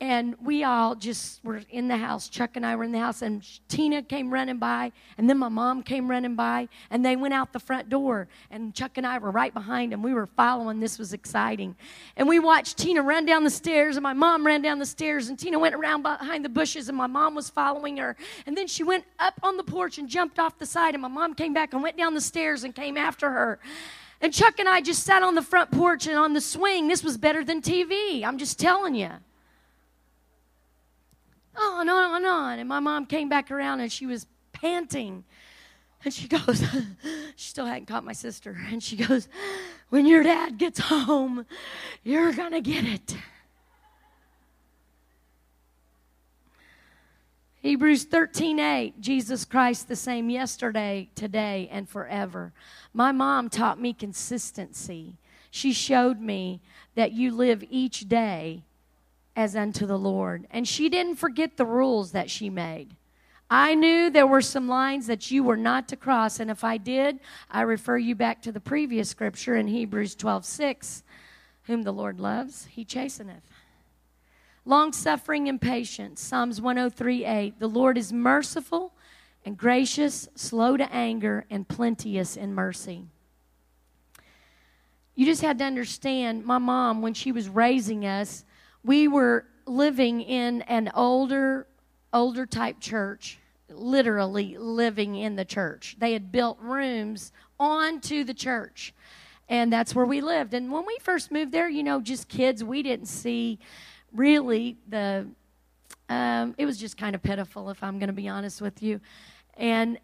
and 0.05 0.37
we 0.43 0.65
all 0.65 0.95
just 0.95 1.43
were 1.43 1.63
in 1.71 1.89
the 1.89 1.97
house. 1.97 2.29
Chuck 2.29 2.57
and 2.57 2.67
I 2.67 2.77
were 2.77 2.85
in 2.85 2.93
the 2.93 2.99
house, 2.99 3.23
and 3.23 3.43
Tina 3.69 4.03
came 4.03 4.31
running 4.31 4.59
by, 4.59 4.93
and 5.17 5.31
then 5.31 5.39
my 5.39 5.49
mom 5.49 5.83
came 5.83 6.11
running 6.11 6.35
by, 6.35 6.69
and 6.91 7.05
they 7.05 7.17
went 7.17 7.33
out 7.33 7.55
the 7.55 7.59
front 7.59 7.89
door. 7.89 8.29
And 8.51 8.75
Chuck 8.75 8.99
and 8.99 9.07
I 9.07 9.19
were 9.19 9.31
right 9.31 9.55
behind 9.55 9.93
them. 9.93 10.03
We 10.03 10.13
were 10.13 10.27
following. 10.27 10.79
This 10.79 10.99
was 10.99 11.15
exciting. 11.15 11.75
And 12.19 12.29
we 12.29 12.39
watched 12.39 12.77
Tina 12.77 13.03
run 13.03 13.25
down 13.25 13.45
the 13.45 13.51
stairs, 13.51 13.97
and 13.97 14.03
my 14.03 14.13
mom 14.13 14.47
ran 14.47 14.61
down 14.61 14.79
the 14.79 14.87
stairs, 14.87 15.31
and 15.31 15.39
Tina 15.39 15.59
went 15.59 15.75
around 15.75 16.03
behind 16.03 16.45
the 16.45 16.51
bushes, 16.51 16.91
and 16.91 16.99
my 16.99 17.07
mom 17.07 17.35
was 17.35 17.49
following 17.49 17.97
her. 17.97 18.15
And 18.45 18.55
then 18.57 18.67
she 18.67 18.83
went 18.83 19.05
up 19.19 19.41
on 19.43 19.57
the 19.57 19.65
porch 19.65 19.97
and 19.97 20.07
jumped 20.07 20.39
off 20.39 20.59
the 20.59 20.67
side, 20.67 20.95
and 20.95 21.01
my 21.01 21.09
mom 21.09 21.35
came 21.35 21.55
back 21.55 21.73
and 21.73 21.83
went 21.83 21.97
down 21.97 22.13
the 22.13 22.21
stairs 22.21 22.63
and 22.63 22.75
came 22.75 22.99
after 22.99 23.31
her. 23.31 23.59
And 24.21 24.33
Chuck 24.33 24.59
and 24.59 24.69
I 24.69 24.83
just 24.83 25.03
sat 25.03 25.23
on 25.23 25.35
the 25.35 25.43
front 25.43 25.71
porch 25.71 26.07
and 26.07 26.17
on 26.17 26.35
the 26.35 26.41
swing. 26.43 26.89
This 26.89 27.03
was 27.03 27.17
better 27.17 27.43
than 27.43 27.63
TV. 27.63 28.23
I'm 28.23 28.39
just 28.39 28.59
telling 28.59 28.95
you 28.95 29.11
Oh, 31.57 31.77
on, 31.81 31.89
on, 31.89 32.25
on. 32.25 32.59
And 32.59 32.69
my 32.69 32.81
mom 32.81 33.07
came 33.07 33.29
back 33.29 33.51
around 33.51 33.81
and 33.81 33.91
she 33.91 34.07
was 34.07 34.27
panting. 34.53 35.25
And 36.05 36.13
she 36.13 36.29
goes, 36.37 36.65
she 37.37 37.49
still 37.49 37.67
hadn't 37.67 37.87
caught 37.87 38.05
my 38.05 38.13
sister. 38.13 38.59
And 38.71 38.83
she 38.83 38.97
goes, 38.97 39.29
when 39.89 40.07
your 40.07 40.23
dad 40.23 40.59
gets 40.59 40.79
home, 40.79 41.47
you're 42.03 42.33
going 42.33 42.53
to 42.53 42.61
get 42.61 42.85
it. 42.85 43.17
Hebrews 47.65 48.05
13 48.05 48.59
8, 48.59 49.01
Jesus 49.01 49.47
Christ 49.47 49.89
the 49.89 49.97
same 49.97 50.29
yesterday, 50.29 51.09
today, 51.15 51.67
and 51.73 51.89
forever. 51.89 52.53
My 52.93 53.11
mom 53.11 53.49
taught 53.49 53.81
me 53.81 53.95
consistency. 53.95 55.17
She 55.51 55.73
showed 55.73 56.21
me 56.21 56.61
that 56.95 57.13
you 57.13 57.35
live 57.35 57.65
each 57.71 58.07
day 58.07 58.65
as 59.37 59.57
unto 59.57 59.87
the 59.87 59.99
Lord. 59.99 60.47
And 60.51 60.67
she 60.67 60.89
didn't 60.89 61.17
forget 61.17 61.57
the 61.57 61.67
rules 61.67 62.13
that 62.13 62.31
she 62.31 62.51
made. 62.51 62.97
I 63.51 63.75
knew 63.75 64.11
there 64.11 64.27
were 64.27 64.41
some 64.41 64.69
lines 64.69 65.07
that 65.07 65.31
you 65.31 65.45
were 65.45 65.57
not 65.57 65.89
to 65.89 65.97
cross, 65.97 66.41
and 66.41 66.51
if 66.51 66.65
I 66.65 66.77
did, 66.77 67.21
I 67.51 67.63
refer 67.63 67.99
you 67.99 68.15
back 68.15 68.43
to 68.43 68.53
the 68.53 68.61
previous 68.61 69.09
scripture 69.09 69.55
in 69.55 69.69
Hebrews 69.69 70.15
12 70.15 70.45
6. 70.45 71.03
Whom 71.65 71.83
the 71.83 71.93
Lord 71.93 72.21
loves, 72.21 72.67
he 72.67 72.85
chasteneth. 72.85 73.45
Long 74.67 74.93
suffering 74.93 75.49
and 75.49 75.61
patience, 75.61 76.21
Psalms 76.21 76.61
103 76.61 77.25
8. 77.25 77.59
The 77.59 77.67
Lord 77.67 77.99
is 77.99 78.13
merciful 78.13 78.93
and 79.45 79.59
gracious, 79.59 80.29
slow 80.35 80.77
to 80.77 80.91
anger, 80.93 81.45
and 81.51 81.69
plenteous 81.69 82.37
in 82.37 82.55
mercy. 82.55 83.05
You 85.15 85.27
just 85.27 85.43
had 85.43 85.59
to 85.59 85.65
understand, 85.65 86.45
my 86.45 86.59
mom, 86.59 87.03
when 87.03 87.15
she 87.15 87.31
was 87.31 87.49
raising 87.49 88.07
us, 88.07 88.45
we 88.85 89.09
were 89.09 89.47
living 89.67 90.21
in 90.21 90.63
an 90.63 90.91
older, 90.95 91.67
older 92.13 92.47
type 92.47 92.81
church, 92.81 93.39
literally 93.71 94.57
living 94.59 95.17
in 95.17 95.37
the 95.37 95.45
church. 95.45 95.97
They 95.99 96.13
had 96.13 96.31
built 96.31 96.59
rooms 96.61 97.33
onto 97.59 98.25
the 98.25 98.35
church, 98.35 98.93
and 99.49 99.73
that's 99.73 99.95
where 99.95 100.05
we 100.05 100.21
lived. 100.21 100.55
And 100.55 100.71
when 100.71 100.87
we 100.87 100.99
first 101.01 101.33
moved 101.33 101.51
there, 101.53 101.69
you 101.69 101.83
know, 101.83 102.01
just 102.01 102.29
kids, 102.29 102.63
we 102.63 102.83
didn't 102.83 103.07
see 103.07 103.59
really 104.13 104.77
the. 104.89 105.27
Um, 106.11 106.55
it 106.59 106.67
was 106.67 106.77
just 106.77 106.99
kind 106.99 107.15
of 107.15 107.23
pitiful, 107.23 107.71
if 107.71 107.83
I'm 107.83 107.99
going 107.99 108.09
to 108.09 108.13
be 108.13 108.29
honest 108.29 108.61
with 108.61 108.83
you. 108.83 109.01
And 109.57 109.99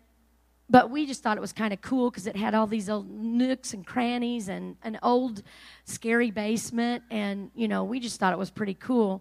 but 0.71 0.91
we 0.91 1.05
just 1.05 1.23
thought 1.23 1.37
it 1.37 1.41
was 1.41 1.53
kind 1.53 1.73
of 1.73 1.81
cool 1.81 2.11
because 2.11 2.27
it 2.27 2.37
had 2.37 2.55
all 2.55 2.67
these 2.67 2.89
old 2.89 3.11
nooks 3.11 3.75
and 3.75 3.85
crannies 3.85 4.49
and 4.49 4.77
an 4.85 4.99
old 5.03 5.43
scary 5.85 6.31
basement 6.31 7.03
and 7.11 7.51
you 7.55 7.67
know 7.67 7.83
we 7.83 7.99
just 7.99 8.21
thought 8.21 8.33
it 8.33 8.39
was 8.39 8.51
pretty 8.51 8.75
cool. 8.75 9.21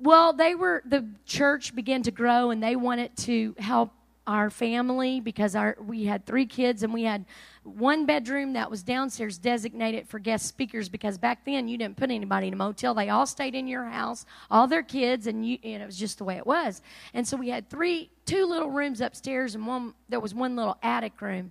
Well 0.00 0.32
they 0.32 0.54
were 0.54 0.82
the 0.86 1.06
church 1.26 1.74
began 1.74 2.02
to 2.04 2.12
grow 2.12 2.50
and 2.50 2.62
they 2.62 2.76
wanted 2.76 3.16
to 3.18 3.54
help 3.58 3.92
our 4.28 4.50
family 4.50 5.20
because 5.20 5.56
our 5.56 5.74
we 5.80 6.04
had 6.04 6.26
three 6.26 6.44
kids 6.44 6.82
and 6.82 6.92
we 6.92 7.02
had 7.02 7.24
one 7.64 8.04
bedroom 8.04 8.52
that 8.52 8.70
was 8.70 8.82
downstairs 8.82 9.38
designated 9.38 10.06
for 10.06 10.18
guest 10.18 10.46
speakers 10.46 10.90
because 10.90 11.16
back 11.16 11.46
then 11.46 11.66
you 11.66 11.78
didn't 11.78 11.96
put 11.96 12.10
anybody 12.10 12.48
in 12.48 12.52
a 12.52 12.56
motel. 12.56 12.92
They 12.92 13.08
all 13.08 13.26
stayed 13.26 13.54
in 13.54 13.66
your 13.66 13.86
house 13.86 14.26
all 14.50 14.66
their 14.66 14.82
kids 14.82 15.26
and 15.26 15.48
you 15.48 15.56
and 15.64 15.82
it 15.82 15.86
was 15.86 15.96
just 15.96 16.18
the 16.18 16.24
way 16.24 16.36
it 16.36 16.46
was. 16.46 16.82
And 17.14 17.26
so 17.26 17.38
we 17.38 17.48
had 17.48 17.70
three 17.70 18.10
two 18.26 18.44
little 18.44 18.70
rooms 18.70 19.00
upstairs 19.00 19.54
and 19.54 19.66
one 19.66 19.94
there 20.10 20.20
was 20.20 20.34
one 20.34 20.54
little 20.56 20.76
attic 20.82 21.20
room. 21.22 21.50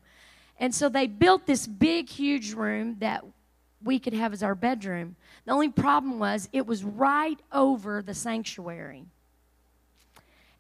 And 0.60 0.74
so 0.74 0.88
they 0.88 1.08
built 1.08 1.48
this 1.48 1.66
big 1.66 2.08
huge 2.08 2.54
room 2.54 2.98
that 3.00 3.26
we 3.84 3.98
could 3.98 4.14
have 4.14 4.34
as 4.34 4.44
our 4.44 4.56
bedroom. 4.56 5.16
The 5.46 5.52
only 5.52 5.70
problem 5.70 6.20
was 6.20 6.48
it 6.54 6.68
was 6.68 6.84
right 6.84 7.40
over 7.52 8.04
the 8.04 8.14
sanctuary 8.14 9.08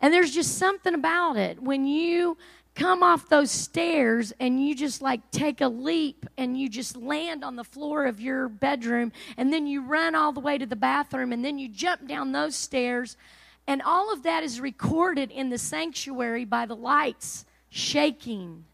and 0.01 0.13
there's 0.13 0.33
just 0.33 0.57
something 0.57 0.93
about 0.93 1.37
it 1.37 1.61
when 1.61 1.85
you 1.85 2.37
come 2.77 3.01
off 3.01 3.27
those 3.27 3.49
stairs 3.49 4.31
and 4.39 4.63
you 4.63 4.75
just 4.75 5.01
like 5.01 5.31
take 5.31 5.61
a 5.61 5.67
leap 5.67 6.27
and 6.37 6.59
you 6.59 6.69
just 6.69 6.95
land 6.95 7.43
on 7.43 7.55
the 7.55 7.63
floor 7.63 8.05
of 8.05 8.21
your 8.21 8.47
bedroom 8.47 9.11
and 9.35 9.51
then 9.51 9.65
you 9.65 9.81
run 9.81 10.13
all 10.13 10.31
the 10.31 10.39
way 10.39 10.59
to 10.59 10.65
the 10.65 10.75
bathroom 10.75 11.33
and 11.33 11.43
then 11.43 11.57
you 11.57 11.67
jump 11.67 12.07
down 12.07 12.31
those 12.31 12.55
stairs. 12.55 13.17
And 13.65 13.81
all 13.81 14.13
of 14.13 14.23
that 14.23 14.43
is 14.43 14.61
recorded 14.61 15.31
in 15.31 15.49
the 15.49 15.57
sanctuary 15.57 16.45
by 16.45 16.67
the 16.67 16.75
lights 16.75 17.45
shaking. 17.69 18.65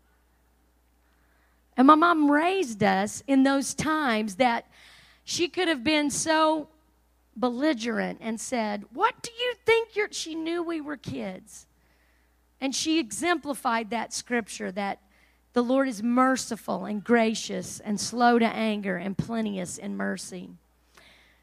And 1.78 1.88
my 1.88 1.96
mom 1.96 2.30
raised 2.30 2.84
us 2.84 3.24
in 3.26 3.44
those 3.44 3.74
times 3.74 4.36
that 4.36 4.68
she 5.24 5.48
could 5.48 5.70
have 5.70 5.84
been 5.84 6.12
so 6.12 6.68
belligerent 7.36 8.19
and 8.22 8.39
said, 8.39 8.86
What 8.93 9.22
do 9.22 9.32
you 9.32 9.54
think 9.65 9.96
you're. 9.96 10.12
She 10.12 10.36
knew 10.36 10.63
we 10.63 10.82
were 10.82 10.98
kids. 10.98 11.67
And 12.62 12.74
she 12.74 13.00
exemplified 13.00 13.89
that 13.89 14.13
scripture 14.13 14.72
that 14.72 15.00
the 15.54 15.63
Lord 15.63 15.88
is 15.88 16.02
merciful 16.02 16.86
and 16.86 17.04
gracious 17.04 17.80
and 17.80 18.00
slow 18.00 18.39
to 18.39 18.46
anger 18.46 18.98
and 18.98 19.17
plenteous 19.17 19.78
in 19.78 19.96
mercy. 19.96 20.50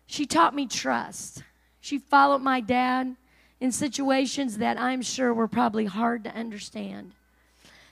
She 0.06 0.26
taught 0.26 0.54
me 0.54 0.66
trust. 0.66 1.44
She 1.80 1.98
followed 1.98 2.42
my 2.42 2.60
dad 2.60 3.16
in 3.60 3.70
situations 3.70 4.58
that 4.58 4.80
I'm 4.80 5.02
sure 5.02 5.32
were 5.32 5.46
probably 5.46 5.84
hard 5.84 6.24
to 6.24 6.34
understand. 6.34 7.12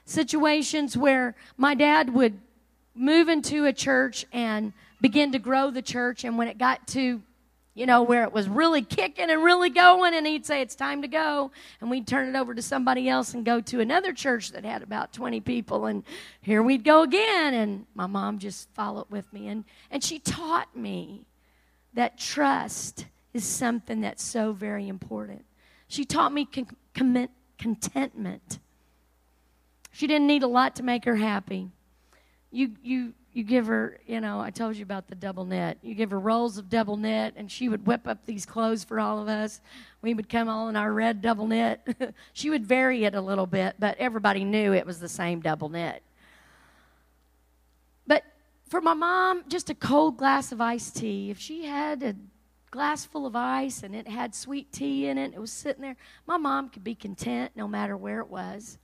Situations 0.05 0.97
where 0.97 1.37
my 1.57 1.75
dad 1.75 2.15
would 2.15 2.41
move 2.95 3.29
into 3.29 3.67
a 3.67 3.73
church 3.73 4.25
and 4.33 4.73
begin 5.01 5.31
to 5.33 5.39
grow 5.39 5.71
the 5.71 5.83
church, 5.83 6.25
and 6.25 6.37
when 6.37 6.49
it 6.49 6.59
got 6.59 6.89
to 6.89 7.23
you 7.79 7.87
know, 7.87 8.03
where 8.03 8.25
it 8.25 8.33
was 8.33 8.49
really 8.49 8.83
kicking 8.83 9.31
and 9.31 9.45
really 9.45 9.71
going, 9.71 10.13
and 10.13 10.27
he'd 10.27 10.45
say, 10.45 10.61
It's 10.61 10.75
time 10.75 11.03
to 11.03 11.09
go. 11.09 11.53
And 11.81 11.89
we'd 11.89 12.09
turn 12.09 12.29
it 12.29 12.37
over 12.37 12.53
to 12.53 12.61
somebody 12.61 13.09
else 13.09 13.35
and 13.35 13.45
go 13.45 13.61
to 13.61 13.79
another 13.79 14.13
church 14.13 14.51
that 14.51 14.65
had 14.65 14.83
about 14.83 15.13
20 15.13 15.41
people, 15.43 15.87
and 15.87 16.03
here 16.41 16.61
we'd 16.61 16.83
go 16.83 17.03
again. 17.03 17.55
And 17.55 17.87
my 17.95 18.07
mom 18.07 18.41
just 18.41 18.69
followed 18.75 19.09
with 19.11 19.33
me, 19.33 19.47
and, 19.47 19.65
and 19.93 20.03
she 20.03 20.19
taught 20.19 20.77
me 20.77 21.25
that 21.95 22.19
trust 22.19 23.07
is 23.33 23.45
something 23.45 24.01
that's 24.01 24.25
so 24.25 24.51
very 24.51 24.89
important. 24.89 25.45
She 25.87 26.05
taught 26.05 26.33
me 26.33 26.47
con- 26.47 27.29
contentment. 27.59 28.59
She 29.93 30.09
didn't 30.09 30.27
need 30.27 30.43
a 30.43 30.49
lot 30.49 30.75
to 30.77 30.83
make 30.83 31.05
her 31.05 31.17
happy. 31.17 31.69
You, 32.51 32.73
you, 32.83 33.15
you 33.39 33.45
give 33.45 33.69
her, 33.69 34.01
you 34.05 34.21
know, 34.21 34.41
I 34.41 34.51
told 34.51 34.77
you 34.77 34.83
about 34.83 35.07
the 35.07 35.15
double 35.15 35.45
knit. 35.45 35.79
You 35.81 35.95
give 35.95 36.11
her 36.11 36.19
rolls 36.19 36.59
of 36.59 36.69
double 36.69 36.97
knit, 36.97 37.35
and 37.37 37.49
she 37.49 37.69
would 37.69 37.87
whip 37.87 38.09
up 38.09 38.27
these 38.27 38.45
clothes 38.45 38.83
for 38.83 38.99
all 38.99 39.23
of 39.23 39.29
us. 39.29 39.61
We 40.03 40.13
would 40.13 40.29
come 40.29 40.49
all 40.49 40.69
in 40.69 40.75
our 40.75 40.93
red 40.93 41.23
double 41.23 41.47
knit. 41.47 41.81
she 42.33 42.51
would 42.51 42.67
vary 42.67 43.05
it 43.05 43.15
a 43.15 43.21
little 43.21 43.47
bit, 43.47 43.77
but 43.79 43.97
everybody 43.99 44.43
knew 44.43 44.73
it 44.73 44.85
was 44.85 44.99
the 44.99 45.09
same 45.09 45.39
double 45.39 45.69
knit. 45.69 46.03
But 48.09 48.25
for 48.67 48.81
my 48.81 48.95
mom, 48.95 49.45
just 49.47 49.71
a 49.71 49.75
cold 49.77 50.17
glass 50.17 50.51
of 50.51 50.61
iced 50.61 50.97
tea. 50.97 51.31
If 51.31 51.39
she 51.39 51.65
had 51.65 52.03
a 52.03 52.17
glass 52.73 53.05
full 53.05 53.25
of 53.25 53.37
ice 53.37 53.85
and 53.85 53.95
it 53.95 54.09
had 54.09 54.35
sweet 54.35 54.73
tea 54.73 55.07
in 55.07 55.17
it, 55.17 55.33
it 55.33 55.41
was 55.41 55.53
sitting 55.53 55.83
there, 55.83 55.97
my 56.27 56.39
mom 56.39 56.71
could 56.71 56.83
be 56.83 56.97
content 56.97 57.53
no 57.55 57.69
matter 57.69 57.97
where 57.97 58.19
it 58.19 58.29
was. 58.29 58.79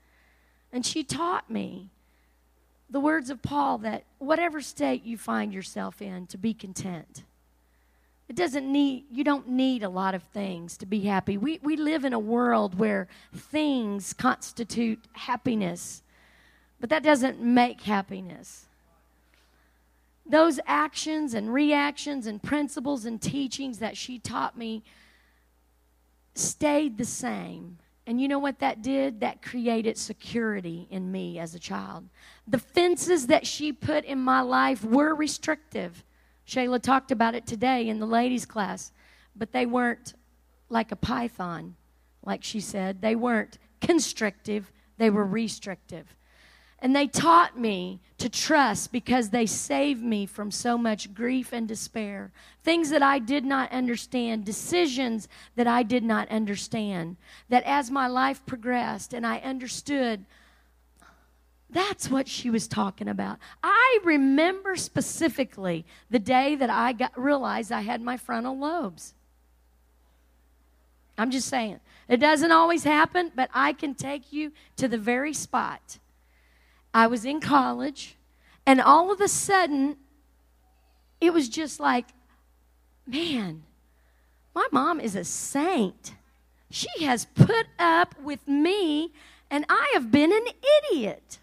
And 0.73 0.87
she 0.87 1.03
taught 1.03 1.51
me 1.51 1.91
the 2.91 3.01
words 3.01 3.31
of 3.31 3.43
Paul 3.43 3.79
that 3.79 4.05
whatever 4.19 4.61
state 4.61 5.05
you 5.05 5.17
find 5.19 5.53
yourself 5.53 6.01
in, 6.03 6.27
to 6.29 6.39
be 6.39 6.55
content. 6.55 7.25
It 8.29 8.37
doesn't 8.37 8.71
need, 8.71 9.05
you 9.11 9.23
don't 9.23 9.49
need 9.49 9.83
a 9.83 9.89
lot 9.89 10.15
of 10.15 10.23
things 10.23 10.77
to 10.79 10.87
be 10.87 11.01
happy. 11.01 11.37
We, 11.37 11.61
we 11.63 11.77
live 11.77 12.05
in 12.05 12.13
a 12.13 12.19
world 12.19 12.79
where 12.79 13.07
things 13.35 14.13
constitute 14.13 15.01
happiness, 15.13 16.03
but 16.81 16.89
that 16.91 17.03
doesn't 17.03 17.41
make 17.41 17.83
happiness. 17.83 18.67
Those 20.27 20.59
actions 20.67 21.35
and 21.35 21.53
reactions 21.53 22.27
and 22.27 22.43
principles 22.43 23.05
and 23.05 23.21
teachings 23.21 23.79
that 23.81 23.97
she 23.97 24.19
taught 24.19 24.57
me 24.57 24.83
stayed 26.35 26.97
the 26.97 27.05
same 27.05 27.79
and 28.07 28.21
you 28.21 28.29
know 28.29 28.39
what 28.39 28.59
that 28.59 28.83
did? 28.83 29.21
That 29.21 29.43
created 29.43 29.97
security 29.97 30.87
in 30.91 31.11
me 31.11 31.39
as 31.39 31.55
a 31.55 31.59
child. 31.59 32.09
The 32.47 32.59
fences 32.59 33.29
that 33.29 33.47
she 33.47 33.73
put 33.73 34.05
in 34.05 34.19
my 34.19 34.43
life 34.43 34.85
were 34.85 35.15
restrictive. 35.15 36.05
Shayla 36.47 36.83
talked 36.83 37.11
about 37.11 37.35
it 37.35 37.47
today 37.47 37.89
in 37.89 37.99
the 37.99 38.07
ladies' 38.07 38.45
class, 38.45 38.93
but 39.35 39.53
they 39.53 39.65
weren't 39.65 40.15
like 40.69 40.93
a 40.93 40.97
python, 40.97 41.77
like 42.23 42.45
she 42.45 42.61
said. 42.61 43.01
They 43.01 43.17
weren't 43.17 43.59
constrictive, 43.81 44.71
they 44.99 45.09
were 45.09 45.25
restrictive. 45.25 46.15
And 46.85 46.95
they 46.95 47.07
taught 47.07 47.59
me 47.59 47.99
to 48.19 48.29
trust 48.29 48.93
because 48.93 49.31
they 49.31 49.47
saved 49.47 50.03
me 50.03 50.27
from 50.27 50.51
so 50.51 50.77
much 50.77 51.15
grief 51.15 51.51
and 51.51 51.67
despair. 51.67 52.31
Things 52.63 52.91
that 52.91 53.03
I 53.03 53.19
did 53.19 53.43
not 53.47 53.73
understand, 53.73 54.45
decisions 54.45 55.27
that 55.57 55.67
I 55.67 55.83
did 55.83 56.05
not 56.05 56.29
understand. 56.29 57.17
That 57.49 57.65
as 57.65 57.91
my 57.91 58.07
life 58.07 58.45
progressed 58.45 59.15
and 59.15 59.27
I 59.27 59.39
understood, 59.39 60.27
that's 61.71 62.11
what 62.11 62.29
she 62.29 62.51
was 62.51 62.69
talking 62.69 63.09
about. 63.09 63.39
I 63.63 64.01
remember 64.05 64.77
specifically 64.77 65.87
the 66.11 66.19
day 66.19 66.55
that 66.55 66.69
I 66.69 66.93
got, 66.93 67.19
realized 67.19 67.73
I 67.73 67.81
had 67.81 68.03
my 68.03 68.19
frontal 68.19 68.59
lobes. 68.59 69.15
I'm 71.17 71.31
just 71.31 71.49
saying. 71.49 71.81
It 72.09 72.19
doesn't 72.19 72.53
always 72.53 72.85
happen, 72.85 73.33
but 73.35 73.49
I 73.55 73.73
can 73.73 73.95
take 73.95 74.35
you 74.35 74.53
to 74.77 74.87
the 74.87 74.99
very 74.99 75.33
spot 75.33 75.99
I 76.95 77.09
was 77.09 77.25
in 77.25 77.41
college, 77.41 78.17
and 78.65 78.81
all 78.81 79.11
of 79.11 79.21
a 79.21 79.27
sudden, 79.27 79.97
it 81.21 81.33
was 81.33 81.49
just 81.49 81.81
like, 81.81 82.07
man, 83.05 83.65
my 84.55 84.69
mom 84.71 85.01
is 85.01 85.17
a 85.17 85.25
saint. 85.25 86.15
She 86.71 87.05
has 87.05 87.25
put 87.25 87.67
up 87.81 88.15
with 88.23 88.47
me, 88.47 89.13
and 89.51 89.65
I 89.69 89.91
have 89.95 90.13
been 90.13 90.33
an 90.33 90.47
idiot. 90.93 91.41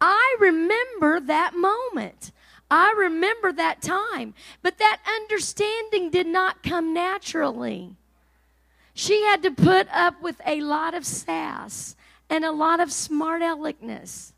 I 0.00 0.36
remember 0.38 1.18
that 1.18 1.54
moment. 1.54 2.30
I 2.70 2.94
remember 2.96 3.52
that 3.52 3.82
time. 3.82 4.34
But 4.62 4.78
that 4.78 5.00
understanding 5.20 6.10
did 6.10 6.28
not 6.28 6.62
come 6.62 6.94
naturally. 6.94 7.96
She 8.94 9.22
had 9.24 9.42
to 9.42 9.50
put 9.50 9.88
up 9.92 10.22
with 10.22 10.40
a 10.46 10.60
lot 10.60 10.94
of 10.94 11.04
sass 11.04 11.96
and 12.30 12.44
a 12.44 12.52
lot 12.52 12.80
of 12.80 12.92
smart 12.92 13.42
aleckness. 13.42 14.32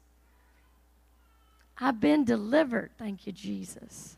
I've 1.78 2.00
been 2.00 2.24
delivered. 2.24 2.90
Thank 2.98 3.26
you, 3.26 3.32
Jesus. 3.32 4.16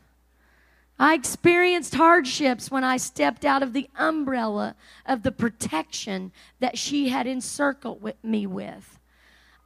I 0.97 1.13
experienced 1.13 1.95
hardships 1.95 2.71
when 2.71 2.85
I 2.85 2.97
stepped 2.97 3.43
out 3.43 3.61
of 3.61 3.73
the 3.73 3.89
umbrella 3.97 4.75
of 5.05 5.23
the 5.23 5.31
protection 5.31 6.31
that 6.59 6.77
she 6.77 7.09
had 7.09 7.27
encircled 7.27 8.13
me 8.23 8.47
with. 8.47 8.97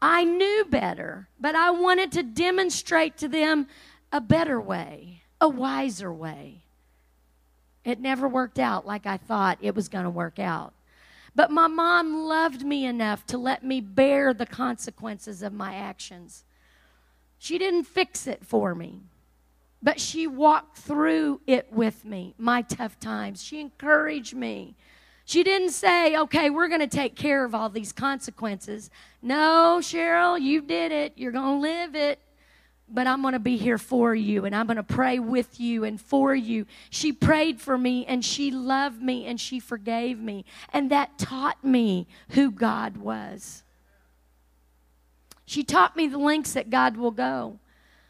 I 0.01 0.23
knew 0.23 0.65
better, 0.69 1.27
but 1.39 1.55
I 1.55 1.69
wanted 1.69 2.11
to 2.13 2.23
demonstrate 2.23 3.17
to 3.17 3.27
them 3.27 3.67
a 4.11 4.21
better 4.21 4.59
way, 4.59 5.21
a 5.39 5.47
wiser 5.47 6.11
way. 6.11 6.63
It 7.85 7.99
never 7.99 8.27
worked 8.27 8.57
out 8.57 8.87
like 8.87 9.05
I 9.05 9.17
thought 9.17 9.59
it 9.61 9.75
was 9.75 9.87
going 9.87 10.05
to 10.05 10.09
work 10.09 10.39
out. 10.39 10.73
But 11.39 11.51
my 11.51 11.67
mom 11.67 12.25
loved 12.25 12.65
me 12.65 12.85
enough 12.85 13.25
to 13.27 13.37
let 13.37 13.63
me 13.63 13.79
bear 13.79 14.33
the 14.33 14.45
consequences 14.45 15.41
of 15.41 15.53
my 15.53 15.73
actions. 15.73 16.43
She 17.37 17.57
didn't 17.57 17.85
fix 17.85 18.27
it 18.27 18.45
for 18.45 18.75
me, 18.75 19.03
but 19.81 20.01
she 20.01 20.27
walked 20.27 20.79
through 20.79 21.39
it 21.47 21.71
with 21.71 22.03
me, 22.03 22.35
my 22.37 22.61
tough 22.61 22.99
times. 22.99 23.41
She 23.41 23.61
encouraged 23.61 24.35
me. 24.35 24.75
She 25.23 25.41
didn't 25.43 25.69
say, 25.69 26.17
okay, 26.17 26.49
we're 26.49 26.67
going 26.67 26.81
to 26.81 26.87
take 26.87 27.15
care 27.15 27.45
of 27.45 27.55
all 27.55 27.69
these 27.69 27.93
consequences. 27.93 28.89
No, 29.21 29.77
Cheryl, 29.79 30.37
you 30.41 30.61
did 30.61 30.91
it. 30.91 31.13
You're 31.15 31.31
going 31.31 31.55
to 31.55 31.61
live 31.61 31.95
it 31.95 32.19
but 32.93 33.07
I'm 33.07 33.21
going 33.21 33.33
to 33.33 33.39
be 33.39 33.57
here 33.57 33.77
for 33.77 34.13
you 34.15 34.45
and 34.45 34.55
I'm 34.55 34.65
going 34.65 34.77
to 34.77 34.83
pray 34.83 35.19
with 35.19 35.59
you 35.59 35.83
and 35.83 35.99
for 35.99 36.33
you. 36.33 36.65
She 36.89 37.11
prayed 37.11 37.61
for 37.61 37.77
me 37.77 38.05
and 38.05 38.23
she 38.23 38.51
loved 38.51 39.01
me 39.01 39.25
and 39.25 39.39
she 39.39 39.59
forgave 39.59 40.19
me. 40.19 40.45
And 40.73 40.89
that 40.91 41.17
taught 41.17 41.63
me 41.63 42.07
who 42.29 42.51
God 42.51 42.97
was. 42.97 43.63
She 45.45 45.63
taught 45.63 45.95
me 45.95 46.07
the 46.07 46.19
lengths 46.19 46.53
that 46.53 46.69
God 46.69 46.97
will 46.97 47.11
go. 47.11 47.59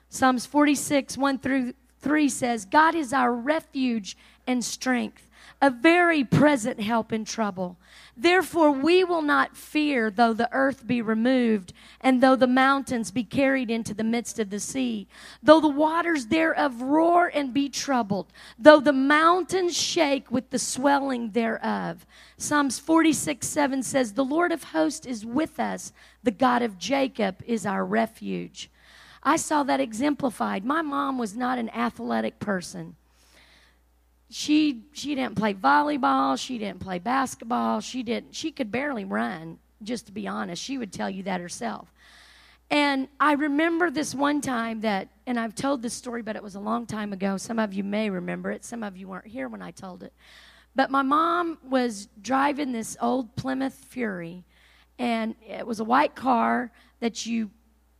Psalms 0.09 0.45
46, 0.45 1.17
1 1.17 1.39
through 1.39 1.73
3 1.99 2.29
says, 2.29 2.65
God 2.65 2.95
is 2.95 3.13
our 3.13 3.33
refuge 3.33 4.17
and 4.47 4.63
strength, 4.63 5.28
a 5.61 5.69
very 5.69 6.23
present 6.23 6.79
help 6.79 7.11
in 7.11 7.25
trouble. 7.25 7.77
Therefore, 8.15 8.71
we 8.71 9.03
will 9.03 9.21
not 9.21 9.57
fear 9.57 10.09
though 10.09 10.31
the 10.31 10.49
earth 10.53 10.87
be 10.87 11.01
removed, 11.01 11.73
and 11.99 12.21
though 12.21 12.37
the 12.37 12.47
mountains 12.47 13.11
be 13.11 13.25
carried 13.25 13.69
into 13.69 13.93
the 13.93 14.03
midst 14.03 14.39
of 14.39 14.49
the 14.49 14.59
sea, 14.59 15.07
though 15.43 15.59
the 15.59 15.67
waters 15.67 16.27
thereof 16.27 16.81
roar 16.81 17.29
and 17.33 17.53
be 17.53 17.67
troubled, 17.67 18.31
though 18.57 18.79
the 18.79 18.93
mountains 18.93 19.77
shake 19.77 20.31
with 20.31 20.49
the 20.49 20.59
swelling 20.59 21.31
thereof. 21.31 22.05
Psalms 22.37 22.79
46 22.79 23.45
7 23.45 23.83
says, 23.83 24.13
The 24.13 24.23
Lord 24.23 24.53
of 24.53 24.63
hosts 24.63 25.05
is 25.05 25.25
with 25.25 25.59
us, 25.59 25.91
the 26.23 26.31
God 26.31 26.61
of 26.61 26.77
Jacob 26.77 27.43
is 27.45 27.65
our 27.65 27.85
refuge. 27.85 28.69
I 29.21 29.35
saw 29.35 29.63
that 29.63 29.81
exemplified. 29.81 30.63
My 30.63 30.81
mom 30.81 31.17
was 31.17 31.35
not 31.35 31.59
an 31.59 31.69
athletic 31.71 32.39
person 32.39 32.95
she 34.29 34.83
she 34.93 35.15
didn't 35.15 35.35
play 35.35 35.53
volleyball. 35.53 36.39
She 36.39 36.57
didn't 36.57 36.79
play 36.79 36.99
basketball. 36.99 37.81
She 37.81 38.03
didn't 38.03 38.35
she 38.35 38.51
could 38.51 38.71
barely 38.71 39.05
run 39.05 39.57
just 39.81 40.05
to 40.05 40.11
be 40.11 40.27
honest. 40.27 40.61
She 40.61 40.77
would 40.77 40.93
tell 40.93 41.09
you 41.09 41.23
that 41.23 41.41
herself. 41.41 41.91
And 42.69 43.07
i 43.19 43.33
remember 43.33 43.89
this 43.89 44.13
one 44.13 44.41
time 44.41 44.81
that 44.81 45.07
and 45.25 45.39
i've 45.39 45.55
told 45.55 45.81
this 45.81 45.95
story 45.95 46.21
but 46.21 46.35
it 46.35 46.43
was 46.43 46.55
a 46.55 46.59
long 46.59 46.85
time 46.85 47.11
ago. 47.11 47.37
Some 47.37 47.57
of 47.57 47.73
you 47.73 47.83
may 47.83 48.09
remember 48.09 48.51
it. 48.51 48.63
Some 48.63 48.83
of 48.83 48.95
you 48.95 49.07
weren't 49.07 49.27
here 49.27 49.47
when 49.47 49.63
i 49.63 49.71
told 49.71 50.03
it. 50.03 50.13
But 50.75 50.91
my 50.91 51.01
mom 51.01 51.57
was 51.67 52.07
driving 52.21 52.71
this 52.71 52.95
old 53.01 53.35
plymouth 53.35 53.73
fury 53.73 54.43
and 54.99 55.33
it 55.47 55.65
was 55.65 55.79
a 55.79 55.83
white 55.83 56.13
car 56.13 56.71
that 56.99 57.25
you 57.25 57.49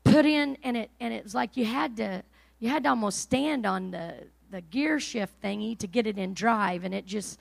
put 0.04 0.26
in 0.26 0.58
and 0.64 0.78
it 0.78 0.92
and 1.00 1.12
it 1.12 1.24
was 1.24 1.34
like 1.34 1.58
you 1.58 1.66
had 1.66 1.98
to 1.98 2.22
you 2.60 2.70
had 2.70 2.84
to 2.84 2.90
almost 2.90 3.20
stand 3.20 3.66
on 3.66 3.90
the 3.90 4.28
the 4.52 4.62
gear 4.62 5.00
shift 5.00 5.42
thingy 5.42 5.78
to 5.80 5.88
get 5.88 6.08
it 6.08 6.18
in 6.18 6.34
drive, 6.34 6.84
and 6.84 6.94
it 6.94 7.06
just. 7.06 7.40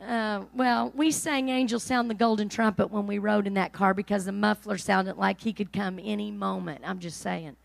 Uh, 0.00 0.44
well, 0.54 0.90
we 0.94 1.10
sang 1.10 1.50
Angel 1.50 1.78
Sound 1.78 2.08
the 2.08 2.14
Golden 2.14 2.48
Trumpet 2.48 2.90
when 2.90 3.06
we 3.06 3.18
rode 3.18 3.46
in 3.46 3.52
that 3.54 3.74
car 3.74 3.92
because 3.92 4.24
the 4.24 4.32
muffler 4.32 4.78
sounded 4.78 5.18
like 5.18 5.42
he 5.42 5.52
could 5.52 5.74
come 5.74 6.00
any 6.02 6.30
moment. 6.30 6.80
I'm 6.86 7.00
just 7.00 7.20
saying. 7.20 7.56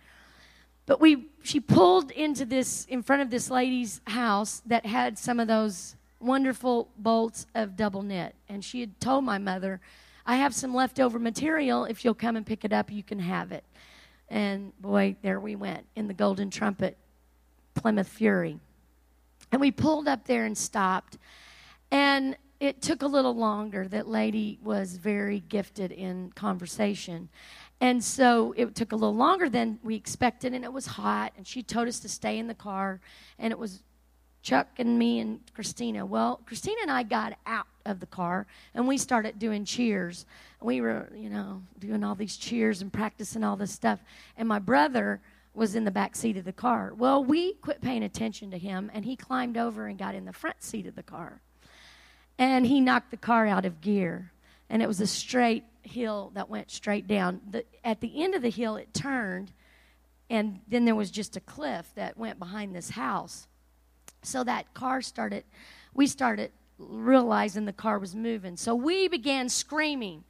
But 0.86 1.00
we, 1.00 1.28
she 1.44 1.62
pulled 1.62 2.12
into 2.12 2.44
this, 2.44 2.86
in 2.86 3.02
front 3.02 3.22
of 3.22 3.30
this 3.30 3.50
lady's 3.50 4.02
house 4.08 4.62
that 4.66 4.86
had 4.86 5.18
some 5.18 5.40
of 5.40 5.48
those 5.48 5.96
wonderful 6.20 6.90
bolts 6.98 7.48
of 7.56 7.76
double 7.76 8.02
knit. 8.02 8.36
And 8.50 8.64
she 8.64 8.82
had 8.82 9.00
told 9.00 9.24
my 9.24 9.38
mother, 9.38 9.80
I 10.26 10.36
have 10.38 10.54
some 10.54 10.76
leftover 10.76 11.20
material. 11.20 11.86
If 11.86 12.04
you'll 12.04 12.14
come 12.14 12.36
and 12.36 12.46
pick 12.46 12.66
it 12.66 12.74
up, 12.74 12.92
you 12.92 13.04
can 13.04 13.20
have 13.20 13.52
it. 13.52 13.64
And 14.30 14.74
boy, 14.82 15.16
there 15.22 15.40
we 15.40 15.56
went 15.56 15.86
in 15.96 16.08
the 16.08 16.14
Golden 16.14 16.50
Trumpet 16.50 16.98
Plymouth 17.76 18.08
Fury. 18.08 18.60
And 19.52 19.62
we 19.62 19.72
pulled 19.72 20.08
up 20.08 20.26
there 20.26 20.46
and 20.46 20.58
stopped. 20.58 21.18
And 21.92 22.36
it 22.60 22.82
took 22.82 23.02
a 23.02 23.08
little 23.08 23.36
longer. 23.36 23.88
That 23.88 24.08
lady 24.08 24.60
was 24.64 24.98
very 24.98 25.42
gifted 25.42 25.92
in 25.92 26.32
conversation. 26.32 27.30
And 27.82 28.04
so 28.04 28.54
it 28.58 28.74
took 28.74 28.92
a 28.92 28.96
little 28.96 29.16
longer 29.16 29.50
than 29.50 29.80
we 29.84 29.96
expected, 29.96 30.54
and 30.54 30.64
it 30.64 30.72
was 30.72 30.86
hot. 30.86 31.34
And 31.38 31.46
she 31.46 31.62
told 31.62 31.88
us 31.88 32.00
to 32.00 32.10
stay 32.10 32.40
in 32.40 32.48
the 32.48 32.56
car, 32.56 33.02
and 33.38 33.52
it 33.52 33.60
was 33.60 33.84
Chuck 34.42 34.68
and 34.78 35.00
me 35.00 35.20
and 35.20 35.40
Christina. 35.56 36.06
Well, 36.06 36.40
Christina 36.46 36.78
and 36.84 36.92
I 36.92 37.02
got 37.02 37.34
out 37.48 37.66
of 37.86 38.00
the 38.00 38.06
car, 38.06 38.46
and 38.76 38.88
we 38.88 38.98
started 38.98 39.40
doing 39.40 39.66
cheers. 39.66 40.26
We 40.62 40.82
were, 40.82 41.12
you 41.16 41.30
know, 41.32 41.64
doing 41.80 42.04
all 42.04 42.14
these 42.14 42.38
cheers 42.38 42.82
and 42.82 42.94
practicing 42.94 43.44
all 43.44 43.56
this 43.56 43.72
stuff. 43.72 44.00
And 44.38 44.48
my 44.48 44.60
brother 44.60 45.20
was 45.56 45.76
in 45.76 45.86
the 45.86 45.92
back 45.92 46.16
seat 46.16 46.38
of 46.38 46.46
the 46.46 46.54
car. 46.54 46.94
Well, 46.96 47.24
we 47.24 47.54
quit 47.54 47.82
paying 47.82 48.04
attention 48.04 48.52
to 48.52 48.58
him, 48.58 48.92
and 48.94 49.06
he 49.06 49.16
climbed 49.16 49.58
over 49.58 49.88
and 49.88 49.98
got 49.98 50.16
in 50.16 50.26
the 50.26 50.34
front 50.34 50.62
seat 50.62 50.86
of 50.86 50.96
the 50.96 51.04
car. 51.04 51.42
And 52.38 52.66
he 52.66 52.82
knocked 52.82 53.12
the 53.12 53.18
car 53.18 53.48
out 53.48 53.66
of 53.66 53.82
gear. 53.82 54.32
And 54.70 54.82
it 54.82 54.88
was 54.88 55.00
a 55.00 55.08
straight 55.08 55.64
hill 55.84 56.32
that 56.34 56.50
went 56.50 56.72
straight 56.72 57.08
down. 57.08 57.42
The, 57.50 57.66
at 57.84 58.02
the 58.02 58.24
end 58.24 58.36
of 58.36 58.42
the 58.42 58.50
hill, 58.50 58.76
it 58.76 58.94
turned, 58.94 59.52
and 60.30 60.60
then 60.68 60.86
there 60.86 60.96
was 60.96 61.12
just 61.12 61.38
a 61.38 61.40
cliff 61.40 61.90
that 61.96 62.18
went 62.18 62.40
behind 62.40 62.76
this 62.76 62.90
house. 62.92 63.48
So 64.24 64.44
that 64.44 64.74
car 64.74 65.02
started, 65.02 65.44
we 65.94 66.08
started 66.08 66.52
realizing 66.78 67.66
the 67.66 67.74
car 67.74 68.00
was 68.00 68.16
moving. 68.16 68.58
So 68.58 68.76
we 68.76 69.08
began 69.08 69.50
screaming, 69.50 70.24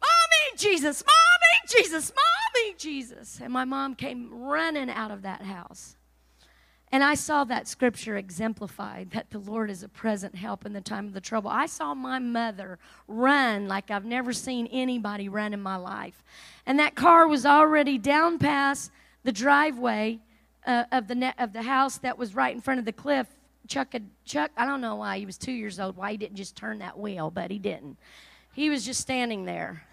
Mommy, 0.00 0.56
Jesus, 0.56 1.04
Mommy, 1.06 1.82
Jesus, 1.82 2.10
Mommy, 2.10 2.45
Jesus. 2.78 3.40
And 3.42 3.52
my 3.52 3.64
mom 3.64 3.94
came 3.94 4.30
running 4.32 4.90
out 4.90 5.10
of 5.10 5.22
that 5.22 5.42
house. 5.42 5.96
And 6.92 7.02
I 7.02 7.14
saw 7.14 7.44
that 7.44 7.66
scripture 7.66 8.16
exemplified 8.16 9.10
that 9.10 9.30
the 9.30 9.38
Lord 9.38 9.70
is 9.70 9.82
a 9.82 9.88
present 9.88 10.36
help 10.36 10.64
in 10.64 10.72
the 10.72 10.80
time 10.80 11.06
of 11.06 11.14
the 11.14 11.20
trouble. 11.20 11.50
I 11.50 11.66
saw 11.66 11.94
my 11.94 12.18
mother 12.18 12.78
run 13.08 13.66
like 13.66 13.90
I've 13.90 14.04
never 14.04 14.32
seen 14.32 14.68
anybody 14.68 15.28
run 15.28 15.52
in 15.52 15.60
my 15.60 15.76
life. 15.76 16.22
And 16.64 16.78
that 16.78 16.94
car 16.94 17.26
was 17.26 17.44
already 17.44 17.98
down 17.98 18.38
past 18.38 18.92
the 19.24 19.32
driveway 19.32 20.20
uh, 20.64 20.84
of, 20.92 21.08
the 21.08 21.34
of 21.38 21.52
the 21.52 21.62
house 21.62 21.98
that 21.98 22.16
was 22.16 22.34
right 22.34 22.54
in 22.54 22.60
front 22.60 22.78
of 22.78 22.86
the 22.86 22.92
cliff. 22.92 23.26
Chuck, 23.66 23.92
had, 23.92 24.08
Chuck, 24.24 24.52
I 24.56 24.64
don't 24.64 24.80
know 24.80 24.94
why 24.94 25.18
he 25.18 25.26
was 25.26 25.36
two 25.36 25.52
years 25.52 25.80
old, 25.80 25.96
why 25.96 26.12
he 26.12 26.16
didn't 26.16 26.36
just 26.36 26.54
turn 26.54 26.78
that 26.78 26.96
wheel, 26.96 27.32
but 27.32 27.50
he 27.50 27.58
didn't. 27.58 27.98
He 28.54 28.70
was 28.70 28.86
just 28.86 29.00
standing 29.00 29.44
there 29.44 29.85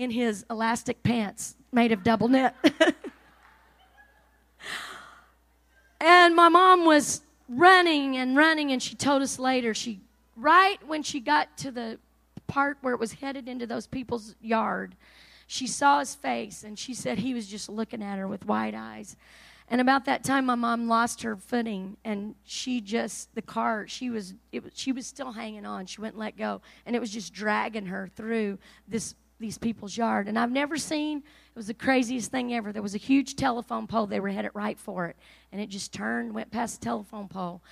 in 0.00 0.10
his 0.10 0.46
elastic 0.48 1.02
pants 1.02 1.56
made 1.72 1.92
of 1.92 2.02
double 2.02 2.26
knit. 2.28 2.54
And 6.02 6.34
my 6.34 6.48
mom 6.48 6.86
was 6.86 7.20
running 7.46 8.16
and 8.16 8.34
running, 8.34 8.72
and 8.72 8.82
she 8.82 8.94
told 8.94 9.20
us 9.20 9.38
later, 9.38 9.74
she 9.74 10.00
right 10.34 10.78
when 10.86 11.02
she 11.02 11.20
got 11.20 11.54
to 11.58 11.70
the 11.70 11.98
part 12.46 12.78
where 12.80 12.94
it 12.94 13.00
was 13.00 13.12
headed 13.12 13.48
into 13.48 13.66
those 13.66 13.86
people's 13.86 14.34
yard, 14.40 14.96
she 15.46 15.66
saw 15.66 15.98
his 15.98 16.14
face 16.14 16.64
and 16.64 16.78
she 16.78 16.94
said 16.94 17.18
he 17.18 17.34
was 17.34 17.46
just 17.46 17.68
looking 17.68 18.02
at 18.02 18.18
her 18.18 18.26
with 18.26 18.46
wide 18.46 18.74
eyes. 18.74 19.14
And 19.68 19.80
about 19.80 20.06
that 20.06 20.24
time, 20.24 20.46
my 20.46 20.54
mom 20.54 20.88
lost 20.88 21.22
her 21.22 21.36
footing, 21.36 21.98
and 22.02 22.34
she 22.44 22.80
just 22.80 23.34
the 23.34 23.42
car 23.42 23.86
she 23.86 24.08
was 24.08 24.34
it, 24.52 24.64
she 24.74 24.90
was 24.92 25.06
still 25.06 25.32
hanging 25.32 25.66
on. 25.66 25.84
She 25.84 26.00
wouldn't 26.00 26.18
let 26.18 26.38
go, 26.38 26.62
and 26.86 26.96
it 26.96 26.98
was 26.98 27.10
just 27.10 27.34
dragging 27.34 27.86
her 27.86 28.08
through 28.16 28.58
this 28.88 29.14
these 29.40 29.58
people's 29.58 29.96
yard. 29.96 30.28
And 30.28 30.38
I've 30.38 30.52
never 30.52 30.76
seen, 30.76 31.18
it 31.18 31.56
was 31.56 31.66
the 31.66 31.74
craziest 31.74 32.30
thing 32.30 32.54
ever. 32.54 32.72
There 32.72 32.82
was 32.82 32.94
a 32.94 32.98
huge 32.98 33.34
telephone 33.34 33.86
pole. 33.86 34.06
They 34.06 34.20
were 34.20 34.28
headed 34.28 34.52
right 34.54 34.78
for 34.78 35.06
it. 35.06 35.16
And 35.50 35.60
it 35.60 35.68
just 35.68 35.92
turned, 35.92 36.34
went 36.34 36.50
past 36.50 36.80
the 36.80 36.84
telephone 36.84 37.26
pole. 37.26 37.62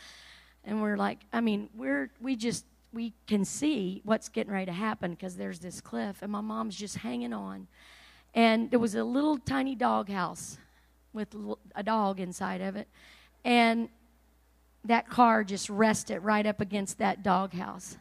And 0.65 0.83
we're 0.83 0.97
like, 0.97 1.21
I 1.33 1.41
mean, 1.41 1.69
we're, 1.77 2.11
we 2.21 2.35
just, 2.35 2.65
we 2.93 3.13
can 3.27 3.45
see 3.45 4.01
what's 4.05 4.29
getting 4.29 4.53
ready 4.53 4.67
to 4.67 4.73
happen 4.73 5.13
because 5.13 5.37
there's 5.37 5.61
this 5.61 5.81
cliff. 5.81 6.23
And 6.23 6.33
my 6.33 6.41
mom's 6.41 6.75
just 6.75 6.97
hanging 6.97 7.33
on. 7.33 7.69
And 8.35 8.71
there 8.71 8.81
was 8.81 8.95
a 8.95 9.05
little 9.05 9.39
tiny 9.39 9.75
dog 9.75 10.09
house 10.09 10.59
with 11.13 11.35
a 11.75 11.83
dog 11.83 12.19
inside 12.19 12.61
of 12.61 12.77
it. 12.77 12.89
And 13.45 13.89
that 14.85 15.09
car 15.09 15.45
just 15.45 15.69
rested 15.69 16.21
right 16.21 16.47
up 16.47 16.61
against 16.61 16.99
that 16.99 17.23
dog 17.23 17.53
house. 17.53 17.97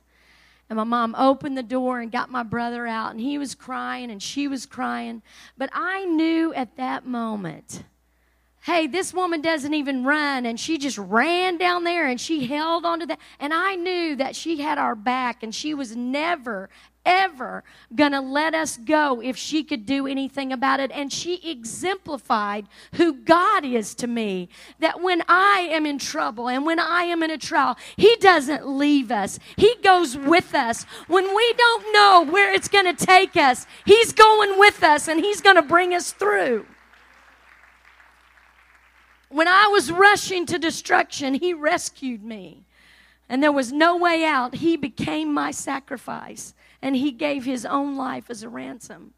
And 0.69 0.77
my 0.77 0.83
mom 0.83 1.15
opened 1.15 1.57
the 1.57 1.63
door 1.63 2.01
and 2.01 2.11
got 2.11 2.29
my 2.29 2.43
brother 2.43 2.85
out, 2.85 3.11
and 3.11 3.21
he 3.21 3.37
was 3.37 3.55
crying 3.55 4.11
and 4.11 4.21
she 4.21 4.47
was 4.47 4.65
crying. 4.65 5.21
But 5.57 5.69
I 5.71 6.03
knew 6.05 6.53
at 6.53 6.75
that 6.75 7.05
moment, 7.05 7.83
hey, 8.63 8.85
this 8.85 9.13
woman 9.13 9.41
doesn't 9.41 9.73
even 9.73 10.03
run. 10.03 10.45
And 10.45 10.59
she 10.59 10.77
just 10.77 10.97
ran 10.97 11.57
down 11.57 11.85
there 11.85 12.05
and 12.05 12.19
she 12.19 12.47
held 12.47 12.85
onto 12.85 13.05
that. 13.05 13.19
And 13.39 13.53
I 13.53 13.75
knew 13.75 14.17
that 14.17 14.35
she 14.35 14.57
had 14.61 14.77
our 14.77 14.93
back 14.93 15.41
and 15.41 15.55
she 15.55 15.73
was 15.73 15.95
never, 15.95 16.69
ever 17.07 17.63
going 17.95 18.11
to 18.11 18.19
let 18.19 18.53
us 18.53 18.77
go 18.77 19.21
if 19.21 19.37
she 19.37 19.63
could 19.63 19.85
do 19.85 20.05
anything 20.05 20.51
about 20.51 20.79
it. 20.79 20.91
And 20.91 21.11
she 21.11 21.49
exemplified 21.49 22.67
who 22.95 23.13
God 23.13 23.63
is 23.65 23.95
to 23.95 24.07
me. 24.07 24.49
That 24.79 25.01
when 25.01 25.23
I 25.27 25.69
am 25.71 25.85
in 25.85 25.97
trouble 25.97 26.49
and 26.49 26.65
when 26.65 26.79
I 26.79 27.03
am 27.03 27.23
in 27.23 27.31
a 27.31 27.37
trial, 27.37 27.77
He 27.95 28.15
doesn't 28.17 28.67
leave 28.67 29.11
us, 29.11 29.39
He 29.55 29.75
goes 29.81 30.17
with 30.17 30.53
us. 30.53 30.83
When 31.07 31.33
we 31.35 31.53
don't 31.57 31.93
know 31.93 32.25
where 32.29 32.53
it's 32.53 32.67
going 32.67 32.93
to 32.93 33.05
take 33.05 33.35
us, 33.37 33.65
He's 33.85 34.11
going 34.11 34.59
with 34.59 34.83
us 34.83 35.07
and 35.07 35.21
He's 35.21 35.41
going 35.41 35.55
to 35.55 35.61
bring 35.61 35.93
us 35.93 36.11
through. 36.11 36.65
When 39.29 39.47
I 39.47 39.67
was 39.67 39.91
rushing 39.91 40.45
to 40.47 40.59
destruction, 40.59 41.33
He 41.35 41.53
rescued 41.53 42.23
me. 42.23 42.66
And 43.29 43.43
there 43.43 43.51
was 43.51 43.73
no 43.73 43.97
way 43.97 44.23
out. 44.23 44.55
He 44.55 44.77
became 44.77 45.33
my 45.33 45.51
sacrifice 45.51 46.53
and 46.81 46.95
he 46.95 47.11
gave 47.11 47.45
his 47.45 47.65
own 47.65 47.97
life 47.97 48.29
as 48.29 48.43
a 48.43 48.49
ransom. 48.49 49.13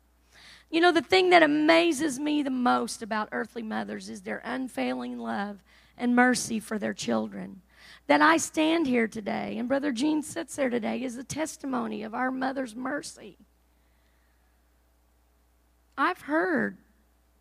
You 0.72 0.82
know, 0.82 0.92
the 0.92 1.02
thing 1.02 1.32
that 1.32 1.44
amazes 1.44 2.20
me 2.20 2.44
the 2.44 2.50
most 2.50 3.02
about 3.02 3.30
earthly 3.32 3.64
mothers 3.64 4.10
is 4.10 4.22
their 4.22 4.42
unfailing 4.44 5.18
love 5.18 5.64
and 5.98 6.16
mercy 6.16 6.60
for 6.60 6.78
their 6.78 6.94
children. 6.94 7.62
That 8.08 8.22
I 8.22 8.38
stand 8.38 8.88
here 8.88 9.08
today, 9.08 9.58
and 9.58 9.68
Brother 9.68 9.92
Gene 9.92 10.24
sits 10.24 10.56
there 10.56 10.70
today, 10.70 11.04
is 11.04 11.18
a 11.18 11.24
testimony 11.24 12.04
of 12.04 12.16
our 12.16 12.32
mother's 12.32 12.76
mercy. 12.76 13.38
I've 15.98 16.22
heard 16.22 16.78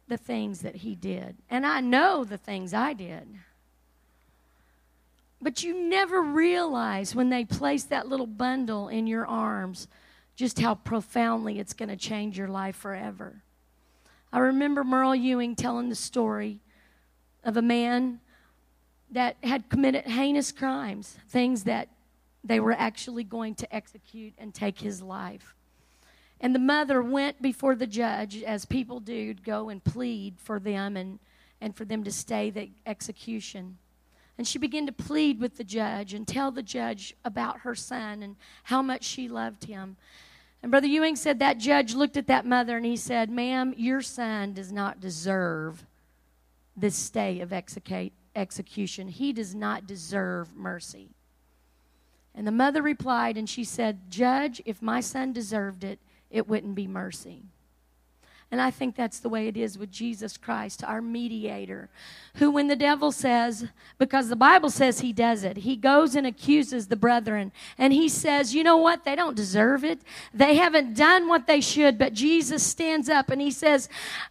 the 0.09 0.17
things 0.17 0.61
that 0.63 0.77
he 0.77 0.95
did, 0.95 1.37
and 1.49 1.67
I 1.67 1.81
know 1.81 2.25
the 2.25 2.39
things 2.39 2.75
I 2.75 2.93
did. 2.93 3.29
But 5.41 5.63
you 5.63 5.75
never 5.89 6.21
realize 6.21 7.15
when 7.15 7.31
they 7.31 7.45
place 7.45 7.85
that 7.85 8.09
little 8.09 8.27
bundle 8.27 8.89
in 8.89 9.07
your 9.07 9.27
arms 9.27 9.87
just 10.35 10.61
how 10.61 10.75
profoundly 10.75 11.59
it's 11.59 11.73
going 11.73 11.89
to 11.89 11.97
change 11.97 12.39
your 12.39 12.49
life 12.49 12.77
forever. 12.77 13.43
I 14.33 14.39
remember 14.41 14.85
Merle 14.85 15.15
Ewing 15.15 15.57
telling 15.57 15.89
the 15.89 15.95
story 15.95 16.61
of 17.45 17.57
a 17.57 17.63
man 17.63 18.21
that 19.11 19.37
had 19.43 19.69
committed 19.69 20.05
heinous 20.05 20.53
crimes, 20.53 21.17
things 21.29 21.65
that 21.65 21.89
they 22.45 22.61
were 22.61 22.73
actually 22.73 23.25
going 23.25 23.55
to 23.57 23.75
execute 23.75 24.35
and 24.39 24.55
take 24.55 24.81
his 24.81 25.03
life. 25.03 25.55
And 26.41 26.55
the 26.55 26.61
mother 26.61 27.03
went 27.03 27.43
before 27.43 27.75
the 27.75 27.87
judge, 27.87 28.43
as 28.43 28.65
people 28.65 29.01
do, 29.01 29.35
go 29.35 29.71
and 29.71 29.83
plead 29.83 30.35
for 30.39 30.61
them 30.61 30.97
and, 30.97 31.19
and 31.61 31.75
for 31.75 31.85
them 31.85 32.05
to 32.05 32.13
stay 32.13 32.51
the 32.51 32.71
execution. 32.87 33.79
And 34.39 34.47
she 34.47 34.59
began 34.59 34.87
to 34.87 34.93
plead 34.93 35.41
with 35.41 35.57
the 35.57 35.65
judge 35.65 36.15
and 36.15 36.27
tell 36.27 36.51
the 36.53 36.63
judge 36.63 37.15
about 37.25 37.61
her 37.61 37.75
son 37.75 38.23
and 38.23 38.37
how 38.63 38.81
much 38.81 39.03
she 39.03 39.29
loved 39.29 39.65
him. 39.65 39.97
And 40.63 40.71
Brother 40.71 40.87
Ewing 40.87 41.17
said 41.17 41.41
that 41.41 41.59
judge 41.59 41.95
looked 41.95 42.17
at 42.17 42.29
that 42.29 42.47
mother 42.47 42.77
and 42.77 42.87
he 42.87 42.97
said, 42.97 43.31
Ma'am, 43.31 43.75
your 43.77 44.01
son 44.01 44.53
does 44.55 44.73
not 44.73 45.01
deserve 45.01 45.85
this 46.77 46.95
stay 46.95 47.41
of 47.41 47.53
execution. 47.53 49.09
He 49.09 49.33
does 49.33 49.55
not 49.55 49.87
deserve 49.87 50.55
mercy. 50.57 51.11
And 52.35 52.47
the 52.47 52.53
mother 52.53 52.83
replied 52.83 53.37
and 53.37 53.49
she 53.49 53.65
said, 53.65 54.09
Judge, 54.09 54.63
if 54.65 54.81
my 54.81 55.01
son 55.01 55.33
deserved 55.33 55.83
it, 55.83 55.99
it 56.31 56.47
wouldn't 56.47 56.77
be 56.77 56.87
mercy. 56.87 57.43
And 58.51 58.63
I 58.63 58.71
think 58.71 58.97
that's 58.97 59.21
the 59.21 59.29
way 59.29 59.47
it 59.47 59.59
is 59.59 59.77
with 59.77 59.91
Jesus 59.91 60.39
Christ, 60.39 60.83
our 60.83 61.03
mediator, 61.03 61.91
who, 62.37 62.51
when 62.51 62.69
the 62.69 62.77
devil 62.77 63.13
says, 63.13 63.67
because 63.99 64.31
the 64.31 64.37
Bible 64.37 64.71
says 64.71 65.01
he 65.01 65.13
does 65.13 65.45
it, 65.45 65.59
he 65.59 65.77
goes 65.77 66.15
and 66.15 66.27
accuses 66.27 66.87
the 66.87 66.97
brethren, 66.97 67.53
and 67.77 67.93
he 67.93 68.09
says, 68.09 68.55
You 68.55 68.65
know 68.65 68.79
what? 68.79 69.05
They 69.05 69.15
don't 69.15 69.37
deserve 69.37 69.85
it. 69.85 70.01
They 70.33 70.55
haven't 70.55 70.95
done 70.95 71.29
what 71.29 71.47
they 71.47 71.61
should. 71.61 71.99
But 71.99 72.15
Jesus 72.15 72.63
stands 72.63 73.11
up 73.11 73.29
and 73.29 73.41
he 73.41 73.51
says, 73.51 73.89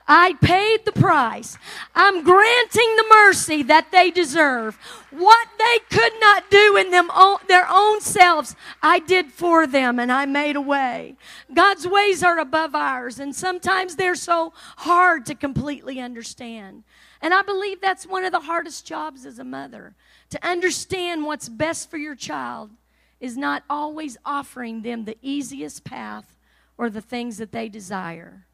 I 0.07 0.33
paid 0.41 0.85
the 0.85 0.93
price. 0.93 1.57
I'm 1.93 2.23
granting 2.23 2.95
the 2.95 3.05
mercy 3.09 3.61
that 3.63 3.91
they 3.91 4.09
deserve. 4.09 4.79
What 5.11 5.47
they 5.57 5.79
could 5.95 6.13
not 6.19 6.49
do 6.49 6.75
in 6.75 6.91
them 6.91 7.09
their 7.47 7.67
own 7.69 8.01
selves, 8.01 8.55
I 8.81 8.99
did 8.99 9.31
for 9.31 9.65
them, 9.65 9.99
and 9.99 10.11
I 10.11 10.25
made 10.25 10.55
a 10.55 10.61
way. 10.61 11.15
God's 11.53 11.87
ways 11.87 12.23
are 12.23 12.39
above 12.39 12.75
ours, 12.75 13.19
and 13.19 13.35
sometimes 13.35 13.95
they're 13.95 14.06
so 14.15 14.53
hard 14.77 15.25
to 15.27 15.35
completely 15.35 15.99
understand. 15.99 16.83
And 17.21 17.33
I 17.33 17.41
believe 17.41 17.81
that's 17.81 18.05
one 18.05 18.23
of 18.23 18.31
the 18.31 18.41
hardest 18.41 18.85
jobs 18.85 19.25
as 19.25 19.39
a 19.39 19.43
mother 19.43 19.95
to 20.29 20.47
understand 20.47 21.25
what's 21.25 21.49
best 21.49 21.89
for 21.89 21.97
your 21.97 22.15
child 22.15 22.71
is 23.19 23.37
not 23.37 23.63
always 23.69 24.17
offering 24.25 24.81
them 24.81 25.05
the 25.05 25.17
easiest 25.21 25.83
path 25.83 26.37
or 26.77 26.89
the 26.89 27.01
things 27.01 27.37
that 27.37 27.51
they 27.51 27.69
desire. 27.69 28.45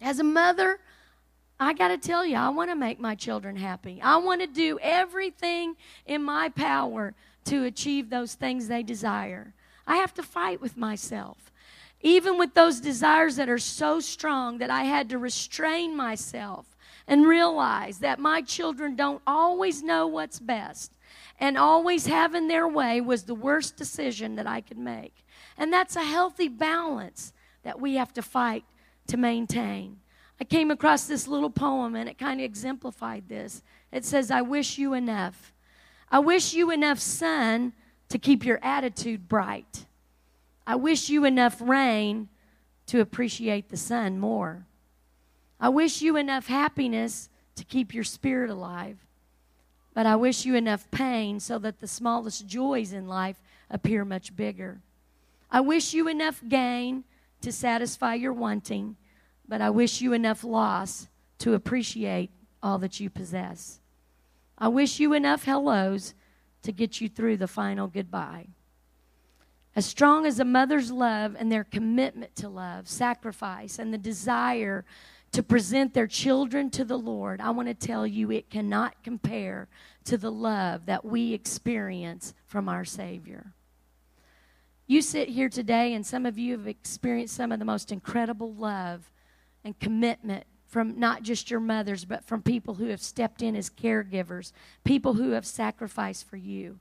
As 0.00 0.18
a 0.18 0.24
mother, 0.24 0.80
I 1.60 1.74
got 1.74 1.88
to 1.88 1.98
tell 1.98 2.24
you, 2.24 2.36
I 2.36 2.48
want 2.48 2.70
to 2.70 2.76
make 2.76 2.98
my 2.98 3.14
children 3.14 3.56
happy. 3.56 4.00
I 4.02 4.16
want 4.16 4.40
to 4.40 4.46
do 4.46 4.78
everything 4.80 5.76
in 6.06 6.22
my 6.22 6.48
power 6.48 7.14
to 7.44 7.64
achieve 7.64 8.10
those 8.10 8.34
things 8.34 8.68
they 8.68 8.82
desire. 8.82 9.52
I 9.86 9.96
have 9.96 10.14
to 10.14 10.22
fight 10.22 10.60
with 10.60 10.76
myself. 10.76 11.51
Even 12.02 12.38
with 12.38 12.54
those 12.54 12.80
desires 12.80 13.36
that 13.36 13.48
are 13.48 13.58
so 13.58 14.00
strong 14.00 14.58
that 14.58 14.70
I 14.70 14.84
had 14.84 15.08
to 15.10 15.18
restrain 15.18 15.96
myself 15.96 16.76
and 17.06 17.26
realize 17.26 17.98
that 17.98 18.18
my 18.18 18.42
children 18.42 18.96
don't 18.96 19.22
always 19.26 19.82
know 19.82 20.06
what's 20.06 20.40
best 20.40 20.92
and 21.38 21.58
always 21.58 22.06
having 22.06 22.48
their 22.48 22.68
way 22.68 23.00
was 23.00 23.24
the 23.24 23.34
worst 23.34 23.76
decision 23.76 24.36
that 24.36 24.46
I 24.46 24.60
could 24.60 24.78
make. 24.78 25.24
And 25.56 25.72
that's 25.72 25.96
a 25.96 26.04
healthy 26.04 26.48
balance 26.48 27.32
that 27.62 27.80
we 27.80 27.94
have 27.94 28.12
to 28.14 28.22
fight 28.22 28.64
to 29.08 29.16
maintain. 29.16 29.98
I 30.40 30.44
came 30.44 30.70
across 30.70 31.06
this 31.06 31.28
little 31.28 31.50
poem 31.50 31.94
and 31.94 32.08
it 32.08 32.18
kind 32.18 32.40
of 32.40 32.44
exemplified 32.44 33.28
this. 33.28 33.62
It 33.92 34.04
says, 34.04 34.30
I 34.30 34.42
wish 34.42 34.78
you 34.78 34.94
enough. 34.94 35.52
I 36.10 36.18
wish 36.18 36.52
you 36.54 36.70
enough 36.70 36.98
sun 36.98 37.72
to 38.08 38.18
keep 38.18 38.44
your 38.44 38.58
attitude 38.62 39.28
bright. 39.28 39.86
I 40.66 40.76
wish 40.76 41.08
you 41.08 41.24
enough 41.24 41.60
rain 41.60 42.28
to 42.86 43.00
appreciate 43.00 43.68
the 43.68 43.76
sun 43.76 44.18
more. 44.18 44.66
I 45.60 45.68
wish 45.68 46.02
you 46.02 46.16
enough 46.16 46.46
happiness 46.46 47.28
to 47.56 47.64
keep 47.64 47.94
your 47.94 48.04
spirit 48.04 48.50
alive. 48.50 48.98
But 49.94 50.06
I 50.06 50.16
wish 50.16 50.44
you 50.44 50.54
enough 50.54 50.90
pain 50.90 51.38
so 51.38 51.58
that 51.58 51.80
the 51.80 51.86
smallest 51.86 52.46
joys 52.46 52.92
in 52.92 53.06
life 53.06 53.42
appear 53.70 54.04
much 54.04 54.34
bigger. 54.34 54.80
I 55.50 55.60
wish 55.60 55.92
you 55.92 56.08
enough 56.08 56.42
gain 56.48 57.04
to 57.42 57.52
satisfy 57.52 58.14
your 58.14 58.32
wanting, 58.32 58.96
but 59.46 59.60
I 59.60 59.70
wish 59.70 60.00
you 60.00 60.12
enough 60.12 60.44
loss 60.44 61.08
to 61.38 61.54
appreciate 61.54 62.30
all 62.62 62.78
that 62.78 63.00
you 63.00 63.10
possess. 63.10 63.80
I 64.56 64.68
wish 64.68 64.98
you 64.98 65.12
enough 65.12 65.44
hellos 65.44 66.14
to 66.62 66.72
get 66.72 67.00
you 67.00 67.08
through 67.08 67.36
the 67.36 67.48
final 67.48 67.88
goodbye. 67.88 68.46
As 69.74 69.86
strong 69.86 70.26
as 70.26 70.38
a 70.38 70.44
mother's 70.44 70.90
love 70.90 71.34
and 71.38 71.50
their 71.50 71.64
commitment 71.64 72.36
to 72.36 72.48
love, 72.48 72.88
sacrifice, 72.88 73.78
and 73.78 73.92
the 73.92 73.98
desire 73.98 74.84
to 75.32 75.42
present 75.42 75.94
their 75.94 76.06
children 76.06 76.68
to 76.70 76.84
the 76.84 76.98
Lord, 76.98 77.40
I 77.40 77.50
want 77.50 77.68
to 77.68 77.74
tell 77.74 78.06
you 78.06 78.30
it 78.30 78.50
cannot 78.50 79.02
compare 79.02 79.68
to 80.04 80.18
the 80.18 80.30
love 80.30 80.84
that 80.86 81.04
we 81.04 81.32
experience 81.32 82.34
from 82.46 82.68
our 82.68 82.84
Savior. 82.84 83.52
You 84.86 85.00
sit 85.00 85.30
here 85.30 85.48
today, 85.48 85.94
and 85.94 86.04
some 86.04 86.26
of 86.26 86.36
you 86.36 86.58
have 86.58 86.66
experienced 86.66 87.34
some 87.34 87.50
of 87.50 87.58
the 87.58 87.64
most 87.64 87.90
incredible 87.90 88.52
love 88.52 89.10
and 89.64 89.78
commitment 89.78 90.44
from 90.66 90.98
not 90.98 91.22
just 91.22 91.50
your 91.50 91.60
mothers, 91.60 92.04
but 92.04 92.24
from 92.24 92.42
people 92.42 92.74
who 92.74 92.86
have 92.86 93.00
stepped 93.00 93.40
in 93.40 93.56
as 93.56 93.70
caregivers, 93.70 94.52
people 94.84 95.14
who 95.14 95.30
have 95.30 95.46
sacrificed 95.46 96.28
for 96.28 96.36
you. 96.36 96.78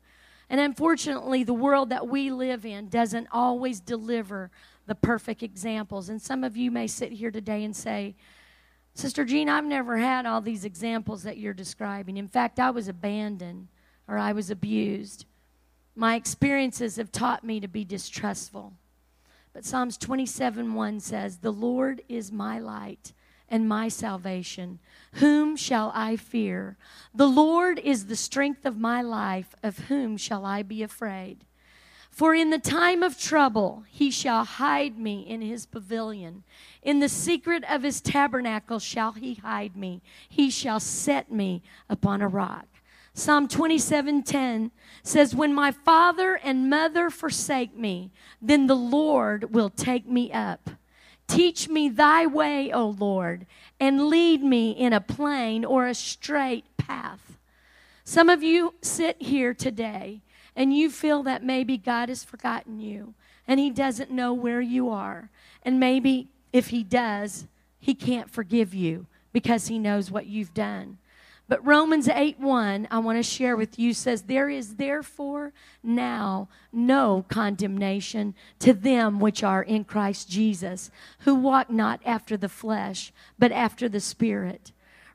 And 0.52 0.60
unfortunately, 0.60 1.46
the 1.46 1.54
world 1.54 1.92
that 1.92 2.10
we 2.10 2.30
live 2.30 2.66
in 2.66 2.90
doesn't 2.90 3.30
always 3.32 3.80
deliver 3.80 4.52
the 4.86 4.96
perfect 4.96 5.44
examples. 5.44 6.10
And 6.10 6.22
some 6.22 6.44
of 6.44 6.58
you 6.58 6.70
may 6.70 6.88
sit 6.88 7.14
here 7.14 7.32
today 7.32 7.64
and 7.64 7.74
say, 7.74 8.16
Sister 8.94 9.24
Jean, 9.24 9.48
I've 9.48 9.64
never 9.64 9.96
had 9.96 10.26
all 10.26 10.42
these 10.42 10.66
examples 10.66 11.24
that 11.24 11.38
you're 11.38 11.54
describing. 11.54 12.18
In 12.18 12.28
fact, 12.28 12.60
I 12.60 12.70
was 12.70 12.90
abandoned 12.90 13.70
or 14.10 14.18
I 14.18 14.34
was 14.34 14.50
abused. 14.50 15.24
My 15.96 16.16
experiences 16.16 16.98
have 16.98 17.14
taught 17.14 17.46
me 17.46 17.62
to 17.62 17.70
be 17.70 17.86
distrustful. 17.86 18.74
But 19.54 19.64
Psalms 19.64 19.98
27 19.98 20.74
1 20.74 21.00
says, 21.00 21.38
The 21.38 21.54
Lord 21.54 22.02
is 22.10 22.30
my 22.30 22.60
light 22.60 23.14
and 23.52 23.68
my 23.68 23.90
salvation. 23.90 24.80
Whom 25.16 25.58
shall 25.58 25.92
I 25.94 26.16
fear? 26.16 26.78
The 27.14 27.28
Lord 27.28 27.78
is 27.78 28.06
the 28.06 28.16
strength 28.16 28.66
of 28.66 28.80
my 28.80 29.02
life. 29.02 29.54
Of 29.62 29.78
whom 29.90 30.16
shall 30.18 30.46
I 30.46 30.64
be 30.64 30.82
afraid? 30.82 31.46
For 32.10 32.34
in 32.34 32.50
the 32.50 32.60
time 32.60 33.04
of 33.04 33.20
trouble 33.20 33.84
he 33.90 34.10
shall 34.10 34.46
hide 34.46 34.98
me 34.98 35.22
in 35.22 35.42
his 35.42 35.66
pavilion. 35.66 36.44
In 36.82 37.00
the 37.00 37.10
secret 37.10 37.64
of 37.70 37.84
his 37.84 38.02
tabernacle 38.02 38.80
shall 38.80 39.12
he 39.14 39.36
hide 39.36 39.76
me. 39.76 40.02
He 40.28 40.50
shall 40.50 40.80
set 40.80 41.32
me 41.32 41.62
upon 41.90 42.22
a 42.22 42.28
rock. 42.28 42.68
Psalm 43.14 43.48
27:10 43.50 44.72
says, 45.04 45.36
"When 45.36 45.54
my 45.54 45.72
father 45.72 46.36
and 46.36 46.70
mother 46.70 47.10
forsake 47.10 47.76
me, 47.76 48.12
then 48.42 48.68
the 48.68 48.76
Lord 48.76 49.54
will 49.54 49.70
take 49.70 50.08
me 50.08 50.32
up. 50.32 50.70
Teach 51.32 51.70
me 51.70 51.88
thy 51.88 52.26
way, 52.26 52.74
O 52.74 52.90
Lord, 52.90 53.46
and 53.80 54.08
lead 54.08 54.44
me 54.44 54.72
in 54.72 54.92
a 54.92 55.00
plain 55.00 55.64
or 55.64 55.88
a 55.88 55.96
straight 55.96 56.66
path." 56.76 57.38
Some 58.04 58.28
of 58.28 58.44
you 58.44 58.74
sit 58.82 59.22
here 59.22 59.54
today 59.54 60.24
and 60.58 60.76
you 60.76 60.90
feel 60.90 61.24
that 61.24 61.42
maybe 61.42 61.78
God 61.78 62.10
has 62.10 62.26
forgotten 62.26 62.82
you 62.82 63.14
and 63.48 63.62
he 63.62 63.70
doesn't 63.70 64.12
know 64.12 64.34
where 64.34 64.60
you 64.60 64.90
are. 64.90 65.30
And 65.64 65.80
maybe 65.80 66.28
if 66.52 66.68
he 66.68 66.84
does, 66.84 67.48
he 67.80 67.96
can't 67.96 68.30
forgive 68.30 68.74
you 68.74 69.08
because 69.32 69.68
he 69.68 69.80
knows 69.80 70.12
what 70.12 70.28
you've 70.28 70.54
done. 70.54 70.98
But 71.52 71.68
Romans 71.68 72.08
8 72.08 72.40
1, 72.40 72.88
I 72.90 73.00
want 73.00 73.20
to 73.20 73.24
share 73.24 73.58
with 73.58 73.78
you, 73.78 73.94
says, 73.94 74.22
There 74.22 74.50
is 74.50 74.76
therefore 74.76 75.52
now 75.84 76.48
no 76.72 77.26
condemnation 77.28 78.36
to 78.60 78.72
them 78.72 79.20
which 79.20 79.44
are 79.44 79.62
in 79.62 79.84
Christ 79.84 80.30
Jesus, 80.30 80.90
who 81.20 81.36
walk 81.36 81.70
not 81.70 82.00
after 82.06 82.38
the 82.38 82.48
flesh, 82.48 83.12
but 83.38 83.52
after 83.52 83.90
the 83.90 84.00
Spirit. 84.00 84.72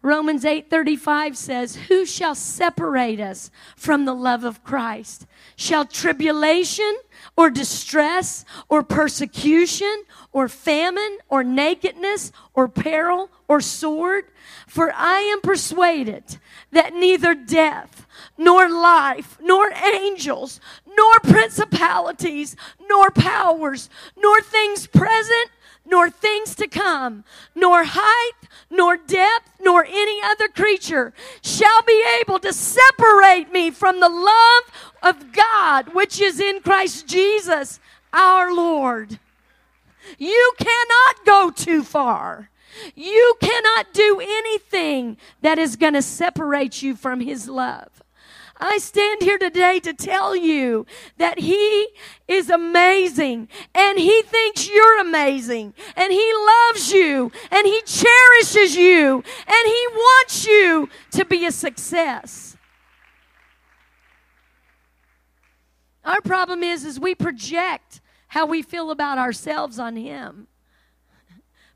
Romans 0.06 0.44
8:35 0.44 1.36
says, 1.36 1.74
"Who 1.88 2.06
shall 2.06 2.36
separate 2.36 3.18
us 3.18 3.50
from 3.74 4.04
the 4.04 4.14
love 4.14 4.44
of 4.44 4.62
Christ? 4.62 5.26
Shall 5.56 5.84
tribulation 5.84 6.98
or 7.36 7.50
distress 7.50 8.44
or 8.68 8.84
persecution 8.84 10.04
or 10.32 10.48
famine 10.48 11.18
or 11.28 11.42
nakedness 11.42 12.30
or 12.54 12.68
peril 12.68 13.32
or 13.48 13.60
sword? 13.60 14.30
For 14.68 14.92
I 14.94 15.22
am 15.22 15.40
persuaded 15.40 16.38
that 16.70 16.94
neither 16.94 17.34
death 17.34 18.06
nor 18.38 18.68
life, 18.68 19.38
nor 19.40 19.72
angels, 19.72 20.60
nor 20.96 21.18
principalities, 21.24 22.54
nor 22.88 23.10
powers, 23.10 23.90
nor 24.16 24.40
things 24.40 24.86
present, 24.86 25.50
nor 25.86 26.10
things 26.10 26.54
to 26.56 26.66
come, 26.66 27.24
nor 27.54 27.84
height, 27.84 28.48
nor 28.70 28.96
depth, 28.96 29.50
nor 29.60 29.84
any 29.84 30.20
other 30.24 30.48
creature 30.48 31.12
shall 31.42 31.82
be 31.82 32.04
able 32.20 32.38
to 32.40 32.52
separate 32.52 33.52
me 33.52 33.70
from 33.70 34.00
the 34.00 34.08
love 34.08 34.62
of 35.02 35.32
God 35.32 35.94
which 35.94 36.20
is 36.20 36.40
in 36.40 36.60
Christ 36.60 37.06
Jesus 37.06 37.80
our 38.12 38.52
Lord. 38.52 39.18
You 40.18 40.52
cannot 40.58 41.24
go 41.24 41.50
too 41.50 41.82
far. 41.82 42.50
You 42.94 43.34
cannot 43.40 43.92
do 43.92 44.20
anything 44.20 45.16
that 45.42 45.58
is 45.58 45.76
going 45.76 45.94
to 45.94 46.02
separate 46.02 46.82
you 46.82 46.94
from 46.94 47.20
His 47.20 47.48
love. 47.48 48.02
I 48.58 48.78
stand 48.78 49.22
here 49.22 49.38
today 49.38 49.80
to 49.80 49.92
tell 49.92 50.34
you 50.34 50.86
that 51.18 51.38
He 51.38 51.88
is 52.26 52.48
amazing 52.48 53.48
and 53.74 53.98
He 53.98 54.22
thinks 54.22 54.68
you're 54.68 55.00
amazing 55.00 55.74
and 55.94 56.12
He 56.12 56.32
loves 56.34 56.92
you 56.92 57.30
and 57.50 57.66
He 57.66 57.82
cherishes 57.82 58.76
you 58.76 59.22
and 59.46 59.66
He 59.66 59.86
wants 59.92 60.46
you 60.46 60.88
to 61.12 61.24
be 61.24 61.44
a 61.44 61.52
success. 61.52 62.56
Our 66.04 66.20
problem 66.20 66.62
is, 66.62 66.84
is 66.84 67.00
we 67.00 67.14
project 67.14 68.00
how 68.28 68.46
we 68.46 68.62
feel 68.62 68.90
about 68.90 69.18
ourselves 69.18 69.78
on 69.78 69.96
Him. 69.96 70.46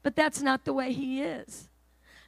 But 0.02 0.16
that's 0.16 0.40
not 0.40 0.64
the 0.64 0.72
way 0.72 0.92
He 0.92 1.20
is. 1.20 1.68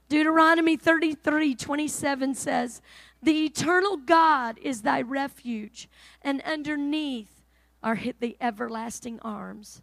Deuteronomy 0.08 0.76
33 0.76 1.54
27 1.54 2.34
says, 2.34 2.82
the 3.22 3.44
eternal 3.44 3.96
God 3.96 4.58
is 4.60 4.82
thy 4.82 5.00
refuge, 5.00 5.88
and 6.22 6.40
underneath 6.42 7.44
are 7.82 7.98
the 8.20 8.36
everlasting 8.40 9.20
arms. 9.20 9.82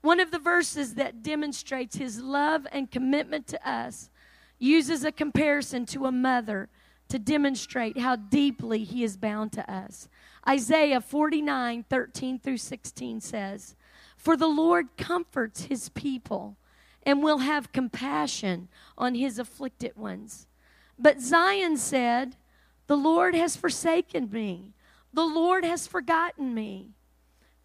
One 0.00 0.20
of 0.20 0.30
the 0.30 0.38
verses 0.38 0.94
that 0.94 1.22
demonstrates 1.22 1.96
his 1.96 2.20
love 2.20 2.66
and 2.72 2.90
commitment 2.90 3.46
to 3.48 3.68
us 3.68 4.10
uses 4.58 5.04
a 5.04 5.12
comparison 5.12 5.86
to 5.86 6.06
a 6.06 6.12
mother 6.12 6.68
to 7.08 7.18
demonstrate 7.18 7.98
how 7.98 8.16
deeply 8.16 8.84
he 8.84 9.02
is 9.02 9.16
bound 9.16 9.52
to 9.52 9.70
us. 9.70 10.08
Isaiah 10.46 11.00
49 11.00 11.84
13 11.88 12.38
through 12.38 12.58
16 12.58 13.20
says, 13.20 13.76
For 14.16 14.36
the 14.36 14.46
Lord 14.48 14.96
comforts 14.96 15.64
his 15.64 15.88
people 15.90 16.56
and 17.04 17.22
will 17.22 17.38
have 17.38 17.72
compassion 17.72 18.68
on 18.96 19.14
his 19.14 19.38
afflicted 19.38 19.96
ones. 19.96 20.46
But 20.98 21.20
Zion 21.20 21.76
said, 21.76 22.36
the 22.88 22.96
Lord 22.96 23.34
has 23.34 23.54
forsaken 23.54 24.30
me. 24.32 24.72
The 25.12 25.24
Lord 25.24 25.64
has 25.64 25.86
forgotten 25.86 26.54
me. 26.54 26.88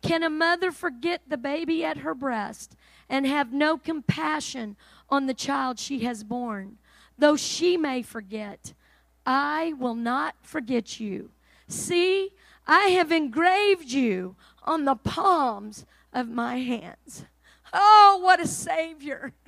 Can 0.01 0.21
a 0.21 0.29
mother 0.29 0.71
forget 0.71 1.21
the 1.27 1.37
baby 1.37 1.83
at 1.83 1.97
her 1.97 2.13
breast 2.13 2.75
and 3.09 3.25
have 3.25 3.53
no 3.53 3.77
compassion 3.77 4.75
on 5.09 5.25
the 5.25 5.33
child 5.33 5.79
she 5.79 6.01
has 6.01 6.25
borne? 6.25 6.77
Though 7.17 7.37
she 7.37 7.77
may 7.77 8.01
forget, 8.01 8.73
I 9.25 9.73
will 9.79 9.95
not 9.95 10.35
forget 10.41 10.99
you. 10.99 11.31
See, 11.69 12.31
I 12.67 12.87
have 12.87 13.11
engraved 13.11 13.91
you 13.91 14.35
on 14.63 14.83
the 14.83 14.95
palms 14.95 15.85
of 16.11 16.27
my 16.27 16.59
hands. 16.59 17.25
Oh, 17.71 18.19
what 18.21 18.39
a 18.39 18.47
Savior! 18.47 19.33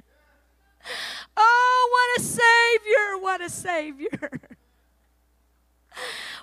Oh, 1.36 1.90
what 1.92 2.22
a 2.22 2.24
Savior! 2.24 3.18
What 3.20 3.42
a 3.42 3.50
Savior! 3.50 4.40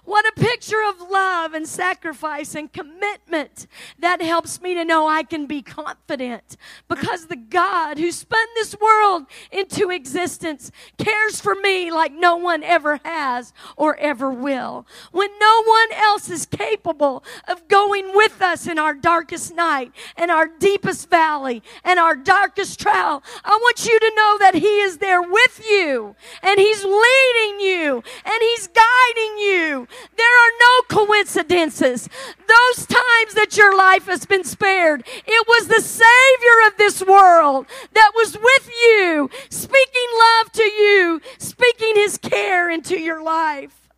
What 0.05 0.26
a 0.26 0.32
picture 0.32 0.82
of 0.88 1.11
love 1.11 1.55
and 1.55 1.66
sacrifice 1.66 2.57
and 2.57 2.72
commitment 2.72 3.68
that 4.00 4.20
helps 4.20 4.61
me 4.61 4.74
to 4.74 4.84
know 4.84 5.07
I 5.07 5.22
can 5.22 5.46
be 5.46 5.62
confident 5.62 6.57
because 6.88 7.26
the 7.26 7.36
God 7.36 7.98
who 7.98 8.11
spun 8.11 8.46
this 8.57 8.74
world 8.80 9.26
into 9.53 9.90
existence 9.90 10.72
cares 10.98 11.40
for 11.40 11.55
me 11.55 11.92
like 11.92 12.12
no 12.12 12.36
one 12.36 12.64
ever 12.64 12.98
has 13.05 13.53
or 13.76 13.96
ever 13.96 14.28
will. 14.28 14.88
When 15.12 15.30
no 15.38 15.62
one 15.64 15.92
else 15.92 16.28
is 16.30 16.46
capable 16.46 17.22
of 17.46 17.68
going 17.68 18.11
with 18.12 18.42
us 18.42 18.66
in 18.66 18.80
our 18.80 18.94
darkest 18.94 19.55
night 19.55 19.92
and 20.16 20.32
our 20.32 20.48
deepest 20.48 21.11
valley 21.11 21.62
and 21.84 22.00
our 22.00 22.16
darkest 22.16 22.80
trial, 22.80 23.22
I 23.44 23.50
want 23.50 23.86
you 23.86 24.00
to 24.00 24.12
know 24.16 24.38
that 24.40 24.55
He 24.57 24.80
is 24.80 24.98
there 24.98 25.22
with 25.22 25.64
you 25.64 26.16
and 26.42 26.59
He's 26.59 26.82
leading 26.84 27.61
you 27.61 28.03
and 28.24 28.38
He's 28.40 28.66
guiding 28.66 29.38
you 29.43 29.86
there 30.16 30.26
are 30.26 30.53
no 30.61 31.05
coincidences. 31.05 32.09
Those 32.38 32.86
times 32.86 33.34
that 33.34 33.57
your 33.57 33.76
life 33.76 34.07
has 34.07 34.26
been 34.26 34.45
spared, 34.45 35.05
it 35.07 35.49
was 35.49 35.68
the 35.68 35.80
Savior 35.80 36.66
of 36.68 36.76
this 36.76 37.03
world 37.03 37.66
that 37.93 38.12
was 38.14 38.36
with 38.36 38.70
you, 38.70 39.30
speaking 39.49 40.09
love 40.18 40.53
to 40.53 40.62
you, 40.62 41.20
speaking 41.38 41.95
His 41.95 42.18
care 42.18 42.70
into 42.70 42.99
your 42.99 43.22
life. 43.22 43.88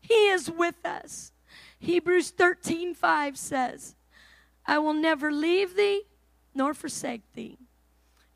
He 0.00 0.28
is 0.28 0.50
with 0.50 0.84
us. 0.84 1.32
Hebrews 1.78 2.30
13 2.30 2.94
5 2.94 3.36
says, 3.36 3.94
I 4.66 4.78
will 4.78 4.94
never 4.94 5.32
leave 5.32 5.76
thee 5.76 6.02
nor 6.54 6.74
forsake 6.74 7.22
thee. 7.34 7.58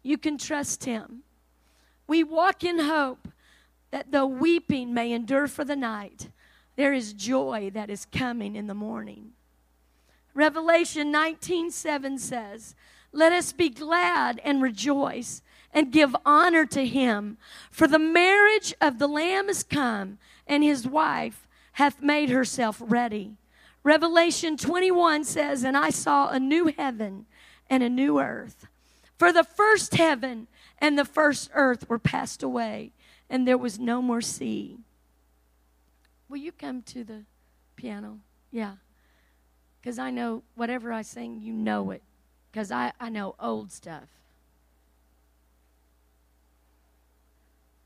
You 0.03 0.19
can 0.19 0.39
trust 0.39 0.85
Him. 0.85 1.23
We 2.07 2.23
walk 2.23 2.65
in 2.65 2.79
hope 2.79 3.26
that 3.91 4.13
though 4.13 4.27
weeping 4.27 4.93
may 4.93 5.13
endure 5.13 5.49
for 5.49 5.65
the 5.65 5.77
night, 5.77 6.29
there 6.77 6.93
is 6.93 7.13
joy 7.13 7.71
that 7.75 7.91
is 7.91 8.07
coming 8.07 8.57
in 8.57 8.67
the 8.67 8.75
morning. 8.75 9.33
Revelation 10.35 11.11
19 11.11 11.71
7 11.71 12.19
says, 12.19 12.75
Let 13.13 13.33
us 13.33 13.53
be 13.53 13.71
glad 13.71 14.41
and 14.45 14.63
rejoice 14.63 15.43
and 15.73 15.93
give 15.93 16.15
honor 16.25 16.67
to 16.67 16.87
him, 16.87 17.39
for 17.71 17.87
the 17.87 17.99
marriage 17.99 18.75
of 18.81 18.99
the 18.99 19.07
Lamb 19.07 19.49
is 19.49 19.63
come, 19.63 20.19
and 20.47 20.63
his 20.63 20.87
wife 20.87 21.47
hath 21.73 22.01
made 22.01 22.31
herself 22.31 22.83
ready. 22.85 23.37
Revelation 23.83 24.57
21 24.57 25.25
says, 25.25 25.65
And 25.65 25.77
I 25.77 25.91
saw 25.91 26.29
a 26.29 26.41
new 26.41 26.67
heaven 26.77 27.27
and 27.71 27.83
a 27.83 27.89
new 27.89 28.19
earth. 28.19 28.67
For 29.19 29.33
the 29.33 29.45
first 29.45 29.95
heaven 29.95 30.49
and 30.79 30.99
the 30.99 31.05
first 31.05 31.51
earth 31.55 31.89
were 31.89 31.99
passed 31.99 32.43
away, 32.43 32.93
and 33.29 33.47
there 33.47 33.59
was 33.59 33.79
no 33.79 34.01
more 34.01 34.21
sea. 34.21 34.79
Will 36.29 36.39
you 36.39 36.53
come 36.53 36.83
to 36.83 37.05
the 37.05 37.25
piano? 37.77 38.21
Yeah. 38.51 38.75
Because 39.81 39.99
I 39.99 40.11
know 40.11 40.43
whatever 40.55 40.93
I 40.93 41.03
sing, 41.03 41.41
you 41.41 41.53
know 41.53 41.91
it. 41.91 42.03
Because 42.51 42.73
I, 42.73 42.93
I 42.99 43.09
know 43.09 43.35
old 43.39 43.71
stuff. 43.71 44.09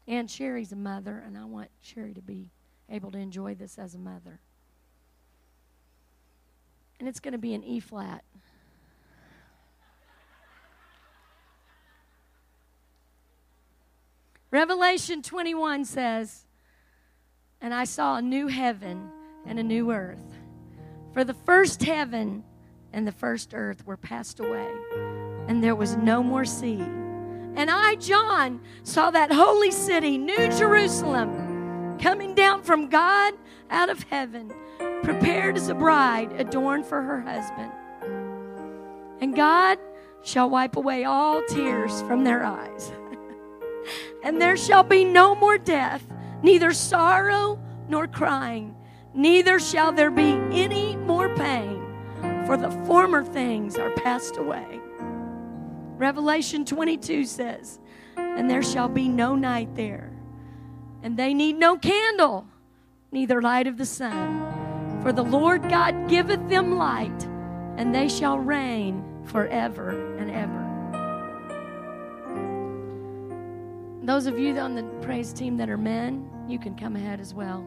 And 0.07 0.31
Sherry's 0.31 0.73
a 0.73 0.77
mother, 0.77 1.23
and 1.25 1.37
I 1.37 1.45
want 1.45 1.71
Sherry 1.83 2.15
to 2.15 2.23
be 2.23 2.49
able 2.89 3.11
to 3.13 3.19
enjoy 3.19 3.55
this 3.55 3.79
as 3.79 3.95
a 3.95 3.99
mother. 3.99 4.41
And 6.99 7.09
it's 7.09 7.21
going 7.21 7.33
to 7.33 7.39
be 7.39 7.55
an 7.55 7.63
E 7.63 7.81
flat. 7.81 8.25
Revelation 14.53 15.23
21 15.23 15.85
says, 15.85 16.45
And 17.61 17.73
I 17.73 17.85
saw 17.85 18.17
a 18.17 18.23
new 18.23 18.49
heaven 18.49 19.09
and 19.47 19.61
a 19.61 19.63
new 19.63 19.93
earth. 19.93 20.25
For 21.13 21.23
the 21.23 21.35
first 21.35 21.85
heaven 21.85 22.43
and 22.93 23.07
the 23.07 23.13
first 23.13 23.55
earth 23.55 23.87
were 23.87 23.97
passed 23.97 24.41
away, 24.41 24.69
and 25.47 25.63
there 25.63 25.77
was 25.77 25.97
no 25.97 26.23
more 26.23 26.45
sea. 26.45 26.81
And 26.81 27.71
I, 27.71 27.95
John, 27.97 28.61
saw 28.83 29.13
that 29.13 29.33
holy 29.33 29.71
city, 29.71 30.19
New 30.19 30.49
Jerusalem, 30.59 31.99
coming 32.01 32.35
down 32.35 32.63
from 32.63 32.89
God 32.89 33.35
out 33.71 33.89
of 33.89 34.03
heaven, 34.05 34.53
prepared 35.05 35.57
as 35.57 35.69
a 35.69 35.75
bride 35.75 36.33
adorned 36.33 36.87
for 36.87 37.03
her 37.03 37.21
husband. 37.21 37.71
And 39.21 39.37
God 39.37 39.79
shall 40.23 40.51
wipe 40.51 40.75
away 40.77 41.05
all 41.05 41.41
tears 41.49 42.03
from 42.03 42.25
their 42.25 42.45
eyes 42.45 42.93
and 44.23 44.41
there 44.41 44.57
shall 44.57 44.83
be 44.83 45.05
no 45.05 45.35
more 45.35 45.59
death, 45.59 46.05
neither 46.43 46.73
sorrow 46.73 47.61
nor 47.89 48.07
crying, 48.07 48.75
neither 49.15 49.59
shall 49.59 49.93
there 49.93 50.11
be 50.11 50.33
any 50.53 50.97
more 50.97 51.35
pain, 51.35 51.83
for 52.47 52.57
the 52.57 52.71
former 52.87 53.25
things 53.25 53.77
are 53.77 53.91
passed 53.91 54.37
away. 54.37 54.81
Revelation 55.97 56.65
22 56.65 57.25
says, 57.27 57.79
And 58.17 58.49
there 58.49 58.63
shall 58.63 58.89
be 58.89 59.09
no 59.09 59.35
night 59.35 59.75
there, 59.75 60.11
and 61.03 61.17
they 61.17 61.35
need 61.35 61.57
no 61.57 61.77
candle, 61.77 62.47
neither 63.13 63.43
light 63.43 63.67
of 63.67 63.77
the 63.77 63.87
sun. 63.87 65.01
For 65.03 65.13
the 65.13 65.25
Lord 65.25 65.69
God 65.69 66.09
giveth 66.09 66.49
them 66.49 66.77
light, 66.77 67.25
and 67.77 67.95
they 67.95 68.09
shall 68.09 68.39
reign 68.39 69.05
forever 69.25 70.17
and 70.17 70.31
ever. 70.31 70.70
Those 74.11 74.27
of 74.27 74.41
you 74.41 74.59
on 74.59 74.75
the 74.75 74.83
praise 75.03 75.33
team 75.33 75.57
that 75.59 75.71
are 75.71 75.79
men, 75.79 76.29
you 76.49 76.59
can 76.59 76.75
come 76.75 76.97
ahead 76.97 77.21
as 77.21 77.33
well. 77.33 77.63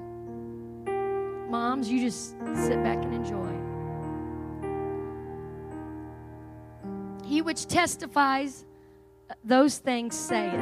Moms, 1.49 1.89
you 1.89 2.01
just 2.01 2.31
sit 2.53 2.83
back 2.83 3.01
and 3.01 3.13
enjoy. 3.13 3.49
He 7.25 7.41
which 7.41 7.67
testifies 7.67 8.65
those 9.45 9.77
things 9.77 10.17
saith, 10.17 10.59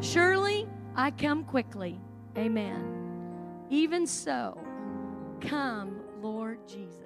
Surely 0.00 0.66
I 0.96 1.12
come 1.12 1.44
quickly. 1.44 2.00
Amen. 2.36 3.64
Even 3.70 4.08
so, 4.08 4.58
come, 5.40 6.00
Lord 6.20 6.58
Jesus. 6.66 7.05